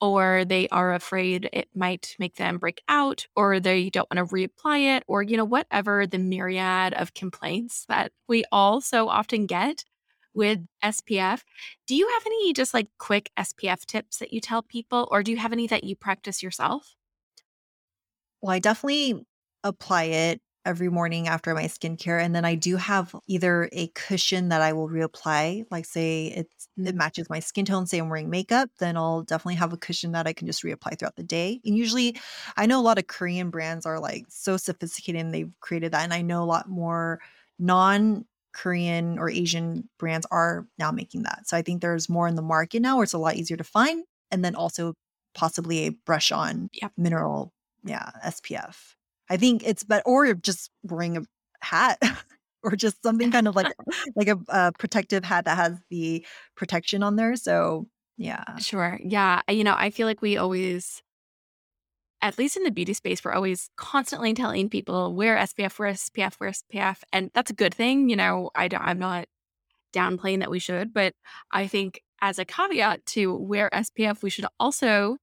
or 0.00 0.44
they 0.44 0.68
are 0.68 0.94
afraid 0.94 1.48
it 1.52 1.68
might 1.74 2.16
make 2.18 2.36
them 2.36 2.58
break 2.58 2.82
out, 2.88 3.26
or 3.36 3.60
they 3.60 3.90
don't 3.90 4.08
want 4.14 4.28
to 4.28 4.34
reapply 4.34 4.96
it, 4.96 5.04
or, 5.06 5.22
you 5.22 5.36
know, 5.36 5.44
whatever 5.44 6.06
the 6.06 6.18
myriad 6.18 6.94
of 6.94 7.14
complaints 7.14 7.84
that 7.88 8.12
we 8.28 8.44
all 8.52 8.80
so 8.80 9.08
often 9.08 9.46
get 9.46 9.84
with 10.34 10.60
SPF. 10.82 11.44
Do 11.86 11.94
you 11.94 12.08
have 12.08 12.22
any 12.26 12.52
just 12.52 12.74
like 12.74 12.88
quick 12.98 13.30
SPF 13.36 13.84
tips 13.86 14.18
that 14.18 14.32
you 14.32 14.40
tell 14.40 14.62
people, 14.62 15.08
or 15.10 15.22
do 15.22 15.30
you 15.32 15.38
have 15.38 15.52
any 15.52 15.66
that 15.68 15.84
you 15.84 15.96
practice 15.96 16.42
yourself? 16.42 16.96
Well, 18.40 18.52
I 18.52 18.58
definitely 18.58 19.24
apply 19.64 20.04
it 20.04 20.40
every 20.64 20.88
morning 20.90 21.28
after 21.28 21.54
my 21.54 21.64
skincare, 21.64 22.20
and 22.22 22.34
then 22.34 22.44
I 22.44 22.54
do 22.54 22.76
have 22.76 23.14
either 23.26 23.68
a 23.72 23.88
cushion 23.88 24.48
that 24.50 24.60
I 24.62 24.72
will 24.72 24.88
reapply, 24.88 25.66
like 25.70 25.84
say 25.86 26.26
it's 26.28 26.68
it 26.84 26.94
Mm, 26.94 26.96
matches 26.96 27.28
my 27.30 27.40
skin 27.40 27.64
tone, 27.66 27.86
say 27.86 27.98
I'm 27.98 28.08
wearing 28.08 28.30
makeup, 28.30 28.70
then 28.78 28.96
I'll 28.96 29.22
definitely 29.22 29.56
have 29.56 29.72
a 29.72 29.76
cushion 29.76 30.12
that 30.12 30.26
I 30.26 30.32
can 30.32 30.46
just 30.46 30.62
reapply 30.62 30.98
throughout 30.98 31.16
the 31.16 31.22
day. 31.22 31.60
And 31.64 31.76
usually 31.76 32.16
I 32.56 32.66
know 32.66 32.80
a 32.80 32.82
lot 32.82 32.98
of 32.98 33.06
Korean 33.06 33.50
brands 33.50 33.84
are 33.86 34.00
like 34.00 34.26
so 34.28 34.56
sophisticated 34.56 35.20
and 35.20 35.34
they've 35.34 35.52
created 35.60 35.92
that. 35.92 36.02
And 36.04 36.14
I 36.14 36.22
know 36.22 36.42
a 36.42 36.46
lot 36.46 36.68
more 36.68 37.20
non-Korean 37.58 39.18
or 39.18 39.30
Asian 39.30 39.88
brands 39.98 40.26
are 40.30 40.66
now 40.78 40.90
making 40.90 41.22
that. 41.22 41.46
So 41.46 41.56
I 41.56 41.62
think 41.62 41.80
there's 41.82 42.08
more 42.08 42.28
in 42.28 42.34
the 42.36 42.42
market 42.42 42.80
now 42.80 42.96
where 42.96 43.04
it's 43.04 43.12
a 43.12 43.18
lot 43.18 43.36
easier 43.36 43.56
to 43.56 43.64
find. 43.64 44.04
And 44.30 44.44
then 44.44 44.54
also 44.54 44.94
possibly 45.34 45.86
a 45.86 45.90
brush 45.90 46.32
on 46.32 46.70
Yep. 46.72 46.92
mineral 46.96 47.52
yeah, 47.84 48.10
SPF. 48.22 48.94
I 49.30 49.36
think 49.36 49.62
it's 49.64 49.84
bet 49.84 50.02
or 50.04 50.34
just 50.34 50.70
wearing 50.82 51.16
a 51.16 51.22
hat 51.62 51.98
or 52.62 52.72
just 52.72 53.02
something 53.02 53.30
kind 53.30 53.48
of 53.48 53.56
like 53.56 53.72
like 54.16 54.28
a, 54.28 54.38
uh, 54.48 54.70
protective 54.78 55.24
hat 55.24 55.46
that 55.46 55.56
has 55.56 55.78
the 55.88 56.26
protection 56.56 57.02
on 57.02 57.16
there, 57.16 57.36
so 57.36 57.86
yeah. 58.20 58.58
Sure. 58.58 59.00
Yeah. 59.02 59.40
You 59.48 59.64
know, 59.64 59.74
I 59.74 59.88
feel 59.88 60.06
like 60.06 60.20
we 60.20 60.36
always, 60.36 61.02
at 62.20 62.36
least 62.36 62.54
in 62.54 62.64
the 62.64 62.70
beauty 62.70 62.92
space, 62.92 63.24
we're 63.24 63.32
always 63.32 63.70
constantly 63.78 64.34
telling 64.34 64.68
people 64.68 65.14
wear 65.14 65.38
SPF, 65.38 65.78
wear 65.78 65.92
SPF, 65.94 66.38
wear 66.38 66.50
SPF. 66.50 66.98
And 67.14 67.30
that's 67.32 67.50
a 67.50 67.54
good 67.54 67.74
thing. 67.74 68.10
You 68.10 68.16
know, 68.16 68.50
I 68.54 68.68
don't, 68.68 68.82
I'm 68.82 68.98
not 68.98 69.24
downplaying 69.94 70.40
that 70.40 70.50
we 70.50 70.58
should, 70.58 70.92
but 70.92 71.14
I 71.50 71.66
think 71.66 72.02
as 72.20 72.38
a 72.38 72.44
caveat 72.44 73.06
to 73.06 73.34
wear 73.34 73.70
SPF, 73.72 74.22
we 74.22 74.28
should 74.28 74.44
also 74.60 75.16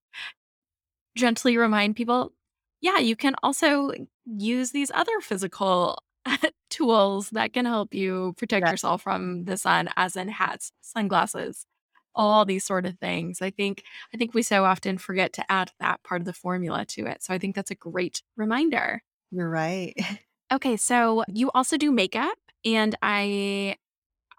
gently 1.14 1.56
remind 1.56 1.94
people 1.94 2.32
yeah, 2.80 2.98
you 2.98 3.16
can 3.16 3.34
also 3.42 3.92
use 4.26 4.70
these 4.72 4.90
other 4.94 5.20
physical 5.20 5.98
tools 6.70 7.30
that 7.30 7.52
can 7.52 7.64
help 7.64 7.94
you 7.94 8.34
protect 8.36 8.68
Yeah, 8.68 8.72
yourself 8.72 9.02
from 9.02 9.44
the 9.44 9.56
sun, 9.56 9.88
as 9.96 10.16
in 10.16 10.28
hats, 10.28 10.72
sunglasses, 10.80 11.66
all 12.14 12.44
these 12.44 12.64
sort 12.64 12.86
of 12.86 12.98
things. 12.98 13.42
I 13.42 13.50
think 13.50 13.84
I 14.14 14.16
think 14.16 14.34
we 14.34 14.42
so 14.42 14.64
often 14.64 14.98
forget 14.98 15.32
to 15.34 15.50
add 15.52 15.72
that 15.80 16.02
part 16.04 16.20
of 16.20 16.26
the 16.26 16.32
formula 16.32 16.84
to 16.86 17.06
it. 17.06 17.22
So 17.22 17.34
I 17.34 17.38
think 17.38 17.54
that's 17.56 17.70
a 17.70 17.74
great 17.76 18.22
reminder. 18.36 19.02
you're 19.30 19.48
right. 19.48 19.94
Okay, 20.52 20.76
so 20.76 21.24
you 21.28 21.50
also 21.52 21.76
do 21.76 21.92
makeup 21.92 22.38
and 22.64 22.94
I 23.02 23.76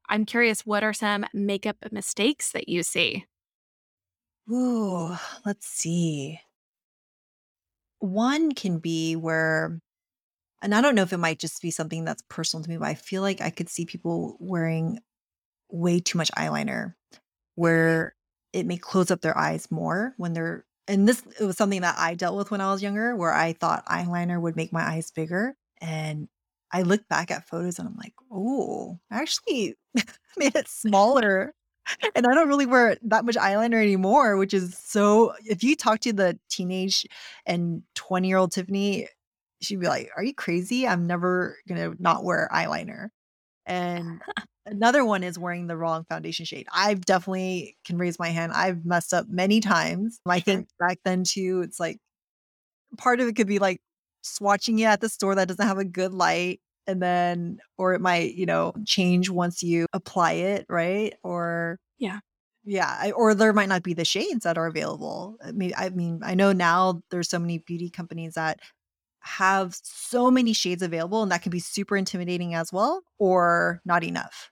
I'm 0.09 0.25
curious 0.25 0.65
what 0.65 0.83
are 0.83 0.93
some 0.93 1.25
makeup 1.33 1.77
mistakes 1.91 2.51
that 2.53 2.69
you 2.69 2.83
see? 2.83 3.25
Ooh, 4.51 5.15
let's 5.45 5.65
see. 5.67 6.41
One 7.99 8.51
can 8.53 8.79
be 8.79 9.15
where 9.15 9.79
and 10.61 10.75
I 10.75 10.81
don't 10.81 10.95
know 10.95 11.03
if 11.03 11.13
it 11.13 11.17
might 11.17 11.39
just 11.39 11.61
be 11.61 11.71
something 11.71 12.03
that's 12.05 12.23
personal 12.29 12.63
to 12.63 12.69
me, 12.69 12.77
but 12.77 12.87
I 12.87 12.93
feel 12.95 13.21
like 13.21 13.41
I 13.41 13.49
could 13.49 13.69
see 13.69 13.85
people 13.85 14.37
wearing 14.39 14.99
way 15.71 15.99
too 15.99 16.17
much 16.17 16.31
eyeliner. 16.37 16.95
Mm-hmm. 17.13 17.19
Where 17.55 18.15
it 18.53 18.65
may 18.65 18.77
close 18.77 19.11
up 19.11 19.21
their 19.21 19.37
eyes 19.37 19.69
more 19.71 20.13
when 20.17 20.33
they're 20.33 20.65
and 20.87 21.07
this 21.07 21.21
it 21.39 21.43
was 21.45 21.57
something 21.57 21.81
that 21.81 21.95
I 21.99 22.15
dealt 22.15 22.37
with 22.37 22.51
when 22.51 22.61
I 22.61 22.71
was 22.71 22.81
younger, 22.81 23.15
where 23.15 23.33
I 23.33 23.53
thought 23.53 23.85
eyeliner 23.85 24.41
would 24.41 24.55
make 24.55 24.73
my 24.73 24.81
eyes 24.83 25.11
bigger, 25.11 25.55
and 25.81 26.27
I 26.71 26.81
look 26.83 27.07
back 27.09 27.31
at 27.31 27.47
photos 27.47 27.79
and 27.79 27.87
I'm 27.87 27.95
like, 27.97 28.13
"Oh, 28.31 28.99
I 29.11 29.21
actually 29.21 29.75
made 30.37 30.55
it 30.55 30.67
smaller." 30.69 31.53
And 32.15 32.27
I 32.27 32.33
don't 32.33 32.47
really 32.47 32.65
wear 32.65 32.97
that 33.03 33.25
much 33.25 33.35
eyeliner 33.35 33.81
anymore, 33.81 34.37
which 34.37 34.53
is 34.53 34.77
so 34.77 35.33
if 35.45 35.63
you 35.63 35.75
talk 35.75 35.99
to 36.01 36.13
the 36.13 36.37
teenage 36.49 37.05
and 37.45 37.83
twenty-year-old 37.95 38.51
Tiffany, 38.51 39.07
she'd 39.61 39.79
be 39.79 39.87
like, 39.87 40.09
"Are 40.15 40.23
you 40.23 40.33
crazy? 40.33 40.87
I'm 40.87 41.07
never 41.07 41.57
gonna 41.67 41.93
not 41.99 42.23
wear 42.23 42.49
eyeliner." 42.53 43.09
And 43.65 44.21
another 44.65 45.05
one 45.05 45.23
is 45.23 45.37
wearing 45.39 45.67
the 45.67 45.77
wrong 45.77 46.05
foundation 46.09 46.45
shade. 46.45 46.67
I've 46.73 47.01
definitely 47.05 47.77
can 47.85 47.97
raise 47.97 48.19
my 48.19 48.29
hand. 48.29 48.53
I've 48.53 48.85
messed 48.85 49.13
up 49.13 49.27
many 49.29 49.59
times. 49.59 50.19
I 50.25 50.39
think 50.39 50.69
back 50.79 50.99
then 51.05 51.23
too, 51.23 51.61
it's 51.63 51.79
like 51.79 51.99
part 52.97 53.19
of 53.19 53.27
it 53.27 53.35
could 53.35 53.47
be 53.47 53.59
like 53.59 53.81
swatching 54.23 54.79
it 54.79 54.85
at 54.85 55.01
the 55.01 55.09
store 55.09 55.35
that 55.35 55.47
doesn't 55.47 55.67
have 55.67 55.77
a 55.77 55.85
good 55.85 56.13
light 56.13 56.61
and 56.89 57.01
then 57.01 57.59
or 57.77 57.93
it 57.93 58.01
might, 58.01 58.35
you 58.35 58.45
know, 58.45 58.73
change 58.85 59.29
once 59.29 59.63
you 59.63 59.85
apply 59.93 60.33
it, 60.33 60.65
right? 60.69 61.13
Or 61.23 61.79
Yeah. 61.99 62.19
yeah, 62.63 62.97
I, 62.99 63.11
or 63.11 63.35
there 63.35 63.53
might 63.53 63.69
not 63.69 63.83
be 63.83 63.93
the 63.93 64.05
shades 64.05 64.43
that 64.43 64.57
are 64.57 64.67
available. 64.67 65.37
I 65.43 65.51
mean, 65.51 65.73
I 65.77 65.89
mean, 65.89 66.21
I 66.23 66.35
know 66.35 66.51
now 66.51 67.01
there's 67.11 67.29
so 67.29 67.39
many 67.39 67.59
beauty 67.59 67.89
companies 67.89 68.33
that 68.35 68.59
have 69.21 69.75
so 69.83 70.31
many 70.31 70.53
shades 70.53 70.81
available 70.81 71.21
and 71.23 71.31
that 71.31 71.41
can 71.41 71.51
be 71.51 71.59
super 71.59 71.97
intimidating 71.97 72.53
as 72.55 72.71
well 72.73 73.01
or 73.17 73.81
not 73.85 74.03
enough. 74.03 74.51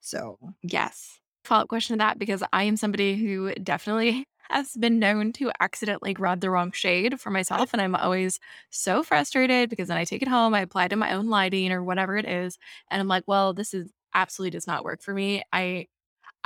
So, 0.00 0.38
Yes. 0.62 1.18
Follow-up 1.44 1.68
question 1.68 1.94
to 1.94 1.98
that 1.98 2.18
because 2.18 2.42
I 2.52 2.64
am 2.64 2.76
somebody 2.76 3.16
who 3.16 3.54
definitely 3.54 4.26
has 4.50 4.72
been 4.72 4.98
known 4.98 5.32
to 5.34 5.50
accidentally 5.60 6.12
grab 6.12 6.40
the 6.40 6.50
wrong 6.50 6.72
shade 6.72 7.20
for 7.20 7.30
myself. 7.30 7.70
And 7.72 7.80
I'm 7.80 7.94
always 7.94 8.40
so 8.70 9.02
frustrated 9.02 9.70
because 9.70 9.88
then 9.88 9.96
I 9.96 10.04
take 10.04 10.22
it 10.22 10.28
home, 10.28 10.54
I 10.54 10.60
apply 10.60 10.86
it 10.86 10.88
to 10.90 10.96
my 10.96 11.12
own 11.12 11.28
lighting 11.28 11.72
or 11.72 11.82
whatever 11.82 12.16
it 12.16 12.26
is. 12.26 12.58
And 12.90 13.00
I'm 13.00 13.08
like, 13.08 13.24
well, 13.26 13.52
this 13.54 13.74
is 13.74 13.90
absolutely 14.14 14.50
does 14.50 14.66
not 14.66 14.84
work 14.84 15.02
for 15.02 15.12
me. 15.12 15.42
I 15.52 15.86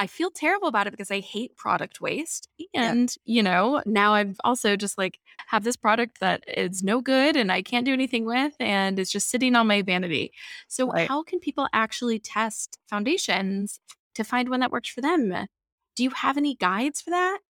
I 0.01 0.07
feel 0.07 0.31
terrible 0.31 0.69
about 0.69 0.87
it 0.87 0.93
because 0.93 1.11
I 1.11 1.19
hate 1.19 1.57
product 1.57 2.01
waste. 2.01 2.49
yeah, 2.57 2.67
And, 2.75 3.13
you 3.25 3.43
know, 3.43 3.83
now 3.85 4.15
I've 4.15 4.37
also 4.45 4.77
just 4.77 4.97
like 4.97 5.19
have 5.49 5.65
this 5.65 5.75
product 5.77 6.21
that 6.21 6.45
is 6.47 6.85
no 6.85 7.01
good 7.01 7.37
and 7.37 7.51
I 7.51 7.63
can't 7.63 7.85
do 7.85 7.93
anything 7.93 8.25
with 8.25 8.55
and 8.61 9.01
it's 9.01 9.11
just 9.11 9.29
sitting 9.29 9.57
on 9.57 9.67
my 9.67 9.83
vanity. 9.83 10.33
So, 10.69 10.89
right. 10.93 11.09
how 11.09 11.25
can 11.25 11.41
people 11.41 11.67
actually 11.73 12.21
test 12.21 12.79
foundations 12.89 13.81
to 14.19 14.25
find 14.25 14.51
one 14.51 14.61
that 14.61 14.73
works 14.73 14.91
for 14.91 15.01
them? 15.03 15.31
Do 15.97 16.05
you 16.05 16.11
have 16.11 16.37
any 16.39 16.55
guides 16.57 17.03
for 17.03 17.11
that? 17.11 17.41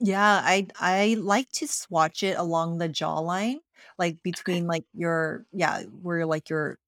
Yeah, 0.00 0.40
I 0.42 0.66
I 0.78 1.16
like 1.20 1.50
to 1.52 1.68
swatch 1.68 2.22
it 2.22 2.38
along 2.38 2.78
the 2.78 2.88
jawline, 2.88 3.58
like 3.98 4.22
Okay. 4.38 4.62
between 4.62 4.66
like 4.66 4.84
your 4.94 5.46
yeah, 5.52 5.82
where 5.84 6.24
like 6.26 6.48
your 6.48 6.78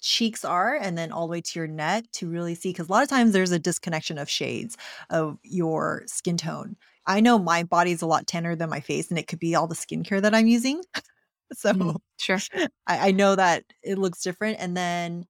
cheeks 0.00 0.44
are 0.44 0.76
and 0.76 0.98
then 0.98 1.12
all 1.12 1.26
the 1.28 1.32
way 1.32 1.40
to 1.42 1.58
your 1.60 1.68
neck 1.68 2.04
to 2.12 2.28
really 2.30 2.54
see 2.54 2.70
because 2.70 2.88
a 2.88 2.92
lot 2.92 3.02
of 3.04 3.08
times 3.10 3.32
there's 3.32 3.52
a 3.52 3.58
disconnection 3.60 4.18
of 4.18 4.30
shades 4.30 4.76
of 5.10 5.38
your 5.44 6.04
skin 6.06 6.36
tone. 6.38 6.76
I 7.06 7.20
know 7.20 7.38
my 7.38 7.64
body's 7.64 8.02
a 8.02 8.06
lot 8.06 8.26
tanner 8.28 8.56
than 8.56 8.70
my 8.70 8.80
face 8.80 9.10
and 9.10 9.18
it 9.18 9.28
could 9.28 9.40
be 9.40 9.54
all 9.56 9.68
the 9.68 9.74
skincare 9.76 10.22
that 10.22 10.34
I'm 10.34 10.48
using. 10.48 10.82
So 11.54 11.72
Mhm. 11.72 11.96
Sure. 12.18 12.44
I, 12.86 13.08
I 13.08 13.10
know 13.12 13.36
that 13.36 13.64
it 13.82 13.98
looks 13.98 14.22
different. 14.22 14.58
And 14.60 14.76
then 14.76 15.26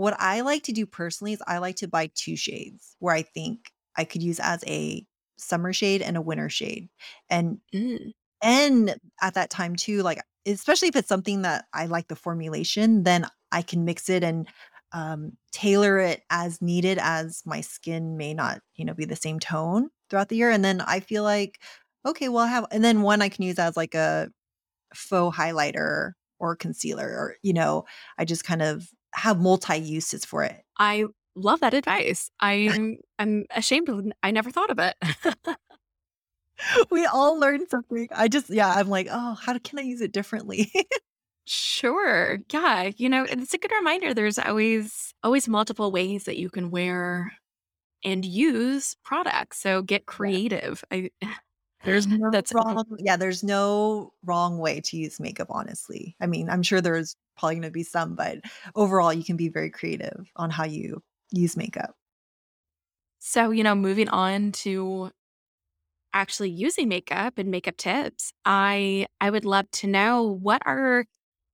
what 0.00 0.16
I 0.20 0.40
like 0.42 0.62
to 0.64 0.72
do 0.72 0.86
personally 0.86 1.32
is 1.34 1.42
I 1.46 1.58
like 1.58 1.76
to 1.76 1.88
buy 1.88 2.10
two 2.14 2.36
shades 2.36 2.96
where 3.00 3.14
I 3.14 3.22
think 3.22 3.70
I 3.96 4.04
could 4.04 4.22
use 4.22 4.40
as 4.40 4.64
a 4.66 5.06
summer 5.38 5.72
shade 5.72 6.02
and 6.02 6.16
a 6.16 6.22
winter 6.22 6.48
shade. 6.48 6.88
And 7.30 7.60
Mm, 7.74 8.12
and 8.42 8.96
at 9.20 9.34
that 9.34 9.50
time 9.50 9.76
too, 9.76 10.02
like, 10.02 10.20
especially 10.46 10.88
if 10.88 10.96
it's 10.96 11.08
something 11.08 11.42
that 11.42 11.66
I 11.74 11.86
like 11.86 12.08
the 12.08 12.16
formulation, 12.16 13.02
then 13.04 13.26
I 13.52 13.62
can 13.62 13.84
mix 13.84 14.08
it 14.08 14.24
and, 14.24 14.48
um, 14.92 15.36
tailor 15.52 15.98
it 15.98 16.22
as 16.30 16.60
needed 16.62 16.98
as 17.00 17.42
my 17.46 17.60
skin 17.60 18.16
may 18.16 18.34
not, 18.34 18.60
you 18.74 18.84
know, 18.84 18.94
be 18.94 19.04
the 19.04 19.16
same 19.16 19.38
tone 19.38 19.90
throughout 20.08 20.28
the 20.30 20.36
year, 20.36 20.50
and 20.50 20.64
then 20.64 20.80
I 20.80 21.00
feel 21.00 21.22
like, 21.22 21.60
"Okay, 22.06 22.28
well, 22.28 22.44
I 22.44 22.48
have" 22.48 22.66
and 22.72 22.82
then 22.84 23.02
one 23.02 23.22
I 23.22 23.28
can 23.28 23.44
use 23.44 23.58
as, 23.58 23.76
like, 23.76 23.94
a 23.94 24.30
faux 24.94 25.36
highlighter 25.36 26.12
or 26.38 26.56
concealer 26.56 27.08
or, 27.08 27.36
you 27.42 27.52
know, 27.52 27.84
I 28.18 28.24
just 28.24 28.44
kind 28.44 28.62
of 28.62 28.88
have 29.14 29.38
multi 29.40 29.76
uses 29.76 30.24
for 30.24 30.44
it. 30.44 30.62
I 30.78 31.06
love 31.34 31.60
that 31.60 31.74
advice. 31.74 32.30
I'm 32.40 32.98
I'm 33.18 33.44
ashamed 33.50 33.88
of 33.88 34.04
I 34.22 34.30
never 34.30 34.50
thought 34.50 34.70
of 34.70 34.78
it. 34.78 34.96
We 36.90 37.06
all 37.06 37.38
learn 37.38 37.68
something. 37.68 38.08
I 38.14 38.28
just 38.28 38.50
yeah, 38.50 38.68
I'm 38.68 38.88
like, 38.88 39.08
"Oh, 39.10 39.34
how 39.34 39.56
can 39.58 39.78
I 39.78 39.82
use 39.82 40.00
it 40.00 40.12
differently?" 40.12 40.70
Sure. 41.46 42.38
Yeah, 42.52 42.90
you 42.96 43.08
know, 43.08 43.24
it's 43.24 43.54
a 43.54 43.58
good 43.58 43.72
reminder 43.72 44.14
there's 44.14 44.38
always 44.38 45.12
always 45.24 45.48
multiple 45.48 45.90
ways 45.90 46.24
that 46.24 46.38
you 46.38 46.48
can 46.48 46.70
wear 46.70 47.32
and 48.04 48.24
use 48.24 48.96
products. 49.04 49.58
So 49.60 49.82
get 49.82 50.06
creative. 50.06 50.84
I 50.92 51.10
There's 51.84 52.06
no 52.06 52.30
that's 52.30 52.52
wrong 52.52 52.84
yeah, 52.98 53.16
there's 53.16 53.42
no 53.42 54.12
wrong 54.24 54.58
way 54.58 54.80
to 54.82 54.96
use 54.96 55.18
makeup, 55.18 55.48
honestly. 55.50 56.14
I 56.20 56.26
mean, 56.26 56.50
I'm 56.50 56.62
sure 56.62 56.80
there's 56.80 57.16
probably 57.38 57.56
gonna 57.56 57.70
be 57.70 57.82
some, 57.82 58.14
but 58.16 58.40
overall, 58.74 59.12
you 59.12 59.24
can 59.24 59.36
be 59.36 59.48
very 59.48 59.70
creative 59.70 60.30
on 60.36 60.50
how 60.50 60.64
you 60.64 61.02
use 61.32 61.56
makeup. 61.56 61.96
so, 63.18 63.50
you 63.50 63.62
know, 63.62 63.74
moving 63.74 64.08
on 64.08 64.52
to 64.52 65.10
actually 66.12 66.50
using 66.50 66.88
makeup 66.88 67.38
and 67.38 67.50
makeup 67.50 67.76
tips. 67.76 68.32
I 68.44 69.06
I 69.20 69.30
would 69.30 69.44
love 69.44 69.70
to 69.72 69.86
know 69.86 70.22
what 70.24 70.62
are 70.66 71.06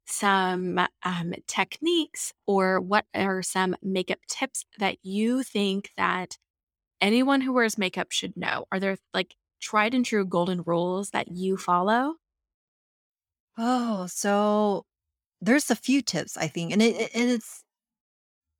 some 0.07 0.79
um, 1.05 1.35
techniques 1.49 2.33
or 2.47 2.81
what 2.81 3.07
are 3.15 3.43
some 3.43 3.77
makeup 3.83 4.21
tips 4.29 4.65
that 4.79 4.99
you 5.03 5.43
think 5.43 5.91
that 5.97 6.39
anyone 7.01 7.43
who 7.43 7.53
wears 7.55 7.79
makeup 7.79 8.13
should 8.13 8.37
know? 8.37 8.67
Are 8.73 8.81
there 8.81 8.99
like 9.15 9.37
tried 9.67 9.95
and 9.95 10.05
true 10.07 10.25
golden 10.25 10.63
rules 10.63 11.11
that 11.11 11.29
you 11.33 11.57
follow? 11.57 12.17
Oh, 13.59 14.07
so 14.07 14.85
there's 15.41 15.71
a 15.71 15.77
few 15.77 16.03
tips, 16.03 16.37
I 16.37 16.49
think, 16.49 16.73
and 16.73 16.83
it 16.83 16.97
it 16.97 17.11
it's 17.15 17.65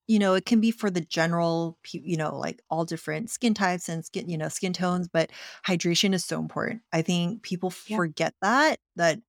you 0.09 0.19
know, 0.21 0.35
it 0.35 0.47
can 0.47 0.61
be 0.61 0.71
for 0.71 0.89
the 0.91 1.01
general 1.01 1.79
pe 1.83 2.01
you 2.03 2.17
know, 2.17 2.37
like, 2.39 2.63
all 2.71 2.85
different 2.85 3.29
skin 3.31 3.55
types 3.55 3.89
and 3.89 4.05
skin 4.05 4.29
you 4.29 4.39
know, 4.39 4.49
skin 4.49 4.73
tones, 4.73 5.09
but 5.09 5.31
hydration 5.67 6.15
is 6.15 6.25
so 6.25 6.39
important. 6.39 6.83
I 6.93 7.03
think 7.03 7.43
people 7.43 7.71
Yeah. 7.87 8.01
forget 8.01 8.35
that, 8.43 8.79
that 8.97 9.21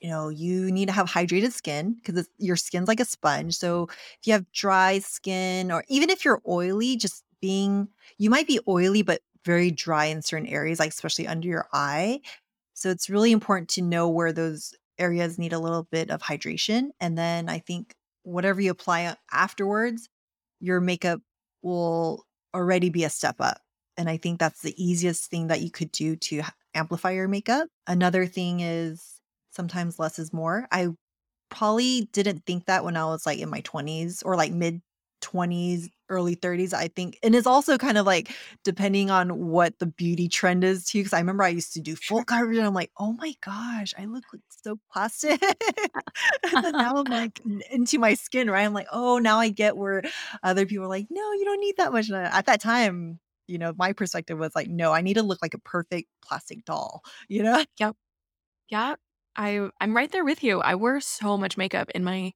you 0.00 0.10
know, 0.10 0.28
you 0.30 0.72
need 0.72 0.86
to 0.88 0.92
have 0.92 1.08
hydrated 1.08 1.52
skin 1.52 1.94
because 1.94 2.28
your 2.38 2.56
skin's 2.56 2.88
like 2.88 3.00
a 3.00 3.06
sponge. 3.06 3.56
So 3.56 3.84
if 3.90 4.26
you 4.26 4.34
have 4.34 4.50
dry 4.52 5.00
skin 5.00 5.72
or 5.72 5.84
even 5.88 6.10
if 6.10 6.24
you're 6.24 6.42
oily, 6.48 6.96
just 6.96 7.24
being 7.40 7.88
you 8.18 8.30
might 8.30 8.46
be 8.48 8.60
oily 8.68 9.02
but 9.02 9.22
very 9.44 9.70
dry 9.70 10.06
in 10.06 10.22
certain 10.22 10.48
areas, 10.48 10.78
like 10.78 10.90
especially 10.90 11.26
under 11.26 11.48
your 11.48 11.68
eye. 11.72 12.20
So 12.74 12.90
it's 12.90 13.10
really 13.10 13.32
important 13.32 13.68
to 13.70 13.82
know 13.82 14.08
where 14.08 14.32
those 14.32 14.74
areas 14.98 15.38
need 15.38 15.52
a 15.52 15.58
little 15.58 15.84
bit 15.90 16.10
of 16.10 16.22
hydration. 16.22 16.90
And 17.00 17.16
then 17.16 17.48
I 17.48 17.58
think 17.58 17.94
whatever 18.22 18.60
you 18.60 18.70
apply 18.70 19.16
afterwards, 19.32 20.08
your 20.60 20.80
makeup 20.80 21.20
will 21.62 22.24
already 22.54 22.90
be 22.90 23.04
a 23.04 23.10
step 23.10 23.36
up. 23.40 23.60
And 23.96 24.08
I 24.08 24.16
think 24.16 24.38
that's 24.38 24.62
the 24.62 24.74
easiest 24.82 25.30
thing 25.30 25.48
that 25.48 25.60
you 25.60 25.70
could 25.70 25.90
do 25.90 26.16
to 26.16 26.42
amplify 26.74 27.10
your 27.12 27.28
makeup. 27.28 27.68
Another 27.86 28.26
thing 28.26 28.60
is 28.60 29.20
sometimes 29.50 29.98
less 29.98 30.18
is 30.18 30.32
more. 30.32 30.68
I 30.70 30.88
probably 31.50 32.08
didn't 32.12 32.44
think 32.46 32.66
that 32.66 32.84
when 32.84 32.96
I 32.96 33.06
was, 33.06 33.26
like, 33.26 33.40
in 33.40 33.50
my 33.50 33.60
20s 33.62 34.22
or, 34.24 34.36
like, 34.36 34.52
mid-20s, 34.52 35.88
early 36.08 36.34
30s, 36.34 36.72
I 36.74 36.88
think 36.88 37.18
and 37.22 37.34
it's 37.34 37.46
also 37.46 37.78
kind 37.78 37.98
of, 37.98 38.06
like, 38.06 38.30
depending 38.64 39.10
on 39.10 39.48
what 39.48 39.78
the 39.78 39.86
beauty 39.86 40.28
trend 40.28 40.64
is 40.64 40.84
too, 40.86 41.00
because 41.00 41.12
I 41.12 41.18
remember 41.20 41.44
I 41.44 41.48
used 41.48 41.72
to 41.74 41.80
do 41.80 41.96
full 41.96 42.24
coverage 42.24 42.58
and 42.58 42.66
I'm 42.66 42.74
like, 42.74 42.90
"Oh 42.98 43.12
my 43.14 43.34
gosh, 43.44 43.94
I 43.98 44.04
look, 44.06 44.24
like, 44.32 44.42
so 44.50 44.78
plastic." 44.92 45.40
And 46.64 46.78
now 46.78 46.96
I'm, 46.96 47.08
like, 47.10 47.40
into 47.70 47.98
my 47.98 48.14
skin, 48.14 48.50
right? 48.50 48.64
I'm 48.64 48.72
like, 48.74 48.88
"Oh, 48.92 49.18
now 49.18 49.38
I 49.38 49.48
get 49.50 49.76
where 49.76 50.02
other 50.42 50.66
people 50.66 50.84
are 50.86 50.88
like, 50.88 51.06
no, 51.10 51.32
you 51.34 51.44
don't 51.44 51.60
need 51.60 51.76
that 51.78 51.92
much.'" 51.92 52.08
And 52.08 52.16
uh, 52.16 52.30
at 52.32 52.46
that 52.46 52.60
time, 52.60 53.20
you 53.46 53.58
know, 53.58 53.74
my 53.78 53.92
perspective 53.92 54.38
was 54.38 54.54
like, 54.54 54.68
"No, 54.68 54.92
I 54.92 55.00
need 55.02 55.14
to 55.14 55.22
look 55.22 55.38
like 55.42 55.54
a 55.54 55.58
perfect 55.60 56.08
plastic 56.24 56.64
doll," 56.64 57.02
you 57.28 57.42
know? 57.42 57.64
Yep. 57.78 57.96
Yep. 58.70 59.00
I 59.36 59.70
I'm 59.80 59.96
right 59.96 60.10
there 60.10 60.24
with 60.24 60.42
you. 60.42 60.60
I 60.60 60.74
wore 60.74 61.00
so 61.00 61.36
much 61.38 61.56
makeup 61.56 61.90
in 61.90 62.04
my 62.04 62.32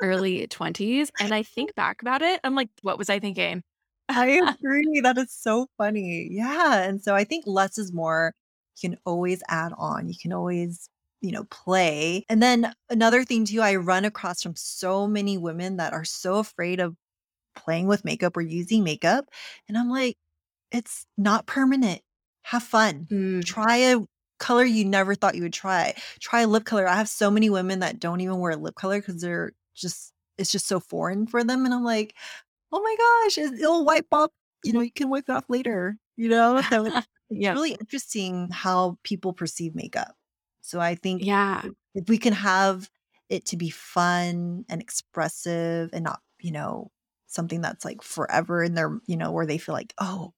early 0.00 0.46
20s 0.48 1.10
and 1.18 1.34
I 1.34 1.42
think 1.42 1.74
back 1.74 2.02
about 2.02 2.22
it, 2.22 2.40
I'm 2.44 2.54
like, 2.54 2.70
what 2.82 2.98
was 2.98 3.10
I 3.10 3.18
thinking? 3.20 3.62
I 4.08 4.26
agree, 4.62 5.00
that 5.02 5.18
is 5.18 5.32
so 5.32 5.66
funny. 5.78 6.28
Yeah, 6.30 6.82
and 6.82 7.02
so 7.02 7.14
I 7.14 7.24
think 7.24 7.44
less 7.46 7.78
is 7.78 7.92
more. 7.92 8.34
You 8.82 8.90
can 8.90 8.98
always 9.04 9.42
add 9.48 9.72
on, 9.78 10.08
you 10.08 10.14
can 10.20 10.32
always, 10.32 10.88
you 11.20 11.32
know, 11.32 11.44
play. 11.44 12.24
And 12.28 12.42
then 12.42 12.72
another 12.90 13.24
thing 13.24 13.44
too, 13.46 13.60
I 13.62 13.76
run 13.76 14.04
across 14.04 14.42
from 14.42 14.54
so 14.56 15.06
many 15.08 15.38
women 15.38 15.76
that 15.78 15.92
are 15.92 16.04
so 16.04 16.38
afraid 16.38 16.80
of 16.80 16.94
playing 17.56 17.86
with 17.88 18.04
makeup 18.04 18.36
or 18.36 18.42
using 18.42 18.84
makeup, 18.84 19.26
and 19.68 19.78
I'm 19.78 19.90
like, 19.90 20.16
"It's 20.72 21.06
not 21.18 21.46
permanent. 21.46 22.02
Have 22.44 22.62
fun. 22.64 23.10
Mm, 23.10 23.40
Try 23.44 23.78
a 23.78 24.00
color 24.38 24.64
you 24.64 24.84
never 24.84 25.14
thought 25.14 25.36
you 25.36 25.42
would 25.44 25.52
try. 25.54 25.94
Try 26.20 26.42
a 26.42 26.46
lip 26.48 26.64
color." 26.66 26.86
I 26.88 26.96
have 26.96 27.08
so 27.08 27.30
many 27.30 27.50
women 27.50 27.80
that 27.80 28.00
don't 28.00 28.20
even 28.20 28.38
wear 28.40 28.56
lip 28.56 28.74
color 28.76 29.00
because 29.00 29.20
they're 29.22 29.52
just 29.76 30.12
it's 30.38 30.52
just 30.52 30.66
so 30.66 30.80
foreign 30.80 31.26
for 31.26 31.44
them, 31.44 31.64
and 31.66 31.74
I'm 31.74 31.84
like, 31.84 32.14
"Oh 32.72 32.82
my 32.82 32.96
gosh, 33.26 33.38
it 33.38 33.54
it'll 33.60 33.84
wipe 33.84 34.08
off" 34.12 34.30
you 34.64 34.72
know, 34.72 34.80
mm-hmm. 34.80 34.82
"you 34.82 34.92
can 34.92 35.10
wipe 35.10 35.28
it 35.28 35.32
off 35.32 35.50
later," 35.50 35.98
you 36.16 36.28
know? 36.28 36.62
So 36.62 36.86
it's 36.86 37.08
it's 37.30 37.40
Yep. 37.40 37.60
really 37.60 37.72
interesting 37.74 38.50
how 38.52 38.98
people 39.04 39.32
perceive 39.34 39.74
makeup. 39.74 40.16
So 40.62 40.80
I 40.80 40.94
think 40.96 41.26
Yeah. 41.26 41.70
if 41.94 42.08
we 42.08 42.18
can 42.18 42.32
have 42.32 42.90
it 43.28 43.46
to 43.46 43.56
be 43.56 43.70
fun 43.70 44.64
and 44.68 44.80
expressive 44.80 45.90
and 45.92 46.04
not, 46.04 46.20
you 46.40 46.52
know, 46.52 46.92
something 47.26 47.60
that's, 47.60 47.84
like, 47.84 48.02
forever 48.02 48.62
in 48.62 48.74
their 48.74 49.00
you 49.06 49.16
know, 49.16 49.32
where 49.32 49.46
they 49.46 49.58
feel 49.58 49.74
like, 49.74 49.94
"Oh, 49.98 50.34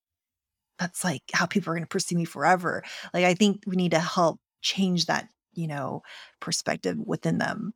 that's, 0.79 1.05
like, 1.05 1.23
how 1.35 1.47
people 1.47 1.73
are 1.73 1.77
gonna 1.77 1.87
perceive 1.87 2.19
me 2.19 2.25
forever." 2.25 2.83
Like, 3.15 3.25
I 3.25 3.35
think 3.35 3.65
we 3.67 3.77
need 3.77 3.93
to 3.93 4.01
help 4.01 4.41
change 4.63 5.07
that, 5.07 5.29
you 5.55 5.67
know, 5.69 6.03
perspective 6.41 6.99
within 6.99 7.39
them, 7.39 7.75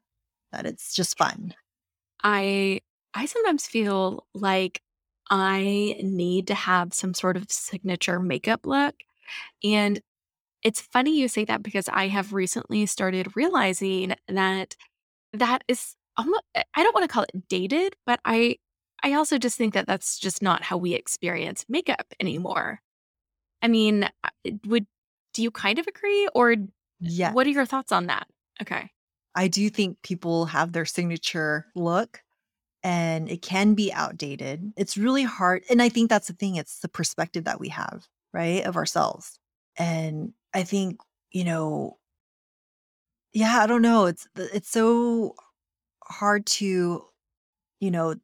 that 0.53 0.67
it's 0.67 0.95
just 0.95 1.19
fun. 1.19 1.55
I 2.23 2.81
I 3.15 3.27
sometimes 3.27 3.67
feel 3.67 4.27
like 4.35 4.81
I 5.31 5.97
need 6.03 6.47
to 6.49 6.55
have 6.55 6.95
some 6.95 7.15
sort 7.15 7.37
of 7.37 7.51
signature 7.51 8.21
makeup 8.21 8.67
look, 8.67 8.95
and 9.65 10.01
it's 10.63 10.81
funny 10.81 11.19
you 11.19 11.29
say 11.29 11.45
that 11.47 11.63
because 11.63 11.89
I 11.89 12.09
have 12.09 12.33
recently 12.33 12.87
started 12.87 13.37
realizing 13.37 14.15
that 14.29 14.77
that 15.33 15.65
is 15.69 15.97
almo 16.17 16.39
I 16.55 16.83
don't 16.83 16.95
wanna 16.95 17.09
call 17.09 17.25
it 17.25 17.49
dated, 17.49 17.97
but 18.07 18.21
I 18.25 18.57
I 19.03 19.15
also 19.15 19.39
just 19.39 19.59
think 19.59 19.75
that 19.75 19.87
that's 19.87 20.19
just 20.19 20.43
not 20.43 20.63
how 20.63 20.77
we 20.77 20.95
experience 20.95 21.65
makeup 21.69 22.07
anymore. 22.21 22.81
I 23.63 23.69
mean, 23.69 24.05
uh, 24.05 24.51
would 24.67 24.87
do 25.35 25.43
you 25.43 25.51
kind 25.51 25.79
of 25.79 25.87
agree, 25.87 26.29
or 26.35 26.57
yeah. 27.01 27.33
what 27.33 27.47
are 27.47 27.51
your 27.51 27.67
thoughts 27.67 27.93
on 27.93 28.07
that? 28.07 28.27
Okay. 28.61 28.91
I 29.35 29.49
do 29.49 29.71
think 29.71 29.99
people 30.03 30.47
have 30.47 30.73
their 30.73 30.85
signature 30.87 31.67
look, 31.75 32.23
and 32.85 33.31
it 33.31 33.43
can 33.43 33.75
be 33.75 33.93
outdated. 33.93 34.73
It's 34.77 34.97
really 34.99 35.25
hard 35.25 35.65
and 35.71 35.83
I 35.83 35.89
think 35.91 36.11
that's 36.11 36.29
the 36.29 36.35
thing, 36.35 36.57
it's 36.57 36.81
the 36.81 36.89
perspective 36.89 37.45
that 37.45 37.61
we 37.61 37.69
have, 37.71 38.09
right, 38.35 38.65
of 38.67 38.77
ourselves. 38.77 39.39
And 39.79 40.35
I 40.55 40.65
think, 40.65 41.01
you 41.33 41.45
know 41.45 41.99
yeah, 43.35 43.61
I 43.63 43.67
don't 43.67 43.83
know, 43.83 44.07
it's 44.07 44.29
it's 44.37 44.71
so 44.71 45.35
hard 46.05 46.47
to, 46.47 47.05
you 47.81 47.91
know, 47.93 48.17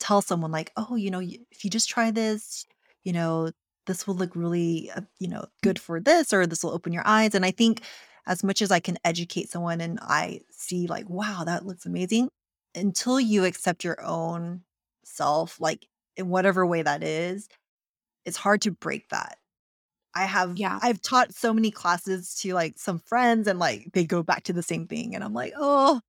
tell 0.00 0.22
someone 0.22 0.52
like, 0.52 0.72
"Oh, 0.76 0.96
you 0.96 1.10
know, 1.10 1.20
if 1.22 1.64
you 1.64 1.70
just 1.70 1.88
try 1.90 2.10
this, 2.12 2.66
you 3.04 3.12
know, 3.12 3.50
this 3.86 4.06
will 4.06 4.14
look 4.16 4.36
really, 4.36 4.90
uh, 4.96 5.02
you 5.20 5.28
know, 5.28 5.46
good 5.62 5.78
for 5.80 6.00
this, 6.00 6.32
or 6.34 6.46
this 6.46 6.64
will 6.64 6.72
open 6.72 6.92
your 6.94 7.04
eyes." 7.06 7.34
And 7.34 7.44
I 7.46 7.52
think 7.52 7.82
as 8.26 8.44
much 8.44 8.62
as 8.62 8.70
I 8.70 8.80
can 8.80 8.98
educate 9.04 9.50
someone 9.50 9.80
and 9.80 9.98
I 10.02 10.40
see 10.50 10.86
like, 10.86 11.08
"Wow, 11.08 11.44
that 11.44 11.66
looks 11.66 11.86
amazing," 11.86 12.30
until 12.74 13.20
you 13.20 13.44
accept 13.44 13.84
your 13.84 14.02
own 14.02 14.64
self, 15.04 15.60
like, 15.60 15.88
in 16.16 16.28
whatever 16.30 16.66
way 16.66 16.82
that 16.82 17.02
is, 17.02 17.48
it's 18.26 18.36
hard 18.38 18.62
to 18.62 18.72
break 18.72 19.08
that. 19.10 19.38
I 20.14 20.24
have 20.26 20.56
Yeah. 20.56 20.80
I've 20.82 21.00
taught 21.02 21.34
so 21.34 21.52
many 21.54 21.70
classes 21.72 22.34
to, 22.42 22.54
like, 22.54 22.78
some 22.78 22.98
friends, 23.00 23.48
and, 23.48 23.58
like, 23.60 23.92
they 23.94 24.04
go 24.06 24.22
back 24.22 24.44
to 24.44 24.52
the 24.54 24.62
same 24.62 24.86
thing, 24.88 25.14
and 25.14 25.24
I'm 25.24 25.34
like, 25.34 25.52
"Oh, 25.56 26.00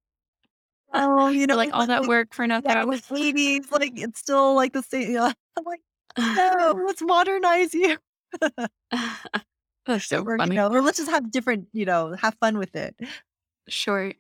oh, 0.94 1.30
you 1.30 1.48
know, 1.48 1.56
like, 1.58 1.70
"All 1.74 1.88
that 1.88 2.06
like" 2.06 2.12
work 2.14 2.34
for 2.34 2.48
yeah, 2.64 2.84
nothing." 2.84 2.86
like, 2.86 3.04
"80s, 3.12 3.72
like, 3.72 3.94
it's 4.00 4.20
still, 4.20 4.56
like, 4.56 4.74
the 4.74 4.84
same" 4.84 5.14
yeah. 5.14 5.34
I'm 5.58 5.64
like, 5.66 5.82
"No, 6.18 6.84
let's 6.88 7.02
modernize 7.02 7.74
you." 7.74 7.98
That's 9.86 10.06
so 10.08 10.26
Or, 10.26 10.38
you 10.38 10.46
funny. 10.46 10.56
know, 10.56 10.70
or 10.72 10.82
let's 10.82 10.98
just 10.98 11.10
have 11.12 11.32
different 11.32 11.70
you 11.74 11.86
know, 11.86 12.14
have 12.16 12.36
fun 12.40 12.58
with 12.58 12.76
it. 12.76 12.96
Sure. 13.68 14.14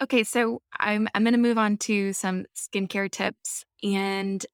Okay, 0.00 0.22
so 0.24 0.62
I'm 0.78 1.08
I'm 1.14 1.24
gonna 1.24 1.38
move 1.38 1.58
on 1.58 1.76
to 1.78 2.12
some 2.12 2.46
skincare 2.56 3.10
tips, 3.10 3.64
and 3.82 4.44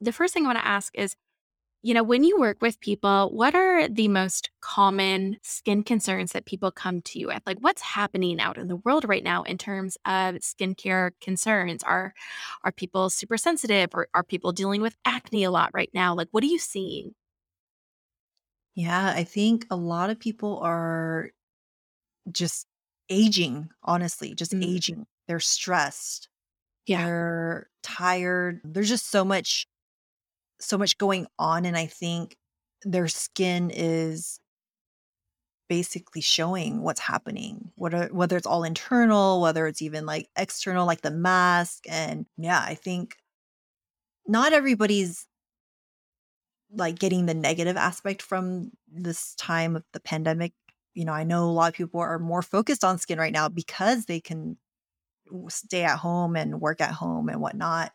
the 0.00 0.12
first 0.12 0.34
thing 0.34 0.44
I 0.44 0.48
wanna 0.48 0.60
ask 0.60 0.92
is, 0.98 1.16
you 1.82 1.94
know, 1.94 2.02
when 2.04 2.24
you 2.24 2.38
work 2.40 2.58
with 2.62 2.80
people, 2.80 3.30
what 3.32 3.54
are 3.56 3.88
the 3.88 4.08
most 4.08 4.50
common 4.62 5.38
skin 5.42 5.82
concerns 5.84 6.32
that 6.32 6.46
people 6.46 6.70
come 6.72 7.02
to 7.02 7.18
you 7.20 7.28
with? 7.28 7.42
Like, 7.46 7.58
what's 7.60 7.82
happening 7.82 8.40
out 8.40 8.58
in 8.58 8.68
the 8.68 8.76
world 8.76 9.04
right 9.08 9.24
now 9.24 9.42
in 9.44 9.58
terms 9.58 9.96
of 10.06 10.36
skincare 10.36 11.12
concerns? 11.22 11.82
Are 11.84 12.14
are 12.64 12.72
people 12.72 13.10
super 13.10 13.38
sensitive, 13.38 13.90
or 13.94 14.08
are 14.14 14.24
people 14.24 14.52
dealing 14.52 14.82
with 14.82 14.96
acne 15.06 15.44
a 15.44 15.50
lot 15.52 15.70
right 15.74 15.90
now? 15.94 16.14
Like, 16.16 16.28
what 16.32 16.44
are 16.44 16.48
you 16.48 16.58
seeing? 16.60 17.14
Yeah, 18.74 19.12
I 19.14 19.24
think 19.24 19.66
a 19.70 19.76
lot 19.76 20.10
of 20.10 20.18
people 20.18 20.58
are 20.60 21.30
just 22.30 22.66
aging, 23.08 23.70
honestly, 23.82 24.34
just 24.34 24.54
Mm, 24.54 24.62
aging. 24.62 25.06
They're 25.28 25.40
stressed, 25.40 26.28
yeah, 26.86 27.04
they're 27.06 27.70
tired, 27.82 28.60
there's 28.64 28.88
just 28.90 29.10
so 29.10 29.24
much 29.24 29.66
so 30.60 30.78
much 30.78 30.98
going 30.98 31.26
on, 31.38 31.66
and 31.66 31.76
I 31.76 31.86
think 31.86 32.36
their 32.84 33.08
skin 33.08 33.70
is 33.74 34.40
basically 35.68 36.20
showing 36.20 36.82
what's 36.82 37.00
happening, 37.00 37.72
what 37.76 37.94
are 37.94 38.08
whether 38.08 38.36
it's 38.36 38.46
all 38.46 38.64
internal, 38.64 39.40
whether 39.40 39.66
it's 39.66 39.80
even, 39.82 40.04
like, 40.06 40.28
external, 40.36 40.86
like 40.86 41.00
the 41.00 41.10
mask, 41.10 41.84
and 41.88 42.26
yeah, 42.36 42.60
I 42.60 42.74
think 42.74 43.16
not 44.26 44.52
everybody's 44.52 45.26
like, 46.76 46.98
getting 46.98 47.26
the 47.26 47.34
negative 47.34 47.76
aspect 47.76 48.22
from 48.22 48.70
this 48.90 49.34
time 49.36 49.76
of 49.76 49.84
the 49.92 50.00
pandemic. 50.00 50.52
You 50.94 51.04
know, 51.04 51.12
I 51.12 51.24
know 51.24 51.44
a 51.44 51.50
lot 51.50 51.68
of 51.68 51.74
people 51.74 52.00
are 52.00 52.18
more 52.18 52.42
focused 52.42 52.84
on 52.84 52.98
skin 52.98 53.18
right 53.18 53.32
now 53.32 53.48
because 53.48 54.06
they 54.06 54.20
can 54.20 54.56
stay 55.48 55.82
at 55.82 55.98
home 55.98 56.36
and 56.36 56.60
work 56.60 56.80
at 56.80 56.92
home 56.92 57.28
and 57.28 57.40
whatnot. 57.40 57.92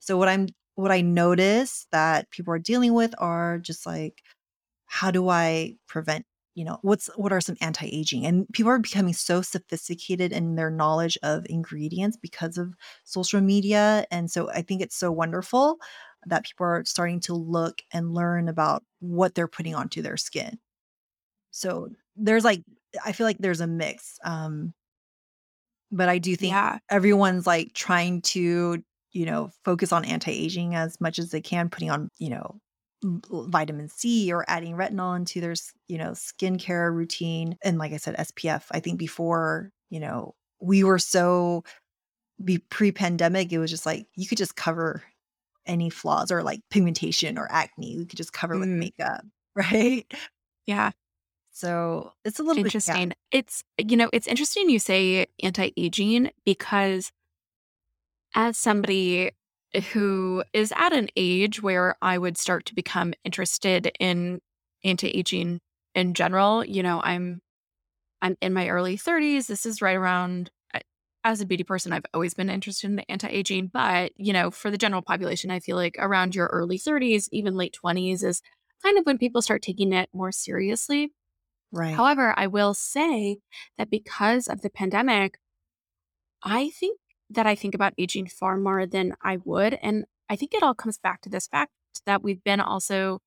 So 0.00 0.16
what 0.16 0.28
I'm 0.28 0.48
what 0.76 0.92
I 0.92 1.00
notice 1.00 1.86
that 1.92 2.30
people 2.30 2.52
are 2.52 2.58
dealing 2.58 2.92
with 2.94 3.14
are 3.18 3.58
just 3.58 3.86
like, 3.86 4.22
how 4.86 5.10
do 5.10 5.28
I 5.28 5.76
prevent 5.88 6.26
you 6.56 6.64
know, 6.64 6.78
what's 6.82 7.08
what 7.16 7.32
are 7.32 7.40
some 7.40 7.56
anti-aging? 7.60 8.24
And 8.26 8.46
people 8.54 8.70
are 8.72 8.78
becoming 8.78 9.12
so 9.12 9.42
sophisticated 9.42 10.32
in 10.32 10.56
their 10.56 10.70
knowledge 10.70 11.18
of 11.22 11.46
ingredients 11.50 12.16
because 12.16 12.56
of 12.58 12.74
social 13.04 13.42
media, 13.42 14.06
and 14.10 14.30
so 14.30 14.50
I 14.50 14.62
think 14.62 14.80
it's 14.80 14.96
so 14.96 15.12
wonderful 15.12 15.76
that 16.26 16.44
people 16.44 16.66
are 16.66 16.84
starting 16.84 17.20
to 17.20 17.34
look 17.34 17.80
and 17.92 18.14
learn 18.14 18.48
about 18.48 18.82
what 19.00 19.34
they're 19.34 19.48
putting 19.48 19.74
onto 19.74 20.02
their 20.02 20.16
skin. 20.16 20.58
So 21.50 21.88
there's 22.16 22.44
like 22.44 22.62
I 23.04 23.12
feel 23.12 23.26
like 23.26 23.38
there's 23.38 23.60
a 23.60 23.66
mix, 23.66 24.18
um, 24.24 24.74
but 25.90 26.08
I 26.08 26.18
do 26.18 26.36
think 26.36 26.52
yeah, 26.52 26.78
everyone's 26.90 27.46
like 27.46 27.72
trying 27.74 28.22
to, 28.22 28.82
you 29.12 29.26
know, 29.26 29.50
focus 29.64 29.92
on 29.92 30.04
anti-aging 30.04 30.74
as 30.74 31.00
much 31.00 31.18
as 31.18 31.30
they 31.30 31.40
can, 31.40 31.68
putting 31.68 31.90
on, 31.90 32.10
you 32.18 32.30
know, 32.30 32.60
vitamin 33.04 33.88
C 33.88 34.32
or 34.32 34.44
adding 34.48 34.74
retinol 34.74 35.16
into 35.16 35.40
their, 35.40 35.54
you 35.88 35.98
know, 35.98 36.12
skincare 36.12 36.92
routine. 36.92 37.56
And 37.62 37.78
like 37.78 37.92
I 37.92 37.98
said, 37.98 38.16
SPF. 38.16 38.64
I 38.70 38.80
think 38.80 38.98
before, 38.98 39.70
you 39.90 40.00
know, 40.00 40.34
we 40.60 40.84
were 40.84 40.98
so 40.98 41.64
be 42.42 42.58
pre-pandemic, 42.58 43.52
it 43.52 43.58
was 43.58 43.70
just 43.70 43.86
like 43.86 44.06
you 44.14 44.26
could 44.26 44.38
just 44.38 44.56
cover 44.56 45.02
any 45.66 45.90
flaws 45.90 46.30
or 46.30 46.42
like 46.42 46.60
pigmentation 46.70 47.38
or 47.38 47.50
acne. 47.50 47.96
We 47.96 48.06
could 48.06 48.16
just 48.16 48.32
cover 48.32 48.58
with 48.58 48.68
mm, 48.68 48.78
makeup, 48.78 49.24
right? 49.56 50.04
yeah. 50.66 50.90
So 51.52 52.12
it's 52.24 52.38
a 52.38 52.42
little 52.42 52.62
bit, 52.62 52.74
yeah, 52.74 52.78
Interesting. 52.78 53.12
It's 53.32 53.64
you 53.78 53.96
know, 53.96 54.10
it's 54.12 54.26
interesting 54.26 54.68
you 54.68 54.78
say 54.78 55.26
anti-aging 55.42 56.30
because 56.44 57.12
as 58.34 58.58
somebody 58.58 59.32
who 59.92 60.44
is 60.52 60.72
at 60.76 60.92
an 60.92 61.08
age 61.16 61.62
where 61.62 61.96
I 62.02 62.18
would 62.18 62.36
start 62.36 62.66
to 62.66 62.74
become 62.74 63.14
interested 63.24 63.90
in 63.98 64.40
anti-aging 64.84 65.60
in 65.94 66.14
general, 66.14 66.64
you 66.64 66.82
know, 66.82 67.00
I'm 67.02 67.40
I'm 68.22 68.36
in 68.40 68.52
my 68.52 68.68
early 68.68 68.96
30s. 68.98 69.46
This 69.46 69.66
is 69.66 69.82
right 69.82 69.96
around 69.96 70.50
as 71.26 71.40
a 71.40 71.46
beauty 71.46 71.64
person, 71.64 71.92
I've 71.92 72.06
always 72.14 72.34
been 72.34 72.48
interested 72.48 72.86
in 72.88 72.96
the 72.96 73.10
anti-aging, 73.10 73.70
but 73.72 74.12
you 74.16 74.32
know, 74.32 74.50
for 74.50 74.70
the 74.70 74.78
general 74.78 75.02
population, 75.02 75.50
I 75.50 75.58
feel 75.58 75.76
like 75.76 75.96
around 75.98 76.34
your 76.36 76.46
early 76.46 76.78
30s, 76.78 77.28
even 77.32 77.56
late 77.56 77.76
20s 77.82 78.22
is 78.22 78.40
kind 78.82 78.96
of 78.96 79.04
when 79.04 79.18
people 79.18 79.42
start 79.42 79.60
taking 79.62 79.92
it 79.92 80.08
more 80.12 80.30
seriously. 80.30 81.12
right. 81.72 81.94
However, 81.94 82.32
I 82.36 82.46
will 82.46 82.74
say 82.74 83.38
that 83.76 83.90
because 83.90 84.46
of 84.46 84.62
the 84.62 84.70
pandemic, 84.70 85.38
I 86.42 86.70
think 86.70 87.00
that 87.30 87.46
I 87.46 87.56
think 87.56 87.74
about 87.74 87.94
aging 87.98 88.28
far 88.28 88.56
more 88.56 88.86
than 88.86 89.14
I 89.22 89.38
would. 89.44 89.74
And 89.82 90.04
I 90.28 90.36
think 90.36 90.54
it 90.54 90.62
all 90.62 90.74
comes 90.74 90.98
back 90.98 91.22
to 91.22 91.28
this 91.28 91.48
fact 91.48 91.72
that 92.04 92.22
we've 92.22 92.42
been 92.44 92.60
also, 92.60 93.20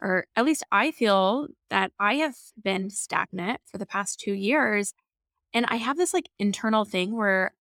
or 0.00 0.26
at 0.36 0.44
least 0.44 0.64
I 0.72 0.90
feel 0.90 1.48
that 1.70 1.92
I 2.00 2.14
have 2.16 2.36
been 2.62 2.90
stagnant 2.90 3.60
for 3.70 3.78
the 3.78 3.86
past 3.86 4.20
two 4.20 4.32
years. 4.34 4.94
And 5.54 5.66
I 5.66 5.76
have 5.76 5.96
this 5.96 6.14
like 6.14 6.28
internal 6.38 6.84
thing 6.84 7.16
where 7.16 7.52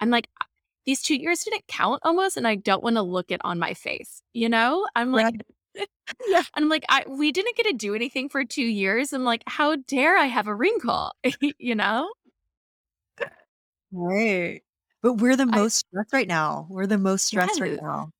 I'm 0.00 0.10
like, 0.10 0.28
"Uh, 0.40 0.44
these 0.86 1.02
two 1.02 1.16
years 1.16 1.44
didn't 1.44 1.66
count 1.68 2.00
almost. 2.04 2.36
And 2.36 2.46
I 2.46 2.54
don't 2.56 2.82
want 2.82 2.96
to 2.96 3.02
look 3.02 3.30
it 3.30 3.40
on 3.44 3.58
my 3.58 3.74
face. 3.74 4.22
You 4.32 4.48
know, 4.48 4.86
I'm 4.96 5.12
like, 5.12 5.34
Right. 5.34 5.42
Yeah. 6.26 6.42
I'm 6.54 6.68
like, 6.68 6.84
I, 6.88 7.04
we 7.08 7.32
didn't 7.32 7.56
get 7.56 7.66
to 7.66 7.72
do 7.74 7.94
anything 7.94 8.28
for 8.28 8.44
two 8.44 8.64
years. 8.64 9.12
I'm 9.12 9.24
like, 9.24 9.42
how 9.46 9.76
dare 9.76 10.16
I 10.18 10.26
have 10.26 10.46
a 10.48 10.54
wrinkle? 10.54 11.12
you 11.58 11.74
know? 11.74 12.10
Right. 13.92 14.62
But 15.02 15.14
we're 15.14 15.36
the 15.36 15.46
I 15.52 15.58
most 15.58 15.76
stressed 15.78 16.12
right 16.12 16.28
now. 16.28 16.66
We're 16.70 16.86
the 16.86 16.98
most 16.98 17.24
stressed 17.26 17.60
right 17.60 17.80
now. 17.80 18.10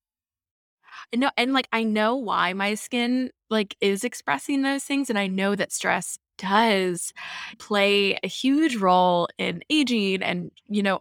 No, 1.14 1.30
and, 1.36 1.52
like, 1.52 1.68
I 1.72 1.84
know 1.84 2.16
why 2.16 2.52
my 2.52 2.74
skin, 2.74 3.30
like, 3.50 3.76
is 3.80 4.04
expressing 4.04 4.62
those 4.62 4.84
things, 4.84 5.08
and 5.10 5.18
I 5.18 5.26
know 5.26 5.54
that 5.54 5.72
stress 5.72 6.18
does 6.38 7.12
play 7.58 8.18
a 8.22 8.28
huge 8.28 8.76
role 8.76 9.28
in 9.38 9.62
aging 9.70 10.22
and, 10.22 10.50
you 10.68 10.82
know, 10.82 11.00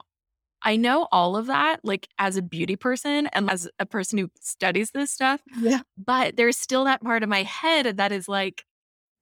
I 0.63 0.75
know 0.77 1.07
all 1.11 1.37
of 1.37 1.47
that, 1.47 1.81
like, 1.85 2.07
as 2.19 2.37
a 2.37 2.41
beauty 2.43 2.75
person 2.77 3.27
and 3.33 3.49
as 3.51 3.69
a 3.79 3.85
person 3.85 4.19
who 4.19 4.29
studies 4.41 4.91
this 4.91 5.11
stuff, 5.11 5.41
Yeah. 5.55 5.81
but 5.97 6.37
there's 6.37 6.57
still 6.57 6.85
that 6.85 7.01
part 7.03 7.23
of 7.23 7.29
my 7.29 7.43
head 7.43 7.97
that 7.97 8.11
is 8.11 8.27
like, 8.29 8.65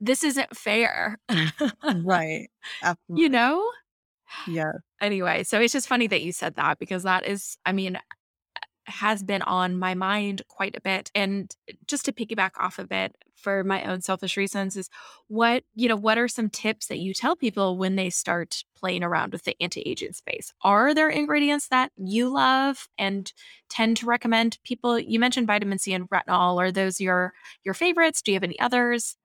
"This 0.01 0.24
isn't 0.24 0.55
fair." 0.57 1.20
Right. 1.91 2.49
Absolutely. 2.82 3.24
You 3.24 3.30
know? 3.30 3.72
Yeah. 4.45 4.72
Anyway, 5.01 5.43
so 5.43 5.59
it's 5.59 5.74
just 5.74 5.88
funny 5.88 6.07
that 6.07 6.22
you 6.22 6.32
said 6.32 6.55
that 6.55 6.80
because 6.80 7.03
that 7.03 7.28
is 7.28 7.57
I 7.66 7.72
mean, 7.74 7.99
has 8.88 9.24
been 9.24 9.42
on 9.42 9.78
my 9.78 9.94
mind 9.94 10.42
quite 10.48 10.76
a 10.76 10.82
bit. 10.82 11.12
And 11.16 11.54
uh, 11.70 11.74
just 11.88 12.06
to 12.06 12.12
piggyback 12.12 12.52
off 12.60 12.80
of 12.80 12.92
it 12.92 13.16
for 13.36 13.64
my 13.64 13.84
own 13.84 14.02
selfish 14.02 14.38
reasons 14.38 14.78
is 14.78 14.90
what, 15.28 15.64
you 15.76 15.90
know, 15.90 15.96
what 15.96 16.18
are 16.18 16.28
some 16.28 16.50
tips 16.50 16.88
that 16.88 17.00
you 17.00 17.14
tell 17.14 17.36
people 17.36 17.78
when 17.78 17.96
they 17.96 18.10
start 18.10 18.64
playing 18.76 19.04
around 19.04 19.34
with 19.34 19.44
the 19.44 19.56
anti-aging 19.62 20.14
space? 20.14 20.54
Are 20.62 20.94
there 20.94 21.10
ingredients 21.10 21.68
that 21.70 21.92
you 21.98 22.30
love 22.30 22.88
and 22.98 23.32
tend 23.70 23.98
to 23.98 24.06
recommend 24.06 24.58
people? 24.64 25.00
You 25.00 25.20
mentioned 25.20 25.48
vitamin 25.48 25.80
C 25.80 25.94
and 25.94 26.10
retinol. 26.10 26.60
Are 26.60 26.72
those 26.72 27.02
your 27.02 27.34
your 27.64 27.74
favorites? 27.74 28.22
Do 28.22 28.32
you 28.32 28.36
have 28.36 28.44
any 28.44 28.60
others? 28.60 29.18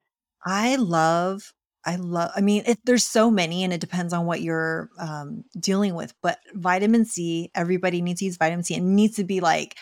I 0.45 0.75
love 0.75 1.53
I 1.85 1.95
love 1.95 2.31
I 2.35 2.41
mean, 2.41 2.63
it 2.67 2.79
there's 2.85 3.03
so 3.05 3.31
many 3.31 3.63
and 3.63 3.73
it 3.73 3.81
depends 3.81 4.13
on 4.13 4.25
what 4.25 4.41
you're, 4.41 4.89
um, 4.99 5.43
dealing 5.59 5.95
with, 5.95 6.13
but 6.21 6.39
vitamin 6.53 7.05
C, 7.05 7.49
everybody 7.55 8.01
needs 8.01 8.19
to 8.19 8.25
use 8.25 8.37
vitamin 8.37 8.63
C, 8.63 8.75
and 8.75 8.85
it 8.87 8.91
needs 8.93 9.15
to 9.17 9.23
be, 9.23 9.39
like, 9.41 9.77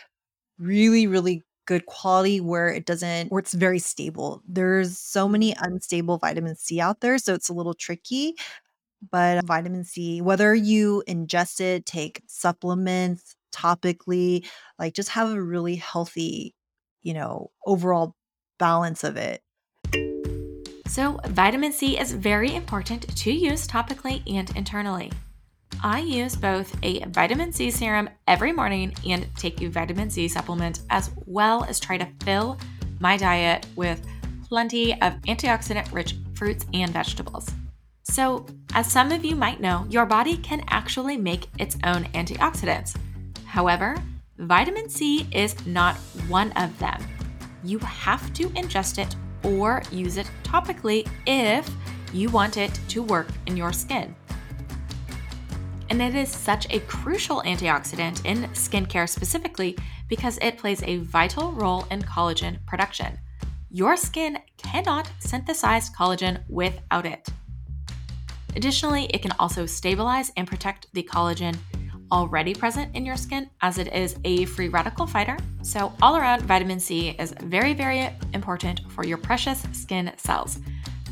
really, 0.59 1.07
really 1.07 1.45
good 1.67 1.85
quality 1.87 2.41
where 2.41 2.69
it 2.69 2.85
doesn't 2.85 3.31
where 3.31 3.39
it's 3.39 3.53
very 3.53 3.79
stable. 3.79 4.41
There's 4.47 4.97
so 4.99 5.27
many 5.29 5.53
Mm. 5.55 5.57
unstable 5.73 6.17
vitamin 6.19 6.55
C 6.57 6.81
out 6.81 7.01
there, 7.01 7.17
so 7.19 7.33
it's 7.35 7.49
a 7.49 7.53
little 7.53 7.73
tricky, 7.75 8.35
but 9.11 9.45
vitamin 9.45 9.83
C, 9.85 10.21
whether 10.21 10.53
you 10.55 11.03
ingest 11.07 11.61
it, 11.61 11.85
take 11.85 12.23
supplements 12.27 13.35
topically, 13.53 14.45
like, 14.79 14.93
just 14.95 15.09
have 15.09 15.31
a 15.31 15.41
really 15.43 15.75
healthy, 15.77 16.55
you 17.03 17.13
know, 17.13 17.51
overall 17.65 18.15
balance 18.59 19.03
of 19.03 19.17
it. 19.17 19.41
So, 20.89 21.19
vitamin 21.27 21.71
C 21.71 21.99
is 21.99 22.11
very 22.13 22.55
important 22.55 23.15
to 23.15 23.31
use 23.31 23.67
topically 23.67 24.23
and 24.25 24.49
internally. 24.57 25.11
I 25.83 25.99
use 25.99 26.35
both 26.35 26.75
a 26.81 27.05
vitamin 27.05 27.53
C 27.53 27.69
serum 27.69 28.09
every 28.27 28.51
morning 28.51 28.95
and 29.07 29.27
take 29.37 29.61
a 29.61 29.69
vitamin 29.69 30.09
C 30.09 30.27
supplement, 30.27 30.81
as 30.89 31.11
well 31.27 31.63
as 31.65 31.79
try 31.79 31.99
to 31.99 32.07
fill 32.23 32.57
my 32.99 33.17
diet 33.17 33.67
with 33.75 34.03
plenty 34.47 34.93
of 34.93 35.13
antioxidant 35.27 35.93
rich 35.93 36.15
fruits 36.33 36.65
and 36.73 36.91
vegetables. 36.91 37.47
So, 38.01 38.47
as 38.73 38.91
some 38.91 39.11
of 39.11 39.23
you 39.23 39.35
might 39.35 39.61
know, 39.61 39.85
your 39.91 40.07
body 40.07 40.37
can 40.37 40.63
actually 40.69 41.17
make 41.17 41.49
its 41.59 41.77
own 41.83 42.05
antioxidants. 42.15 42.97
However, 43.45 43.95
vitamin 44.39 44.89
C 44.89 45.27
is 45.31 45.55
not 45.67 45.97
one 46.27 46.51
of 46.53 46.75
them. 46.79 46.99
You 47.63 47.77
have 47.77 48.33
to 48.33 48.49
ingest 48.49 48.97
it 48.97 49.15
or 49.43 49.81
use 49.91 50.17
it 50.17 50.29
topically 50.43 51.07
if 51.25 51.69
you 52.13 52.29
want 52.29 52.57
it 52.57 52.79
to 52.89 53.03
work 53.03 53.27
in 53.45 53.55
your 53.55 53.73
skin. 53.73 54.15
And 55.89 56.01
it 56.01 56.13
is 56.13 56.29
such 56.29 56.67
a 56.69 56.79
crucial 56.81 57.41
antioxidant 57.43 58.23
in 58.25 58.43
skincare 58.49 59.09
specifically 59.09 59.77
because 60.07 60.37
it 60.41 60.57
plays 60.57 60.83
a 60.83 60.97
vital 60.97 61.51
role 61.53 61.85
in 61.89 62.01
collagen 62.01 62.63
production. 62.65 63.17
Your 63.71 63.95
skin 63.95 64.39
cannot 64.57 65.11
synthesize 65.19 65.89
collagen 65.89 66.43
without 66.47 67.05
it. 67.05 67.27
Additionally, 68.55 69.05
it 69.05 69.21
can 69.21 69.33
also 69.39 69.65
stabilize 69.65 70.31
and 70.35 70.47
protect 70.47 70.87
the 70.93 71.03
collagen 71.03 71.55
already 72.11 72.53
present 72.53 72.95
in 72.95 73.05
your 73.05 73.15
skin 73.15 73.49
as 73.61 73.77
it 73.77 73.93
is 73.93 74.15
a 74.23 74.45
free 74.45 74.69
radical 74.69 75.05
fighter. 75.05 75.37
So, 75.61 75.93
all 76.01 76.15
around, 76.15 76.43
vitamin 76.43 76.79
C 76.79 77.09
is 77.19 77.33
very, 77.43 77.73
very 77.73 78.09
important 78.33 78.81
for 78.91 79.05
your 79.05 79.17
precious 79.17 79.63
skin 79.71 80.11
cells. 80.17 80.59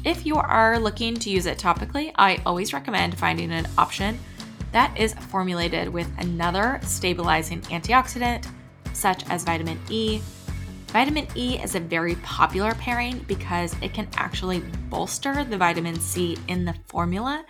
If 0.04 0.26
you 0.26 0.36
are 0.36 0.80
looking 0.80 1.16
to 1.16 1.30
use 1.30 1.46
it 1.46 1.58
topically, 1.58 2.12
I 2.16 2.42
always 2.46 2.74
recommend 2.74 3.18
finding 3.18 3.52
an 3.52 3.68
option 3.78 4.18
that 4.72 4.98
is 4.98 5.14
formulated 5.14 5.90
with 5.90 6.10
another 6.20 6.80
stabilizing 6.84 7.62
antioxidant, 7.64 8.48
such 8.94 9.28
as 9.30 9.44
vitamin 9.44 9.80
E. 9.90 10.22
Vitamin 10.88 11.28
E 11.36 11.60
is 11.60 11.76
a 11.76 11.80
very 11.80 12.16
popular 12.16 12.74
pairing 12.76 13.20
because 13.28 13.76
it 13.82 13.94
can 13.94 14.08
actually 14.16 14.60
bolster 14.90 15.44
the 15.44 15.58
vitamin 15.58 16.00
C 16.00 16.38
in 16.48 16.64
the 16.64 16.76
formula 16.86 17.46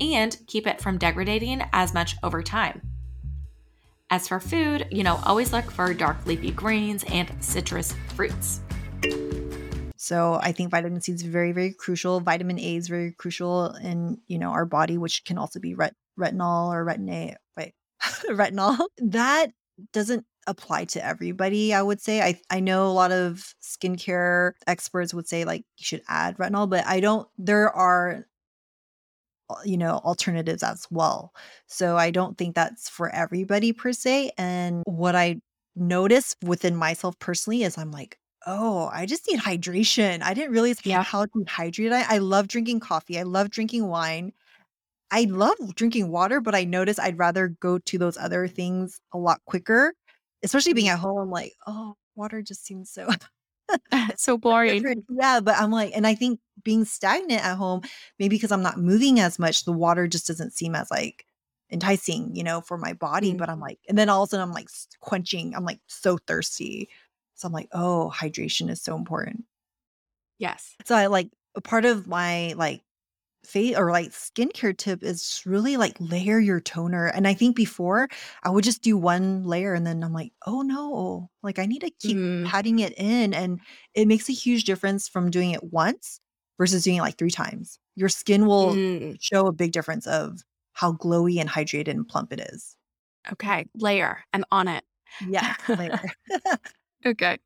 and 0.00 0.36
keep 0.46 0.66
it 0.66 0.80
from 0.80 0.98
degrading 0.98 1.62
as 1.72 1.94
much 1.94 2.16
over 2.22 2.42
time. 2.42 2.80
As 4.10 4.26
for 4.26 4.40
food, 4.40 4.86
you 4.90 5.02
know, 5.04 5.20
always 5.24 5.52
look 5.52 5.70
for 5.70 5.92
dark 5.92 6.24
leafy 6.26 6.50
greens 6.50 7.04
and 7.08 7.30
citrus 7.40 7.94
fruits. 8.14 8.60
So 9.96 10.38
I 10.40 10.52
think 10.52 10.70
vitamin 10.70 11.02
C 11.02 11.12
is 11.12 11.22
very, 11.22 11.52
very 11.52 11.74
crucial. 11.74 12.20
Vitamin 12.20 12.58
A 12.58 12.76
is 12.76 12.88
very 12.88 13.12
crucial 13.12 13.74
in, 13.74 14.18
you 14.26 14.38
know, 14.38 14.50
our 14.50 14.64
body, 14.64 14.96
which 14.96 15.24
can 15.24 15.36
also 15.36 15.60
be 15.60 15.74
ret- 15.74 15.96
retinol 16.18 16.72
or 16.72 16.86
retin. 16.86 17.34
Wait, 17.56 17.74
retinol. 18.30 18.78
That 18.98 19.50
doesn't 19.92 20.24
apply 20.46 20.86
to 20.86 21.04
everybody, 21.04 21.74
I 21.74 21.82
would 21.82 22.00
say. 22.00 22.22
I 22.22 22.40
I 22.48 22.60
know 22.60 22.86
a 22.86 22.92
lot 22.92 23.12
of 23.12 23.54
skincare 23.62 24.52
experts 24.66 25.12
would 25.12 25.28
say 25.28 25.44
like 25.44 25.64
you 25.76 25.84
should 25.84 26.02
add 26.08 26.38
retinol, 26.38 26.70
but 26.70 26.86
I 26.86 27.00
don't 27.00 27.28
there 27.36 27.70
are 27.70 28.26
you 29.64 29.76
know 29.76 30.00
alternatives 30.04 30.62
as 30.62 30.86
well. 30.90 31.32
So 31.66 31.96
I 31.96 32.10
don't 32.10 32.36
think 32.38 32.54
that's 32.54 32.88
for 32.88 33.08
everybody 33.14 33.72
per 33.72 33.92
se. 33.92 34.32
And 34.38 34.82
what 34.86 35.14
I 35.16 35.40
notice 35.76 36.36
within 36.42 36.76
myself 36.76 37.18
personally 37.18 37.62
is 37.62 37.78
I'm 37.78 37.90
like, 37.90 38.18
oh, 38.46 38.90
I 38.92 39.06
just 39.06 39.26
need 39.28 39.40
hydration. 39.40 40.22
I 40.22 40.34
didn't 40.34 40.52
realize 40.52 40.84
Yeah. 40.84 41.02
how 41.02 41.26
dehydrated 41.26 41.92
I, 41.92 42.14
I 42.14 42.18
love 42.18 42.48
drinking 42.48 42.80
coffee. 42.80 43.18
I 43.18 43.22
love 43.24 43.50
drinking 43.50 43.86
wine. 43.88 44.32
I 45.10 45.24
love 45.24 45.56
drinking 45.74 46.10
water, 46.10 46.40
but 46.40 46.54
I 46.54 46.64
notice 46.64 46.98
I'd 46.98 47.18
rather 47.18 47.48
go 47.48 47.78
to 47.78 47.98
those 47.98 48.16
other 48.18 48.46
things 48.48 49.00
a 49.12 49.18
lot 49.18 49.40
quicker. 49.46 49.94
Especially 50.42 50.72
being 50.74 50.88
mm. 50.88 50.92
at 50.92 50.98
home, 51.00 51.18
I'm 51.18 51.30
like, 51.30 51.54
oh, 51.66 51.94
water 52.14 52.42
just 52.42 52.64
seems 52.64 52.90
so 52.90 53.08
so 54.16 54.38
boring. 54.38 54.86
Yeah, 55.08 55.40
but 55.40 55.56
I'm 55.56 55.70
like, 55.70 55.92
and 55.94 56.06
I 56.06 56.14
think 56.14 56.40
being 56.64 56.84
stagnant 56.84 57.44
at 57.44 57.56
home, 57.56 57.82
maybe 58.18 58.36
because 58.36 58.52
I'm 58.52 58.62
not 58.62 58.78
moving 58.78 59.20
as 59.20 59.38
much, 59.38 59.64
the 59.64 59.72
water 59.72 60.06
just 60.06 60.26
doesn't 60.26 60.52
seem 60.52 60.74
as 60.74 60.90
like 60.90 61.24
enticing, 61.70 62.34
you 62.34 62.42
know, 62.44 62.60
for 62.60 62.78
my 62.78 62.92
body. 62.92 63.34
Mm, 63.34 63.38
But 63.38 63.48
I'm 63.50 63.60
like, 63.60 63.78
and 63.88 63.96
then 63.96 64.08
all 64.08 64.22
of 64.22 64.28
a 64.28 64.30
sudden 64.30 64.48
I'm 64.48 64.54
like 64.54 64.68
quenching, 65.00 65.54
I'm 65.54 65.64
like 65.64 65.80
so 65.86 66.18
thirsty. 66.26 66.88
So 67.34 67.46
I'm 67.46 67.52
like, 67.52 67.68
oh, 67.72 68.12
hydration 68.14 68.68
is 68.70 68.82
so 68.82 68.96
important. 68.96 69.44
yes. 70.38 70.76
So 70.84 70.94
I 70.94 71.06
like 71.06 71.30
a 71.56 71.60
part 71.60 71.84
of 71.84 72.06
my 72.06 72.54
like 72.56 72.82
face 73.48 73.76
or 73.76 73.90
like 73.90 74.10
skincare 74.10 74.76
tip 74.76 75.02
is 75.02 75.42
really 75.46 75.76
like 75.76 75.96
layer 76.00 76.38
your 76.38 76.60
toner. 76.60 77.06
And 77.06 77.26
I 77.26 77.34
think 77.34 77.56
before 77.56 78.08
I 78.44 78.50
would 78.50 78.64
just 78.64 78.82
do 78.82 78.96
one 78.96 79.44
layer 79.44 79.74
and 79.74 79.86
then 79.86 80.02
I'm 80.04 80.12
like, 80.12 80.32
oh 80.46 80.62
no, 80.62 81.30
like 81.42 81.58
I 81.58 81.66
need 81.66 81.80
to 81.80 81.90
keep 81.90 82.16
Mm, 82.16 82.46
patting 82.46 82.78
it 82.80 82.94
in. 82.98 83.32
And 83.34 83.60
it 83.94 84.06
makes 84.08 84.28
a 84.28 84.32
huge 84.32 84.64
difference 84.64 85.08
from 85.08 85.30
doing 85.30 85.52
it 85.52 85.62
once 85.62 86.20
versus 86.58 86.84
doing 86.84 86.96
it 86.96 87.02
like 87.02 87.16
three 87.16 87.30
times. 87.30 87.78
Your 87.94 88.08
skin 88.08 88.46
will 88.46 88.74
mm. 88.74 89.16
show 89.20 89.46
a 89.46 89.52
big 89.52 89.72
difference 89.72 90.06
of 90.06 90.42
how 90.72 90.92
glowy 90.92 91.40
and 91.40 91.48
hydrated 91.48 91.88
and 91.88 92.06
plump 92.06 92.32
it 92.32 92.40
is. 92.40 92.76
Okay. 93.32 93.66
Layer. 93.74 94.24
I'm 94.32 94.44
on 94.50 94.68
it. 94.68 94.84
Yeah, 95.26 95.54
layer. 95.68 96.00
okay. 97.06 97.38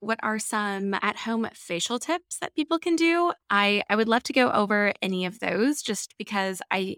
What 0.00 0.20
are 0.22 0.38
some 0.38 0.94
at 0.94 1.16
home 1.16 1.48
facial 1.54 1.98
tips 1.98 2.38
that 2.38 2.54
people 2.54 2.78
can 2.78 2.96
do? 2.96 3.32
I, 3.50 3.82
I 3.88 3.96
would 3.96 4.08
love 4.08 4.22
to 4.24 4.32
go 4.32 4.50
over 4.52 4.92
any 5.02 5.24
of 5.24 5.40
those 5.40 5.82
just 5.82 6.16
because 6.18 6.62
I 6.70 6.96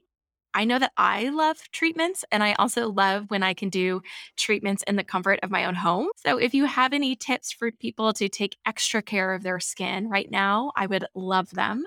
I 0.55 0.65
know 0.65 0.81
that 0.81 0.93
I 0.97 1.29
love 1.29 1.59
treatments 1.73 2.25
and 2.33 2.43
I 2.43 2.55
also 2.55 2.91
love 2.91 3.31
when 3.31 3.43
I 3.45 3.55
can 3.55 3.69
do 3.71 4.03
treatments 4.37 4.83
in 4.85 4.97
the 4.97 5.05
comfort 5.05 5.39
of 5.43 5.51
my 5.51 5.65
own 5.65 5.77
home. 5.77 6.09
So 6.17 6.39
if 6.39 6.55
you 6.55 6.65
have 6.67 6.93
any 6.93 7.17
tips 7.17 7.53
for 7.53 7.71
people 7.73 8.13
to 8.15 8.29
take 8.29 8.59
extra 8.67 9.03
care 9.03 9.35
of 9.35 9.45
their 9.45 9.61
skin 9.61 10.09
right 10.09 10.31
now, 10.31 10.73
I 10.77 10.87
would 10.87 11.07
love 11.15 11.51
them. 11.51 11.87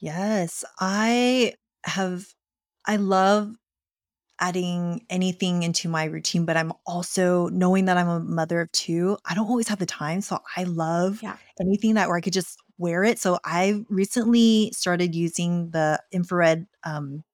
Yes, 0.00 0.64
I 0.78 1.54
have 1.84 2.34
I 2.86 2.96
love 2.96 3.56
adding 4.40 5.04
anything 5.10 5.62
into 5.62 5.88
my 5.88 6.04
routine, 6.04 6.44
but 6.44 6.56
I'm 6.56 6.72
also 6.86 7.48
knowing 7.48 7.86
that 7.86 7.96
I'm 7.98 8.08
a 8.08 8.20
mother 8.20 8.60
of 8.62 8.72
2, 8.72 9.18
I 9.24 9.34
don't 9.34 9.48
always 9.48 9.68
have 9.68 9.78
the 9.78 9.86
time, 9.86 10.20
so 10.20 10.38
I 10.56 10.64
love 10.64 11.22
Yeah. 11.22 11.38
anything 11.60 11.94
that 11.94 12.08
where 12.08 12.16
I 12.16 12.20
could 12.20 12.32
just 12.32 12.58
wear 12.78 13.04
it. 13.04 13.18
So 13.18 13.38
I 13.44 13.84
recently 13.88 14.70
started 14.72 15.14
using 15.14 15.70
the 15.70 16.02
infrared, 16.12 16.66
um, 16.84 17.24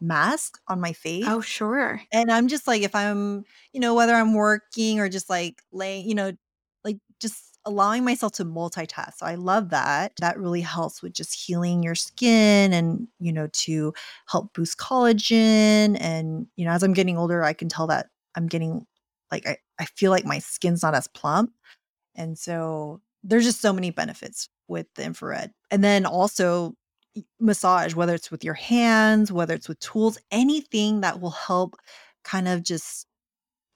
mask 0.00 0.60
on 0.68 0.80
my 0.80 0.92
face. 0.92 1.26
Oh, 1.26 1.40
sure. 1.40 2.02
And 2.12 2.30
I'm 2.30 2.48
just 2.48 2.66
like, 2.66 2.82
if 2.82 2.94
I'm, 2.94 3.44
you 3.72 3.80
know, 3.80 3.94
whether 3.94 4.14
I'm 4.14 4.34
working 4.34 5.00
or 5.00 5.08
just 5.08 5.28
like 5.28 5.62
laying, 5.72 6.08
you 6.08 6.14
know, 6.14 6.32
like 6.84 6.98
just 7.20 7.47
allowing 7.64 8.04
myself 8.04 8.32
to 8.32 8.44
multitask. 8.44 9.14
So 9.18 9.26
I 9.26 9.34
love 9.34 9.70
that. 9.70 10.12
That 10.20 10.38
really 10.38 10.60
helps 10.60 11.02
with 11.02 11.12
just 11.12 11.34
healing 11.34 11.82
your 11.82 11.94
skin 11.94 12.72
and, 12.72 13.08
you 13.18 13.32
know, 13.32 13.48
to 13.48 13.92
help 14.26 14.54
boost 14.54 14.78
collagen. 14.78 15.96
And, 16.00 16.46
you 16.56 16.64
know, 16.64 16.70
as 16.70 16.82
I'm 16.82 16.94
getting 16.94 17.18
older, 17.18 17.42
I 17.42 17.52
can 17.52 17.68
tell 17.68 17.86
that 17.88 18.06
I'm 18.34 18.46
getting 18.46 18.86
like, 19.30 19.46
I, 19.46 19.58
I 19.78 19.84
feel 19.84 20.10
like 20.10 20.24
my 20.24 20.38
skin's 20.38 20.82
not 20.82 20.94
as 20.94 21.08
plump. 21.08 21.52
And 22.14 22.38
so 22.38 23.00
there's 23.22 23.44
just 23.44 23.60
so 23.60 23.72
many 23.72 23.90
benefits 23.90 24.48
with 24.68 24.86
the 24.94 25.04
infrared. 25.04 25.52
And 25.70 25.84
then 25.84 26.06
also 26.06 26.74
massage, 27.40 27.94
whether 27.94 28.14
it's 28.14 28.30
with 28.30 28.44
your 28.44 28.54
hands, 28.54 29.32
whether 29.32 29.54
it's 29.54 29.68
with 29.68 29.80
tools, 29.80 30.18
anything 30.30 31.00
that 31.00 31.20
will 31.20 31.30
help 31.30 31.76
kind 32.24 32.48
of 32.48 32.62
just 32.62 33.07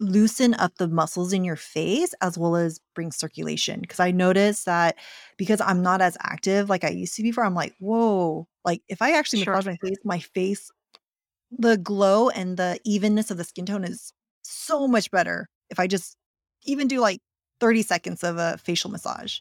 loosen 0.02 0.54
up 0.54 0.74
the 0.76 0.88
muscles 0.88 1.32
in 1.32 1.44
your 1.44 1.56
face 1.56 2.14
as 2.20 2.36
well 2.36 2.56
as 2.56 2.80
bring 2.94 3.12
circulation. 3.12 3.80
Because 3.80 4.00
I 4.00 4.10
noticed 4.10 4.66
that 4.66 4.96
because 5.38 5.60
I'm 5.60 5.82
not 5.82 6.00
as 6.02 6.16
active 6.22 6.68
like 6.68 6.84
I 6.84 6.90
used 6.90 7.14
to 7.16 7.22
be 7.22 7.30
before, 7.30 7.44
I'm 7.44 7.54
like, 7.54 7.74
whoa, 7.78 8.46
like 8.64 8.82
if 8.88 9.00
I 9.00 9.12
actually 9.12 9.42
Sure. 9.44 9.54
massage 9.54 9.66
my 9.66 9.76
face, 9.76 9.98
my 10.04 10.18
face, 10.18 10.70
the 11.50 11.76
glow 11.76 12.28
and 12.30 12.56
the 12.56 12.78
evenness 12.84 13.30
of 13.30 13.36
the 13.36 13.44
skin 13.44 13.66
tone 13.66 13.84
is 13.84 14.12
so 14.42 14.88
much 14.88 15.10
better 15.10 15.48
if 15.70 15.78
I 15.78 15.86
just 15.86 16.16
even 16.64 16.88
do 16.88 17.00
like 17.00 17.20
30 17.60 17.82
seconds 17.82 18.24
of 18.24 18.38
a 18.38 18.58
facial 18.58 18.90
massage. 18.90 19.38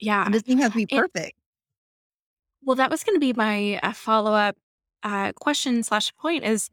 Yeah. 0.00 0.28
this 0.28 0.42
thing 0.42 0.58
has 0.58 0.72
to 0.72 0.76
be 0.76 0.86
perfect. 0.86 1.36
well, 2.62 2.76
that 2.76 2.90
was 2.90 3.02
going 3.04 3.16
to 3.16 3.20
be 3.20 3.32
my 3.32 3.78
uh, 3.82 3.92
follow 3.92 4.32
up 4.32 4.56
uh, 5.02 5.32
question 5.32 5.82
slash 5.82 6.14
point 6.16 6.44
is, 6.44 6.70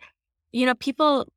you 0.51 0.65
know, 0.65 0.75
people 0.75 1.27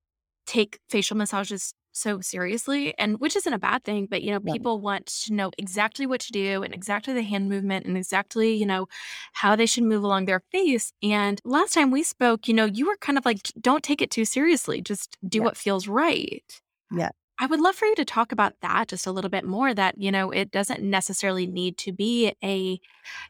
take 0.49 0.78
facial 0.88 1.16
massages 1.16 1.74
so 1.92 2.20
seriously 2.20 2.96
and 2.99 3.18
which 3.20 3.36
isn't 3.36 3.53
a 3.53 3.59
bad 3.59 3.82
thing 3.84 4.07
but 4.11 4.22
you 4.22 4.30
know 4.30 4.40
Yeah. 4.44 4.53
people 4.55 4.80
want 4.80 5.07
to 5.07 5.34
know 5.34 5.51
exactly 5.59 6.07
what 6.07 6.20
to 6.22 6.32
do 6.32 6.62
and 6.62 6.72
exactly 6.74 7.12
the 7.14 7.22
hand 7.22 7.49
movement 7.49 7.86
and 7.86 7.96
exactly 7.96 8.55
you 8.55 8.66
know 8.66 8.86
how 9.32 9.57
they 9.57 9.66
should 9.66 9.84
move 9.84 10.05
along 10.05 10.24
their 10.26 10.42
face 10.53 10.92
and 11.03 11.40
last 11.44 11.74
time 11.74 11.90
we 11.90 12.03
spoke 12.03 12.49
you 12.49 12.55
know 12.55 12.66
you 12.66 12.86
were 12.86 12.96
kind 13.01 13.18
of 13.18 13.24
like 13.26 13.38
don't 13.61 13.82
take 13.84 14.01
it 14.03 14.11
too 14.11 14.24
seriously 14.24 14.80
just 14.80 15.16
do 15.28 15.38
Yeah. 15.38 15.44
what 15.46 15.57
feels 15.57 15.88
right 15.88 16.61
Yeah. 16.90 17.11
i 17.40 17.46
would 17.46 17.61
love 17.61 17.74
for 17.76 17.86
you 17.86 17.96
to 17.96 18.05
talk 18.05 18.32
about 18.32 18.55
that 18.62 18.88
just 18.88 19.07
a 19.07 19.12
little 19.12 19.30
bit 19.30 19.44
more 19.44 19.74
that 19.74 19.99
you 19.99 20.12
know 20.12 20.30
it 20.30 20.51
doesn't 20.53 20.82
necessarily 20.82 21.46
need 21.46 21.76
to 21.78 21.92
be 21.92 22.32
a 22.44 22.78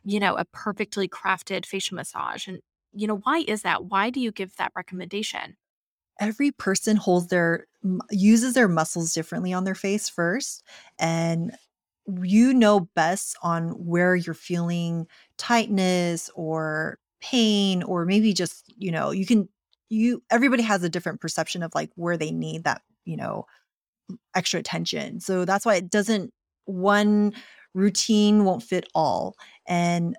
you 0.05 0.21
know 0.21 0.35
a 0.37 0.45
perfectly 0.47 1.09
crafted 1.09 1.67
facial 1.67 1.97
massage 1.97 2.49
and 2.49 2.61
you 2.93 3.07
know 3.07 3.19
why 3.25 3.45
is 3.49 3.63
that 3.63 3.85
why 3.87 4.11
do 4.11 4.21
you 4.21 4.33
give 4.33 4.57
that 4.57 4.73
recommendation 4.77 5.57
Every 6.21 6.51
person 6.53 6.97
holds 6.97 7.29
their 7.29 7.67
uses 8.11 8.55
their 8.55 8.69
muscles 8.69 9.13
differently 9.15 9.53
on 9.53 9.65
their 9.65 9.75
face 9.77 10.09
first, 10.09 10.63
and 10.99 11.53
you 12.23 12.55
know 12.55 12.81
best 12.97 13.37
on 13.43 13.71
where 13.87 14.17
you're 14.17 14.35
feeling 14.35 15.07
tightness 15.39 16.31
or 16.35 16.99
pain 17.21 17.83
or 17.85 18.05
maybe 18.07 18.33
just, 18.33 18.73
you 18.79 18.91
know, 18.91 19.11
you 19.13 19.27
can 19.27 19.49
you 19.91 20.23
everybody 20.31 20.63
has 20.63 20.83
a 20.83 20.89
different 20.91 21.21
perception 21.21 21.63
of, 21.63 21.73
like, 21.75 21.91
where 21.97 22.17
they 22.17 22.31
need 22.33 22.65
that, 22.65 22.83
you 23.05 23.17
know, 23.17 23.47
extra 24.35 24.61
attention. 24.61 25.21
So 25.21 25.45
that's 25.45 25.67
why 25.67 25.77
it 25.77 25.91
doesn't 25.91 26.33
one 26.67 27.33
routine 27.75 28.45
won't 28.45 28.63
fit 28.63 28.89
all. 28.95 29.37
And 29.67 30.17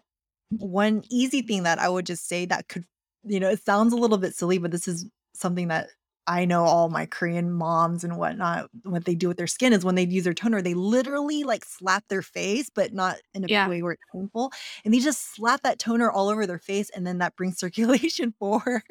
one 0.51 1.03
easy 1.11 1.41
thing 1.43 1.63
that 1.63 1.79
I 1.79 1.89
would 1.89 2.05
just 2.07 2.27
say 2.29 2.45
that 2.47 2.67
could, 2.69 2.85
you 3.23 3.39
know, 3.39 3.49
it 3.49 3.65
sounds 3.65 3.93
a 3.93 3.97
little 3.97 4.17
bit 4.19 4.35
silly, 4.35 4.57
but 4.59 4.71
this 4.71 4.87
is 4.87 5.05
something 5.39 5.67
that 5.69 5.89
I 6.27 6.45
know 6.45 6.63
all 6.63 6.89
my 6.89 7.07
Korean 7.07 7.51
moms 7.51 8.03
and 8.03 8.17
whatnot, 8.17 8.69
what 8.83 9.05
they 9.05 9.15
do 9.15 9.27
with 9.29 9.37
their 9.37 9.47
skin 9.47 9.73
is 9.73 9.83
when 9.83 9.95
they 9.95 10.05
use 10.05 10.25
their 10.25 10.33
toner, 10.33 10.61
they 10.61 10.75
literally 10.75 11.43
like 11.43 11.65
slap 11.65 12.07
their 12.07 12.21
face, 12.21 12.69
but 12.69 12.93
not 12.93 13.17
in 13.33 13.45
a 13.45 13.49
yeah 13.49 13.67
way 13.67 13.81
where 13.81 13.93
it's 13.93 14.03
painful. 14.13 14.51
And 14.85 14.93
they 14.93 14.99
just 14.99 15.33
slap 15.33 15.61
that 15.63 15.79
toner 15.79 16.11
all 16.11 16.29
over 16.29 16.45
their 16.45 16.59
face, 16.59 16.89
and 16.91 17.05
then 17.07 17.17
that 17.19 17.35
brings 17.35 17.57
circulation 17.59 18.33
forward. 18.39 18.83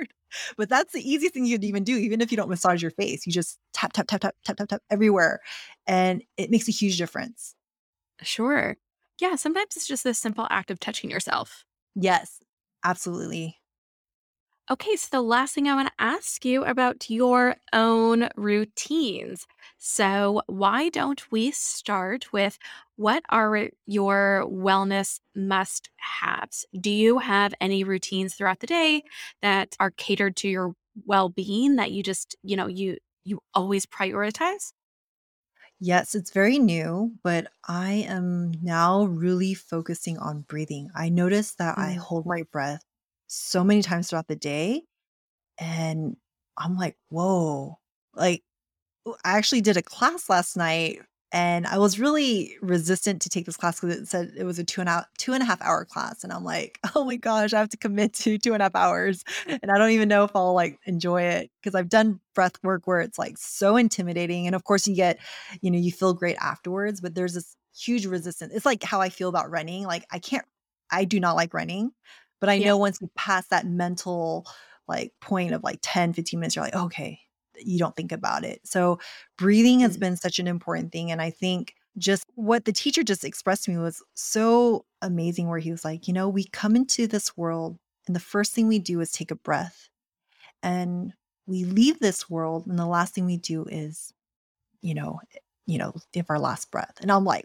But 0.57 0.69
that's 0.69 0.93
the 0.93 1.09
easiest 1.09 1.35
thing 1.35 1.45
you 1.47 1.57
could 1.57 1.65
even 1.65 1.85
do, 1.85 1.97
even 1.97 2.21
if 2.21 2.31
you 2.31 2.37
don't 2.37 2.49
massage 2.51 2.83
your 2.83 2.91
face. 2.91 3.27
You 3.27 3.33
just 3.33 3.59
tap, 3.73 3.93
tap, 3.93 4.09
tap, 4.09 4.21
tap, 4.21 4.35
tap, 4.45 4.57
tap, 4.57 4.69
tap 4.69 4.83
everywhere. 4.91 5.41
And 5.87 6.23
it 6.37 6.51
makes 6.51 6.69
a 6.69 6.73
huge 6.73 6.99
difference. 6.99 7.55
Sure. 8.23 8.77
Yeah, 9.21 9.35
sometimes 9.37 9.77
it's 9.77 9.87
just 9.87 10.05
this 10.05 10.19
simple 10.19 10.47
act 10.51 10.71
of 10.71 10.79
touching 10.81 11.11
yourself. 11.11 11.65
Yes, 11.95 12.41
absolutely. 12.85 13.59
Okay, 14.71 14.97
so 14.97 15.09
the 15.11 15.23
last 15.23 15.55
thing 15.55 15.67
I 15.67 15.75
want 15.75 15.89
to 15.89 15.95
ask 16.03 16.45
you 16.45 16.63
about 16.65 17.09
your 17.09 17.57
own 17.73 18.29
routines. 18.37 19.47
So, 19.79 20.43
why 20.47 20.91
don't 20.91 21.31
we 21.33 21.51
start 21.53 22.33
with 22.33 22.59
what 22.97 23.23
are 23.31 23.71
your 23.87 24.45
wellness 24.47 25.21
must 25.35 25.89
haves? 25.97 26.67
Do 26.79 26.91
you 26.91 27.19
have 27.19 27.55
any 27.63 27.83
routines 27.83 28.35
throughout 28.35 28.61
the 28.61 28.67
day 28.67 29.05
that 29.41 29.75
are 29.81 29.91
catered 29.93 30.37
to 30.39 30.49
your 30.49 30.75
well-being 31.07 31.77
that 31.77 31.93
you 31.93 32.03
just, 32.03 32.37
you 32.43 32.57
know, 32.57 32.67
you 32.67 32.99
you 33.25 33.41
always 33.55 33.87
prioritize? 33.87 34.73
Yes, 35.81 36.15
it's 36.15 36.31
very 36.33 36.59
new, 36.59 37.17
but 37.23 37.53
I 37.67 37.93
am 37.93 38.53
now 38.63 39.05
really 39.05 39.55
focusing 39.55 40.19
on 40.19 40.43
breathing. 40.43 40.91
I 40.95 41.09
notice 41.09 41.55
that 41.55 41.79
I 41.79 41.93
Mm. 41.93 41.95
hold 41.95 42.27
my 42.27 42.43
breath 42.43 42.85
so 43.29 43.63
many 43.65 43.83
times 43.83 44.11
throughout 44.11 44.29
the 44.29 44.37
day, 44.37 44.83
and 45.59 46.17
I'm 46.57 46.77
like, 46.77 46.97
whoa. 47.11 47.79
Like, 48.15 48.43
I 49.25 49.39
actually 49.39 49.61
did 49.63 49.77
a 49.77 49.83
class 49.83 50.29
last 50.29 50.57
night, 50.57 51.01
and 51.31 51.67
I 51.67 51.79
was 51.79 52.01
really 52.01 52.57
resistant 52.63 53.21
to 53.23 53.29
take 53.29 53.45
this 53.47 53.57
class 53.57 53.81
because 53.81 53.97
it 53.97 54.09
said 54.09 54.33
it 54.37 54.45
was 54.45 54.59
a 54.59 54.65
two 54.65 54.81
and 54.81 54.89
a 54.89 55.07
two 55.19 55.35
and 55.35 55.43
a 55.43 55.47
half 55.47 55.61
hour 55.61 55.85
class. 55.85 56.25
And 56.25 56.33
I'm 56.33 56.45
like, 56.45 56.79
oh 56.95 57.05
my 57.05 57.17
gosh, 57.17 57.53
I 57.53 57.59
have 57.59 57.69
to 57.71 57.77
commit 57.77 58.15
to 58.15 58.39
two 58.39 58.55
and 58.55 58.63
a 58.63 58.65
half 58.67 58.75
hours. 58.75 59.25
And 59.47 59.71
I 59.71 59.79
don't 59.79 59.91
even 59.91 60.09
know 60.09 60.25
if 60.25 60.35
I'll 60.35 60.55
like 60.55 60.79
enjoy 60.87 61.23
it 61.23 61.51
because 61.61 61.75
I've 61.75 61.91
done 61.91 62.21
breath 62.35 62.55
work 62.63 62.87
where 62.87 63.01
it's 63.01 63.19
like 63.19 63.37
so 63.39 63.77
intimidating. 63.77 64.47
And 64.47 64.55
of 64.57 64.65
course, 64.65 64.89
you 64.89 64.95
get 64.95 65.19
you 65.61 65.71
know, 65.71 65.79
you 65.79 65.93
feel 65.93 66.15
great 66.15 66.37
afterwards, 66.41 67.01
but 67.01 67.15
there's 67.15 67.35
this 67.35 67.57
huge 67.77 68.07
resistance. 68.07 68.55
It's 68.55 68.67
like 68.67 68.83
how 68.83 69.01
I 69.01 69.11
feel 69.11 69.29
about 69.29 69.51
running. 69.51 69.85
Like 69.85 70.07
I 70.11 70.19
can't 70.19 70.47
I 70.91 71.05
do 71.05 71.21
not 71.21 71.37
like 71.37 71.53
running, 71.53 71.93
but 72.41 72.49
I 72.49 72.59
Yeah. 72.59 72.61
know 72.61 72.77
once 72.77 72.99
you 73.01 73.11
pass 73.17 73.49
that 73.49 73.67
mental 73.67 74.47
like 74.89 75.13
point 75.21 75.53
of 75.55 75.63
like 75.65 75.81
10, 75.83 76.13
15 76.13 76.41
minutes, 76.41 76.57
you're 76.57 76.65
like, 76.65 76.75
okay, 76.75 77.21
you 77.57 77.79
don't 77.79 77.97
think 77.97 78.13
about 78.13 78.45
it. 78.45 78.61
So 78.67 78.99
breathing 79.37 79.81
has 79.81 79.97
Mm. 79.97 79.99
been 79.99 80.17
such 80.17 80.39
an 80.39 80.47
important 80.47 80.93
thing. 80.93 81.11
And 81.11 81.21
I 81.23 81.31
think 81.31 81.75
just 81.99 82.25
what 82.37 82.65
the 82.65 82.73
teacher 82.73 83.03
just 83.03 83.25
expressed 83.25 83.65
to 83.65 83.71
me 83.73 83.79
was 83.79 84.03
so 84.15 84.87
amazing, 85.03 85.49
where 85.49 85.59
he 85.59 85.71
was 85.71 85.85
like, 85.85 86.07
you 86.09 86.15
know, 86.15 86.29
we 86.29 86.45
come 86.53 86.77
into 86.77 87.07
this 87.07 87.37
world 87.37 87.79
and 88.07 88.17
the 88.17 88.21
first 88.21 88.53
thing 88.55 88.69
we 88.69 88.79
do 88.79 89.01
is 89.01 89.13
take 89.13 89.31
a 89.31 89.35
breath. 89.37 89.89
And 90.63 91.15
we 91.47 91.65
leave 91.65 91.99
this 92.01 92.29
world, 92.31 92.67
and 92.67 92.79
the 92.79 92.87
last 92.87 93.15
thing 93.15 93.27
we 93.27 93.37
do 93.39 93.65
is 93.67 94.13
you 94.83 94.95
know, 94.95 95.21
you 95.67 95.79
know, 95.79 95.95
give 96.13 96.27
our 96.31 96.39
last 96.39 96.71
breath. 96.71 96.95
And 97.01 97.11
I'm 97.13 97.25
like 97.25 97.45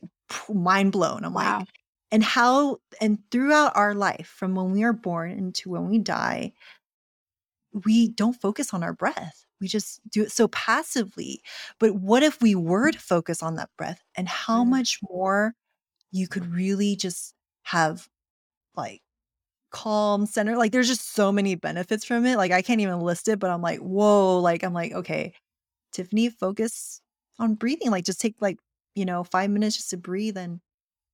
mind 0.49 0.91
blown. 0.91 1.25
I'm 1.25 1.33
like, 1.33 1.55
Wow. 1.55 1.67
And 2.13 2.23
how 2.23 2.79
and 3.01 3.19
throughout 3.31 3.75
our 3.77 3.95
life, 3.95 4.27
from 4.29 4.55
when 4.55 4.71
we 4.71 4.85
are 4.85 4.93
born 4.93 5.31
into 5.33 5.71
when 5.71 5.89
we 5.89 5.99
die, 5.99 6.53
we 7.85 8.09
don't 8.09 8.39
focus 8.39 8.73
on 8.73 8.83
our 8.83 8.93
breath. 8.93 9.45
We 9.59 9.67
just 9.67 9.99
do 10.09 10.23
it 10.23 10.31
so 10.31 10.47
passively. 10.49 11.41
But 11.79 11.95
what 11.95 12.23
if 12.23 12.41
we 12.41 12.55
were 12.55 12.91
to 12.91 12.99
focus 12.99 13.41
on 13.41 13.55
that 13.55 13.69
breath 13.77 14.01
and 14.15 14.27
how 14.27 14.63
Mm. 14.63 14.69
much 14.69 14.99
more 15.09 15.55
you 16.11 16.27
could 16.27 16.47
really 16.53 16.95
just 16.97 17.35
have 17.63 18.09
like 18.75 19.01
calm 19.71 20.25
center? 20.27 20.57
Like 20.57 20.71
there's 20.73 20.87
just 20.89 21.13
so 21.13 21.31
many 21.31 21.55
benefits 21.55 22.05
from 22.05 22.25
it. 22.25 22.37
Like 22.37 22.51
I 22.51 22.61
can't 22.63 22.81
even 22.81 23.01
list 23.01 23.27
it, 23.29 23.39
but 23.39 23.51
I'm 23.51 23.61
like, 23.63 23.79
whoa, 23.81 24.39
like 24.39 24.63
I'm 24.63 24.73
like, 24.73 24.93
okay, 24.93 25.33
Tiffany, 25.93 26.29
focus 26.29 27.01
on 27.39 27.55
breathing. 27.55 27.91
Like 27.91 28.05
just 28.05 28.21
take 28.21 28.35
like, 28.41 28.59
you 28.95 29.05
know, 29.05 29.23
five 29.25 29.49
minutes 29.51 29.77
just 29.77 29.91
to 29.91 29.97
breathe. 29.97 30.37
And, 30.37 30.61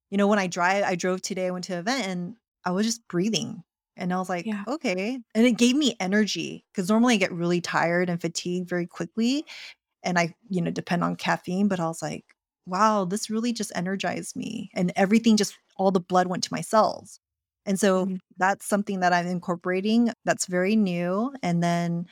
you 0.10 0.18
know, 0.18 0.28
when 0.28 0.40
I 0.40 0.48
drive, 0.48 0.84
I 0.84 0.96
drove 0.96 1.22
today, 1.22 1.48
I 1.48 1.52
went 1.52 1.66
to 1.66 1.74
an 1.74 1.80
event 1.80 2.08
and 2.08 2.38
I 2.66 2.72
was 2.72 2.86
just 2.86 3.08
breathing. 3.08 3.64
And 3.96 4.14
I 4.14 4.18
was 4.18 4.30
like, 4.30 4.50
Yeah. 4.50 4.66
okay. 4.68 5.20
And 5.36 5.46
it 5.46 5.58
gave 5.58 5.76
me 5.76 5.96
energy 6.00 6.66
because 6.72 6.90
normally 6.90 7.16
I 7.16 7.18
get 7.18 7.32
really 7.34 7.62
tired 7.62 8.10
and 8.10 8.22
fatigued 8.22 8.70
very 8.70 8.88
quickly. 8.88 9.46
And 10.04 10.20
I, 10.20 10.36
you 10.50 10.62
know, 10.62 10.72
depend 10.72 11.04
on 11.04 11.16
caffeine. 11.16 11.68
But 11.68 11.80
I 11.80 11.88
was 11.88 12.02
like, 12.02 12.26
wow, 12.66 13.06
this 13.06 13.30
really 13.30 13.54
just 13.54 13.72
energized 13.76 14.36
me. 14.36 14.72
And 14.74 14.92
everything 14.96 15.38
just, 15.38 15.58
all 15.78 15.92
the 15.92 16.00
blood 16.00 16.28
went 16.28 16.44
to 16.46 16.54
my 16.54 16.62
cells. 16.62 17.20
And 17.66 17.80
so 17.80 18.10
Mhm. 18.10 18.20
that's 18.38 18.66
something 18.68 19.02
that 19.02 19.14
I'm 19.14 19.28
incorporating 19.28 20.12
that's 20.26 20.46
very 20.46 20.76
new. 20.76 21.34
And 21.44 21.64
then 21.64 22.08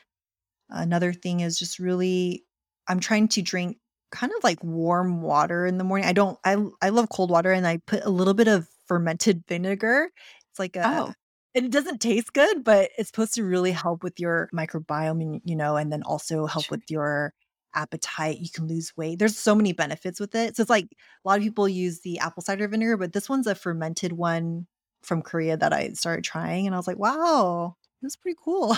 Another 0.69 1.13
thing 1.13 1.39
is 1.41 1.57
just 1.57 1.79
really 1.79 2.45
I'm 2.87 2.99
trying 2.99 3.27
to 3.29 3.41
drink 3.41 3.77
kind 4.11 4.31
of 4.37 4.43
like 4.43 4.63
warm 4.63 5.21
water 5.21 5.65
in 5.65 5.77
the 5.77 5.83
morning. 5.83 6.07
I 6.07 6.13
don't 6.13 6.39
I 6.45 6.57
I 6.81 6.89
love 6.89 7.09
cold 7.09 7.29
water 7.31 7.51
and 7.51 7.67
I 7.67 7.77
put 7.77 8.03
a 8.05 8.09
little 8.09 8.33
bit 8.33 8.47
of 8.47 8.67
fermented 8.87 9.43
vinegar. 9.47 10.11
It's 10.51 10.59
like 10.59 10.75
a 10.75 10.83
Oh. 10.83 11.13
and 11.55 11.65
it 11.65 11.71
doesn't 11.71 11.99
taste 12.01 12.33
good, 12.33 12.63
but 12.63 12.91
it's 12.97 13.09
supposed 13.09 13.33
to 13.35 13.43
really 13.43 13.71
help 13.71 14.03
with 14.03 14.19
your 14.19 14.49
microbiome, 14.53 15.21
and, 15.21 15.41
you 15.45 15.55
know, 15.55 15.75
and 15.77 15.91
then 15.91 16.03
also 16.03 16.45
help 16.45 16.69
Sure. 16.69 16.71
with 16.71 16.83
your 16.91 17.33
appetite. 17.75 18.39
You 18.39 18.49
can 18.53 18.67
lose 18.67 18.95
weight. 18.97 19.19
There's 19.19 19.37
so 19.37 19.55
many 19.55 19.73
benefits 19.73 20.19
with 20.19 20.35
it. 20.35 20.55
So 20.55 20.61
it's 20.61 20.69
like 20.69 20.85
a 20.85 21.27
lot 21.27 21.37
of 21.39 21.43
people 21.43 21.67
use 21.69 22.01
the 22.01 22.19
apple 22.19 22.43
cider 22.43 22.67
vinegar, 22.67 22.97
but 22.97 23.13
this 23.13 23.29
one's 23.29 23.47
a 23.47 23.55
fermented 23.55 24.13
one 24.13 24.67
from 25.03 25.21
Korea 25.23 25.57
that 25.57 25.73
I 25.73 25.89
started 25.93 26.23
trying, 26.25 26.65
and 26.67 26.75
I 26.75 26.77
was 26.79 26.87
like, 26.87 26.97
"Wow, 26.99 27.75
that's 28.01 28.15
pretty 28.17 28.37
cool." 28.43 28.75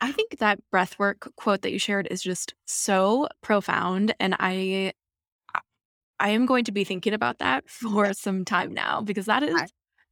I 0.00 0.12
think 0.12 0.38
that 0.38 0.58
breathwork 0.72 1.34
quote 1.36 1.62
that 1.62 1.72
you 1.72 1.78
shared 1.78 2.08
is 2.10 2.22
just 2.22 2.54
so 2.66 3.28
profound, 3.42 4.14
and 4.18 4.34
I 4.38 4.92
I 6.18 6.30
am 6.30 6.46
going 6.46 6.64
to 6.64 6.72
be 6.72 6.84
thinking 6.84 7.12
about 7.12 7.38
that 7.38 7.68
for 7.68 8.12
some 8.14 8.44
time 8.44 8.72
now 8.72 9.00
because 9.00 9.26
that 9.26 9.42
is 9.42 9.56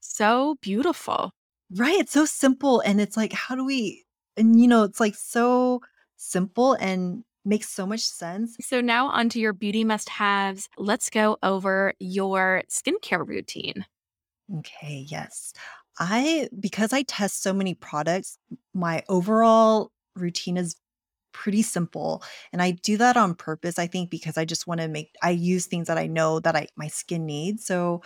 so 0.01 0.57
beautiful. 0.61 1.33
Right, 1.71 1.99
it's 1.99 2.13
so 2.13 2.25
simple, 2.27 2.81
and 2.81 3.01
it's 3.01 3.17
like, 3.17 3.33
how 3.33 3.55
do 3.55 3.65
we 3.65 4.05
and, 4.37 4.61
you 4.61 4.67
know, 4.67 4.83
it's, 4.83 4.99
like, 4.99 5.15
so 5.15 5.81
simple 6.17 6.73
and 6.75 7.23
makes 7.45 7.69
so 7.69 7.87
much 7.87 8.01
sense. 8.01 8.57
So 8.61 8.81
now 8.81 9.07
onto 9.07 9.39
your 9.39 9.53
beauty 9.53 9.85
must-haves. 9.85 10.69
Let's 10.77 11.09
go 11.09 11.37
over 11.43 11.95
your 12.01 12.63
skincare 12.69 13.27
routine. 13.27 13.87
Okay, 14.59 15.07
yes. 15.09 15.53
I 15.99 16.49
because 16.61 16.93
I 16.93 17.03
test 17.03 17.43
so 17.43 17.53
many 17.53 17.75
products, 17.75 18.37
my 18.75 19.03
overall 19.09 19.93
routine 20.17 20.57
is 20.57 20.77
pretty 21.33 21.63
simple, 21.63 22.23
and 22.53 22.63
I 22.63 22.73
do 22.73 22.97
that 22.99 23.17
on 23.17 23.35
purpose, 23.35 23.79
I 23.79 23.87
think, 23.89 24.11
because 24.11 24.39
I 24.39 24.45
just 24.45 24.67
wanna 24.67 24.89
make 24.89 25.13
I 25.23 25.31
use 25.31 25.67
things 25.67 25.87
that 25.89 25.99
I 25.99 26.07
know 26.09 26.41
that 26.41 26.57
I 26.57 26.69
my 26.77 26.89
skin 26.89 27.27
needs, 27.27 27.67
so, 27.67 28.03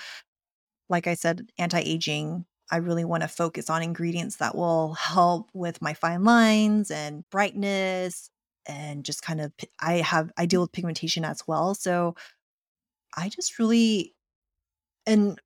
like 0.91 1.07
I 1.09 1.15
said, 1.15 1.51
anti-aging, 1.59 2.47
I 2.73 2.79
really 2.79 3.05
wanna 3.07 3.29
focus 3.29 3.71
on 3.71 3.83
ingredients 3.83 4.37
that 4.39 4.57
will 4.57 4.95
help 4.95 5.51
with 5.55 5.83
my 5.83 5.95
fine 5.95 6.25
lines 6.25 6.91
and 6.93 7.25
brightness 7.31 8.31
and 8.67 9.05
just 9.05 9.23
kind 9.23 9.41
of 9.43 9.53
I 9.81 9.95
have 9.97 10.33
I 10.39 10.47
deal 10.47 10.63
with 10.63 10.73
pigmentation 10.73 11.25
as 11.27 11.43
well, 11.49 11.75
so 11.77 12.17
I 13.17 13.29
just 13.31 13.59
really 13.59 14.15
and, 15.07 15.41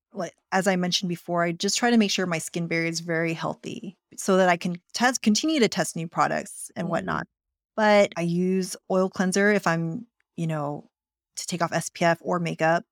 as 0.53 0.67
I 0.67 0.77
mentioned 0.77 1.09
before, 1.09 1.43
I 1.45 1.53
just 1.53 1.79
try 1.79 1.91
to 1.91 1.97
make 1.97 2.11
sure 2.11 2.27
my 2.27 2.39
skin 2.39 2.67
barrier 2.67 2.89
is 2.89 3.01
very 3.01 3.33
healthy 3.35 3.97
so 4.17 4.37
that 4.37 4.49
I 4.49 4.57
can 4.57 4.77
test 4.95 5.23
continue 5.23 5.61
to 5.61 5.69
test 5.69 5.97
new 5.97 6.09
products 6.09 6.71
and 6.77 6.89
Mhm. 6.89 6.89
whatnot. 6.89 7.27
But 7.77 8.13
I 8.17 8.23
use 8.23 8.77
oil 8.91 9.09
cleanser 9.11 9.51
if 9.53 9.67
I'm, 9.67 10.07
you 10.37 10.47
know, 10.47 10.91
to 11.37 11.47
take 11.47 11.63
off 11.63 11.73
SPF 11.73 12.19
or 12.21 12.39
makeup, 12.39 12.85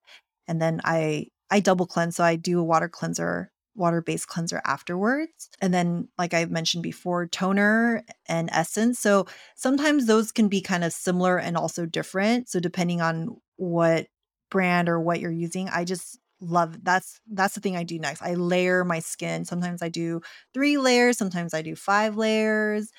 and 0.49 0.61
then 0.63 0.81
I 0.85 1.29
I 1.51 1.61
double 1.61 1.87
cleanse, 1.87 2.17
so 2.17 2.25
I 2.25 2.37
do 2.37 2.61
a 2.61 2.65
water 2.65 2.89
cleanser 2.89 3.53
water-based 3.77 4.27
cleanser 4.29 4.61
afterwards, 4.67 5.49
and 5.61 5.73
then, 5.73 6.09
like 6.19 6.35
I 6.35 6.45
mentioned 6.47 6.83
before, 6.83 7.27
toner 7.27 8.05
and 8.29 8.51
essence, 8.53 8.99
so 8.99 9.27
sometimes 9.57 10.07
those 10.07 10.33
can 10.33 10.49
be 10.49 10.61
kind 10.61 10.85
of 10.85 10.93
similar 10.93 11.39
and 11.39 11.57
also 11.57 11.87
different, 11.87 12.49
so 12.49 12.61
depending 12.61 13.01
on 13.01 13.41
what 13.57 14.09
brand 14.51 14.89
or 14.89 15.01
what 15.01 15.21
you're 15.21 15.31
using, 15.33 15.69
I 15.69 15.85
just 15.85 16.19
love 16.41 16.83
that's 16.85 17.21
that's 17.33 17.55
the 17.55 17.61
thing 17.61 17.77
I 17.77 17.85
do 17.85 17.99
next. 17.99 18.23
I 18.23 18.35
layer 18.35 18.85
my 18.85 18.99
skin. 19.01 19.45
Sometimes 19.45 19.83
I 19.83 19.89
do 19.91 20.21
3 20.55 20.79
layers, 20.79 21.19
sometimes 21.19 21.55
I 21.55 21.63
do 21.63 21.77
5 21.77 22.17
layers. 22.17 22.91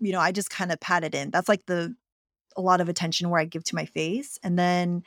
You 0.00 0.12
know, 0.12 0.20
I 0.20 0.32
just 0.32 0.50
kinda 0.50 0.76
pat 0.78 1.04
it 1.04 1.14
in. 1.14 1.30
That's 1.30 1.48
like 1.48 1.66
the 1.66 1.94
a 2.56 2.62
lot 2.62 2.80
of 2.82 2.88
attention 2.88 3.30
where 3.30 3.40
I 3.40 3.46
give 3.46 3.64
to 3.66 3.74
my 3.76 3.86
face, 3.86 4.38
and 4.44 4.58
then 4.58 5.02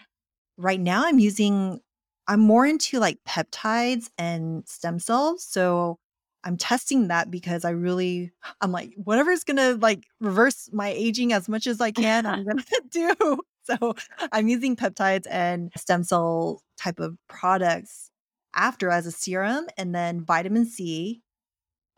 right 0.57 0.79
now 0.79 1.05
I'm 1.05 1.19
using 1.19 1.81
I'm 2.27 2.39
more 2.41 2.65
into, 2.65 2.99
like, 2.99 3.19
peptides 3.27 4.09
and 4.17 4.67
stem 4.69 4.99
cells, 4.99 5.43
so 5.45 5.97
I'm 6.45 6.57
testing 6.57 7.07
that 7.09 7.31
because 7.31 7.65
I 7.65 7.71
really 7.71 8.31
I'm 8.61 8.71
like, 8.71 8.93
"Whatever's 8.97 9.43
gonna, 9.45 9.73
like, 9.75 10.05
reverse 10.21 10.69
my 10.73 10.89
aging 10.89 11.33
as 11.33 11.49
much 11.49 11.67
as 11.67 11.81
I 11.81 11.91
can, 11.91 12.25
I'm 12.27 12.43
gonna 12.45 12.63
do." 12.91 13.41
So, 13.69 13.93
I'm 14.31 14.47
using 14.47 14.75
peptides 14.75 15.27
and 15.29 15.71
stem 15.77 16.03
cell 16.03 16.61
type 16.77 16.99
of 16.99 17.17
products 17.27 18.09
after 18.55 18.89
as 18.89 19.05
a 19.05 19.11
serum, 19.11 19.67
and 19.77 19.93
then 19.93 20.25
vitamin 20.25 20.65
C, 20.65 21.21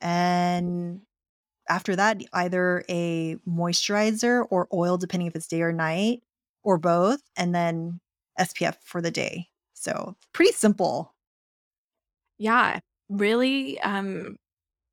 and 0.01 1.01
after 1.69 1.95
that, 1.95 2.21
either 2.33 2.83
a 2.89 3.37
moisturizer 3.47 4.45
or 4.51 4.67
oil, 4.73 4.97
depending 4.97 5.27
if 5.27 5.35
it's 5.35 5.47
day 5.47 5.61
or 5.61 5.73
night, 5.73 6.21
or 6.63 6.77
both, 6.77 7.21
and 7.37 7.55
then 7.55 7.99
SPF 8.39 8.77
for 8.83 9.01
the 9.01 9.11
day. 9.11 9.47
So, 9.73 10.15
pretty 10.33 10.53
simple. 10.53 11.13
Yeah, 12.37 12.79
really, 13.09 13.79
um, 13.81 14.37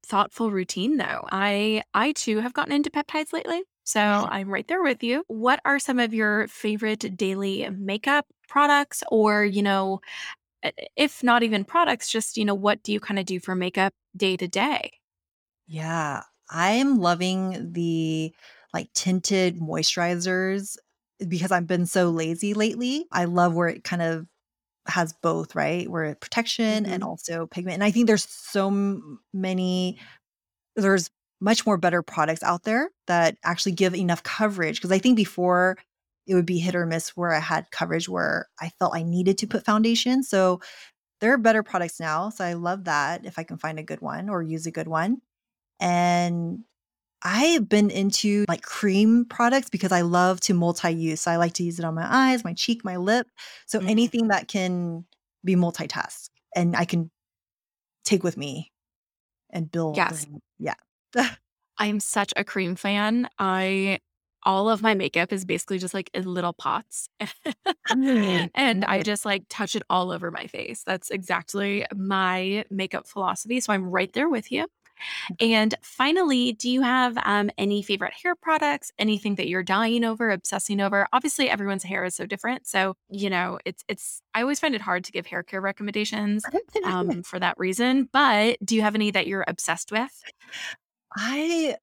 thoughtful 0.05 0.51
routine, 0.53 0.97
though. 0.99 1.27
I 1.33 1.83
I 1.95 2.13
too 2.13 2.41
have 2.41 2.55
gotten 2.55 2.73
into 2.75 2.91
peptides 2.91 3.33
lately, 3.33 3.63
so 3.89 4.01
I'm 4.31 4.51
right 4.51 4.67
there 4.69 4.83
with 4.83 5.03
you. 5.03 5.25
What 5.29 5.61
are 5.65 5.79
some 5.79 5.99
of 5.99 6.15
your 6.15 6.49
favorite 6.49 7.17
daily 7.17 7.69
makeup 7.71 8.27
products 8.49 9.03
or, 9.11 9.45
you 9.45 9.63
know, 9.63 10.01
if 10.97 11.23
not 11.23 11.43
even 11.43 11.65
products, 11.65 12.11
just, 12.11 12.37
you 12.37 12.45
know, 12.45 12.55
what 12.55 12.83
do 12.83 12.93
you 12.93 13.01
kinda 13.01 13.25
do 13.25 13.41
for 13.41 13.55
makeup 13.55 13.95
day 14.17 14.37
to 14.37 14.49
day? 14.49 14.91
Yeah, 15.67 16.23
I'm 16.51 16.99
loving 16.99 17.73
the, 17.73 18.35
like, 18.73 18.93
tinted 18.95 19.57
moisturizers 19.59 20.77
because 21.29 21.51
I've 21.53 21.67
been 21.67 21.87
so 21.87 22.11
lazy 22.11 22.55
lately. 22.55 23.07
I 23.13 23.25
love 23.27 23.55
where 23.55 23.69
it 23.69 23.85
kind 23.85 24.03
of 24.03 24.27
has 24.89 25.15
both, 25.23 25.55
right? 25.57 25.91
Where 25.91 26.15
protection 26.17 26.87
and 26.87 27.03
Mhm. 27.03 27.05
also 27.05 27.47
pigment, 27.47 27.75
and 27.77 27.85
I 27.85 27.91
think 27.93 28.07
there's 28.09 28.25
so 28.29 28.71
many 29.35 30.01
there's 30.77 31.11
much 31.41 31.67
more 31.67 31.77
better 31.79 32.03
products 32.03 32.43
out 32.43 32.65
there 32.65 32.91
that 33.07 33.37
actually 33.45 33.73
give 33.73 33.95
enough 33.95 34.23
coverage. 34.25 34.77
Because 34.79 34.93
I 34.93 34.99
think 34.99 35.17
before 35.17 35.79
it 36.27 36.35
would 36.35 36.47
be 36.47 36.59
hit 36.59 36.75
or 36.77 36.87
miss 36.87 37.11
where 37.17 37.33
I 37.35 37.41
had 37.41 37.71
coverage 37.73 38.09
where 38.09 38.49
I 38.61 38.71
felt 38.79 38.95
I 38.97 39.03
needed 39.03 39.39
to 39.39 39.47
put 39.47 39.65
foundation, 39.65 40.23
so 40.23 40.61
there 41.21 41.33
are 41.35 41.39
better 41.39 41.63
products 41.65 42.01
now, 42.01 42.31
so 42.31 42.45
I 42.45 42.55
love 42.55 42.85
that 42.85 43.27
if 43.27 43.39
I 43.39 43.45
can 43.45 43.59
find 43.59 43.79
a 43.79 43.83
good 43.85 44.01
one 44.03 44.29
or 44.31 44.43
use 44.43 44.67
a 44.67 44.73
good 44.73 44.89
one. 44.89 45.23
And 45.81 46.65
I've 47.25 47.69
been 47.69 47.91
into, 47.91 48.45
like, 48.49 48.63
cream 48.63 49.27
products 49.27 49.71
because 49.71 49.93
I 49.93 50.03
love 50.03 50.41
to 50.43 50.55
multi-use, 50.55 51.23
so 51.23 51.31
I 51.33 51.37
like 51.37 51.55
to 51.55 51.65
use 51.65 51.79
it 51.81 51.85
on 51.87 51.95
my 51.97 52.07
eyes, 52.09 52.45
my 52.45 52.55
cheek, 52.55 52.85
my 52.85 52.97
lip, 52.99 53.29
so 53.67 53.81
Mhm. 53.81 53.89
anything 53.89 54.29
that 54.29 54.49
can 54.49 55.07
be 55.45 55.57
multitask 55.57 56.31
and 56.57 56.77
I 56.77 56.85
can 56.87 57.11
take 58.05 58.25
with 58.25 58.37
me 58.39 58.73
and 59.51 59.71
build 59.71 60.07
Yes. 60.09 60.13
and 60.13 60.41
yeah. 60.59 60.75
I'm 61.79 62.01
such 62.01 62.33
a 62.37 62.45
cream 62.45 62.77
fan. 62.77 63.29
I 63.39 64.01
all 64.45 64.71
of 64.71 64.83
my 64.83 64.95
makeup 64.95 65.33
is 65.33 65.45
basically 65.45 65.79
just, 65.79 65.95
like, 65.95 66.11
in 66.15 66.23
little 66.25 66.53
pots, 66.53 67.09
and 67.91 68.85
I 68.85 69.03
just, 69.03 69.25
like, 69.25 69.45
touch 69.49 69.75
it 69.75 69.83
all 69.91 70.13
over 70.13 70.31
my 70.31 70.47
face. 70.47 70.85
That's 70.85 71.11
exactly 71.11 71.85
my 71.95 72.65
makeup 72.71 73.07
philosophy, 73.09 73.61
so 73.61 73.73
I'm 73.73 73.85
right 73.91 74.13
there 74.13 74.29
with 74.29 74.53
you. 74.53 74.67
And 75.41 75.75
finally, 75.83 76.53
do 76.55 76.71
you 76.71 76.83
have, 76.83 77.19
um, 77.25 77.51
any 77.59 77.83
favorite 77.83 78.15
hair 78.15 78.37
products, 78.37 78.93
anything 78.99 79.37
that 79.37 79.49
you're 79.49 79.63
dying 79.65 80.05
over, 80.05 80.31
obsessing 80.31 80.81
over? 80.81 81.09
Obviously, 81.13 81.51
everyone's 81.51 81.85
hair 81.85 82.05
is 82.05 82.17
so 82.17 82.27
different, 82.27 82.67
so, 82.67 82.97
you 83.11 83.31
know, 83.31 83.59
it's 83.67 83.85
it's 83.89 84.23
I 84.35 84.43
always 84.43 84.61
find 84.61 84.75
it 84.75 84.83
hard 84.83 85.05
to 85.05 85.13
give 85.13 85.27
hair 85.27 85.43
care 85.45 85.61
recommendations, 85.63 86.51
um, 86.85 87.23
for 87.25 87.41
that 87.41 87.57
reason, 87.59 88.09
but 88.13 88.59
do 88.65 88.77
you 88.77 88.83
have 88.83 88.95
any 88.97 89.11
that 89.13 89.27
you're 89.29 89.45
obsessed 89.49 89.93
with? 89.93 90.25
I 91.17 91.77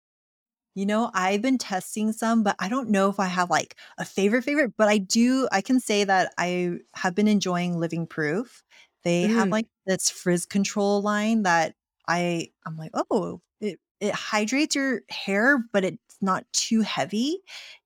you 0.75 0.85
know, 0.85 1.11
I've 1.13 1.41
been 1.41 1.57
testing 1.57 2.13
some, 2.13 2.43
but 2.43 2.55
I 2.59 2.69
don't 2.69 2.89
know 2.89 3.09
if 3.09 3.19
I 3.19 3.27
have, 3.27 3.49
like, 3.49 3.75
a 3.99 4.05
favorite, 4.05 4.43
favorite, 4.43 4.73
but 4.77 4.87
I 4.89 4.99
do 4.99 5.47
I 5.51 5.61
can 5.61 5.79
say 5.79 6.03
that 6.05 6.33
I 6.39 6.79
have 6.95 7.15
been 7.15 7.27
enjoying 7.29 7.79
Living 7.79 8.07
Proof. 8.07 8.63
They 9.03 9.27
have, 9.27 9.49
Mm. 9.49 9.53
like, 9.53 9.67
this 9.87 10.09
frizz 10.09 10.45
control 10.47 11.01
line 11.03 11.43
that 11.43 11.75
I 12.07 12.51
I'm 12.65 12.77
like, 12.77 12.91
"Oh, 12.95 13.41
it 13.61 13.79
it 14.01 14.13
hydrates 14.15 14.75
your 14.75 15.01
hair, 15.09 15.59
but 15.73 15.85
it's 15.85 15.99
not 16.21 16.45
too 16.53 16.81
heavy, 16.81 17.39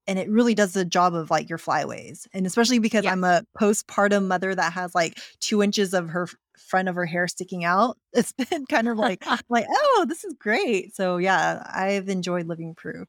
and 0.07 0.19
it 0.19 0.29
really 0.29 0.55
does 0.55 0.73
the 0.73 0.85
job 0.85 1.13
of, 1.15 1.29
like, 1.31 1.49
your 1.49 1.57
flyaways." 1.59 2.27
And 2.33 2.45
especially 2.47 2.79
because 2.79 3.03
Yes. 3.03 3.13
I'm 3.13 3.23
a 3.23 3.43
postpartum 3.59 4.27
mother 4.27 4.55
that 4.55 4.73
has, 4.73 4.95
like, 4.95 5.19
2 5.41 5.63
inches 5.63 5.93
of 5.93 6.09
her 6.09 6.27
front 6.68 6.89
of 6.89 6.95
her 6.95 7.05
hair 7.05 7.28
sticking 7.28 7.64
out, 7.64 7.97
it's 8.14 8.34
been 8.34 8.66
kind 8.66 8.88
of 8.88 8.97
like 8.97 9.24
like, 9.49 9.66
"Oh, 9.70 10.05
this 10.07 10.24
is 10.24 10.36
great." 10.39 10.95
So, 10.95 11.18
yeah, 11.18 11.64
I've 11.74 12.10
enjoyed 12.10 12.47
Living 12.47 12.76
Proof. 12.76 13.07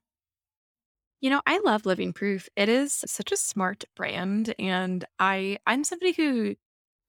You 1.20 1.30
know, 1.30 1.42
I 1.46 1.61
love 1.64 1.86
Living 1.86 2.12
Proof. 2.12 2.48
It 2.57 2.68
is 2.68 3.05
such 3.07 3.32
a 3.32 3.36
smart 3.36 3.84
brand, 3.96 4.55
and 4.59 5.05
I 5.18 5.59
I'm 5.66 5.84
somebody 5.84 6.12
who 6.12 6.57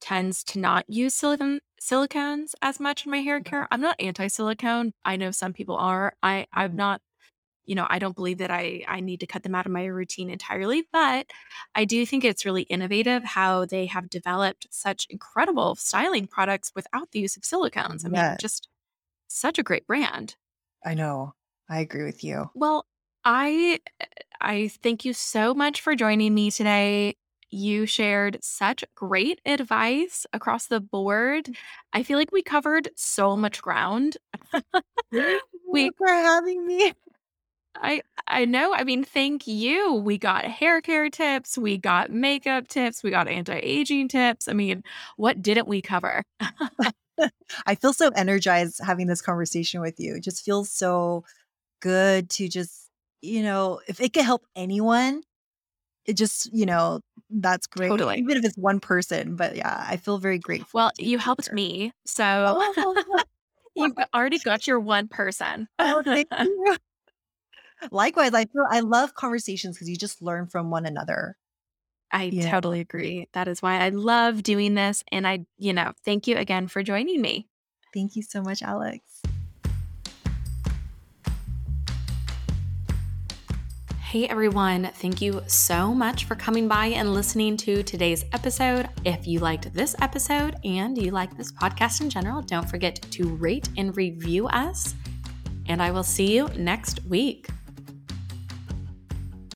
tends 0.01 0.43
to 0.43 0.59
not 0.59 0.83
use 0.89 1.13
silicone 1.13 1.59
silicones 1.81 2.53
as 2.61 2.79
much 2.79 3.05
in 3.05 3.11
my 3.11 3.19
hair 3.19 3.39
mm-hmm. 3.39 3.49
care. 3.49 3.67
I'm 3.71 3.81
not 3.81 3.95
anti-silicone. 3.99 4.93
I 5.05 5.15
know 5.15 5.31
some 5.31 5.53
people 5.53 5.75
are. 5.77 6.13
I 6.21 6.47
I'm 6.53 6.75
not 6.75 7.01
you 7.65 7.75
know, 7.75 7.87
I 7.89 7.99
don't 7.99 8.15
believe 8.15 8.39
that 8.39 8.51
I 8.51 8.83
I 8.87 8.99
need 9.01 9.19
to 9.21 9.27
cut 9.27 9.43
them 9.43 9.55
out 9.55 9.65
of 9.65 9.71
my 9.71 9.85
routine 9.85 10.29
entirely, 10.29 10.83
but 10.91 11.27
I 11.75 11.85
do 11.85 12.05
think 12.05 12.23
it's 12.23 12.45
really 12.45 12.63
innovative 12.63 13.23
how 13.23 13.65
they 13.65 13.85
have 13.87 14.09
developed 14.09 14.67
such 14.71 15.07
incredible 15.09 15.75
styling 15.75 16.27
products 16.27 16.71
without 16.75 17.11
the 17.11 17.19
use 17.19 17.37
of 17.37 17.43
silicones. 17.43 18.05
I 18.05 18.09
mean, 18.09 18.15
Yes. 18.15 18.37
just 18.39 18.67
such 19.27 19.59
a 19.59 19.63
great 19.63 19.87
brand. 19.87 20.35
I 20.85 20.93
know. 20.95 21.33
I 21.69 21.79
agree 21.79 22.03
with 22.03 22.23
you. 22.23 22.49
Well, 22.53 22.85
I 23.23 23.79
I 24.39 24.69
thank 24.83 25.05
you 25.05 25.13
so 25.13 25.53
much 25.53 25.81
for 25.81 25.95
joining 25.95 26.33
me 26.33 26.51
today. 26.51 27.15
You 27.49 27.85
shared 27.85 28.39
such 28.43 28.83
great 28.95 29.41
advice 29.45 30.25
across 30.33 30.67
the 30.67 30.79
board. 30.79 31.45
Mm. 31.45 31.55
I 31.93 32.03
feel 32.03 32.17
like 32.17 32.31
we 32.31 32.41
covered 32.41 32.89
so 32.95 33.35
much 33.37 33.61
ground. 33.61 34.17
we 35.67 35.91
for 35.97 36.07
having 36.07 36.65
me. 36.65 36.93
I 37.75 38.01
I 38.27 38.45
know. 38.45 38.73
I 38.73 38.83
mean, 38.83 39.03
thank 39.03 39.47
you. 39.47 39.93
We 39.93 40.17
got 40.17 40.45
hair 40.45 40.81
care 40.81 41.09
tips, 41.09 41.57
we 41.57 41.77
got 41.77 42.11
makeup 42.11 42.67
tips, 42.67 43.03
we 43.03 43.11
got 43.11 43.27
anti-aging 43.27 44.07
tips. 44.07 44.47
I 44.47 44.53
mean, 44.53 44.83
what 45.17 45.41
didn't 45.41 45.67
we 45.67 45.81
cover? 45.81 46.23
I 47.65 47.75
feel 47.75 47.93
so 47.93 48.09
energized 48.15 48.79
having 48.83 49.07
this 49.07 49.21
conversation 49.21 49.81
with 49.81 49.99
you. 49.99 50.15
It 50.15 50.23
just 50.23 50.43
feels 50.43 50.71
so 50.71 51.23
good 51.81 52.29
to 52.31 52.47
just, 52.47 52.89
you 53.21 53.43
know, 53.43 53.79
if 53.87 53.99
it 54.01 54.13
could 54.13 54.25
help 54.25 54.45
anyone, 54.55 55.21
it 56.05 56.17
just, 56.17 56.51
you 56.53 56.65
know, 56.65 57.01
that's 57.29 57.67
great. 57.67 57.89
Totally. 57.89 58.17
Even 58.17 58.37
if 58.37 58.45
it's 58.45 58.57
one 58.57 58.79
person. 58.79 59.35
But 59.35 59.55
yeah, 59.55 59.85
I 59.87 59.97
feel 59.97 60.17
very 60.17 60.39
grateful. 60.39 60.79
Well, 60.79 60.91
you 60.97 61.17
helped 61.17 61.51
me. 61.51 61.93
So 62.05 62.23
oh. 62.25 62.73
oh, 62.77 63.03
oh. 63.09 63.23
you've 63.75 63.93
already 64.13 64.39
got 64.39 64.67
your 64.67 64.79
one 64.79 65.07
person. 65.07 65.67
oh, 65.79 66.01
thank 66.03 66.27
you. 66.39 66.77
Likewise, 67.89 68.33
I 68.33 68.45
feel 68.45 68.65
I 68.69 68.81
love 68.81 69.15
conversations 69.15 69.75
because 69.75 69.89
you 69.89 69.95
just 69.95 70.21
learn 70.21 70.47
from 70.47 70.69
one 70.69 70.85
another. 70.85 71.37
I 72.11 72.25
yeah. 72.25 72.51
totally 72.51 72.81
agree. 72.81 73.27
That 73.33 73.47
is 73.47 73.61
why 73.61 73.79
I 73.79 73.89
love 73.89 74.43
doing 74.43 74.75
this. 74.75 75.03
And 75.11 75.25
I, 75.25 75.45
you 75.57 75.73
know, 75.73 75.93
thank 76.03 76.27
you 76.27 76.35
again 76.37 76.67
for 76.67 76.83
joining 76.83 77.21
me. 77.21 77.47
Thank 77.93 78.15
you 78.15 78.21
so 78.21 78.41
much, 78.41 78.61
Alex. 78.61 79.21
Hey 83.99 84.27
everyone, 84.27 84.89
thank 84.95 85.21
you 85.21 85.41
so 85.47 85.93
much 85.93 86.25
for 86.25 86.35
coming 86.35 86.67
by 86.67 86.87
and 86.87 87.13
listening 87.13 87.55
to 87.55 87.81
today's 87.81 88.25
episode. 88.33 88.89
If 89.05 89.25
you 89.25 89.39
liked 89.39 89.73
this 89.73 89.95
episode 90.01 90.57
and 90.65 90.97
you 90.97 91.11
like 91.11 91.37
this 91.37 91.49
podcast 91.49 92.01
in 92.01 92.09
general, 92.09 92.41
don't 92.41 92.69
forget 92.69 93.01
to 93.11 93.29
rate 93.35 93.69
and 93.77 93.95
review 93.95 94.47
us. 94.47 94.95
And 95.67 95.81
I 95.81 95.91
will 95.91 96.03
see 96.03 96.35
you 96.35 96.49
next 96.57 97.05
week. 97.05 97.47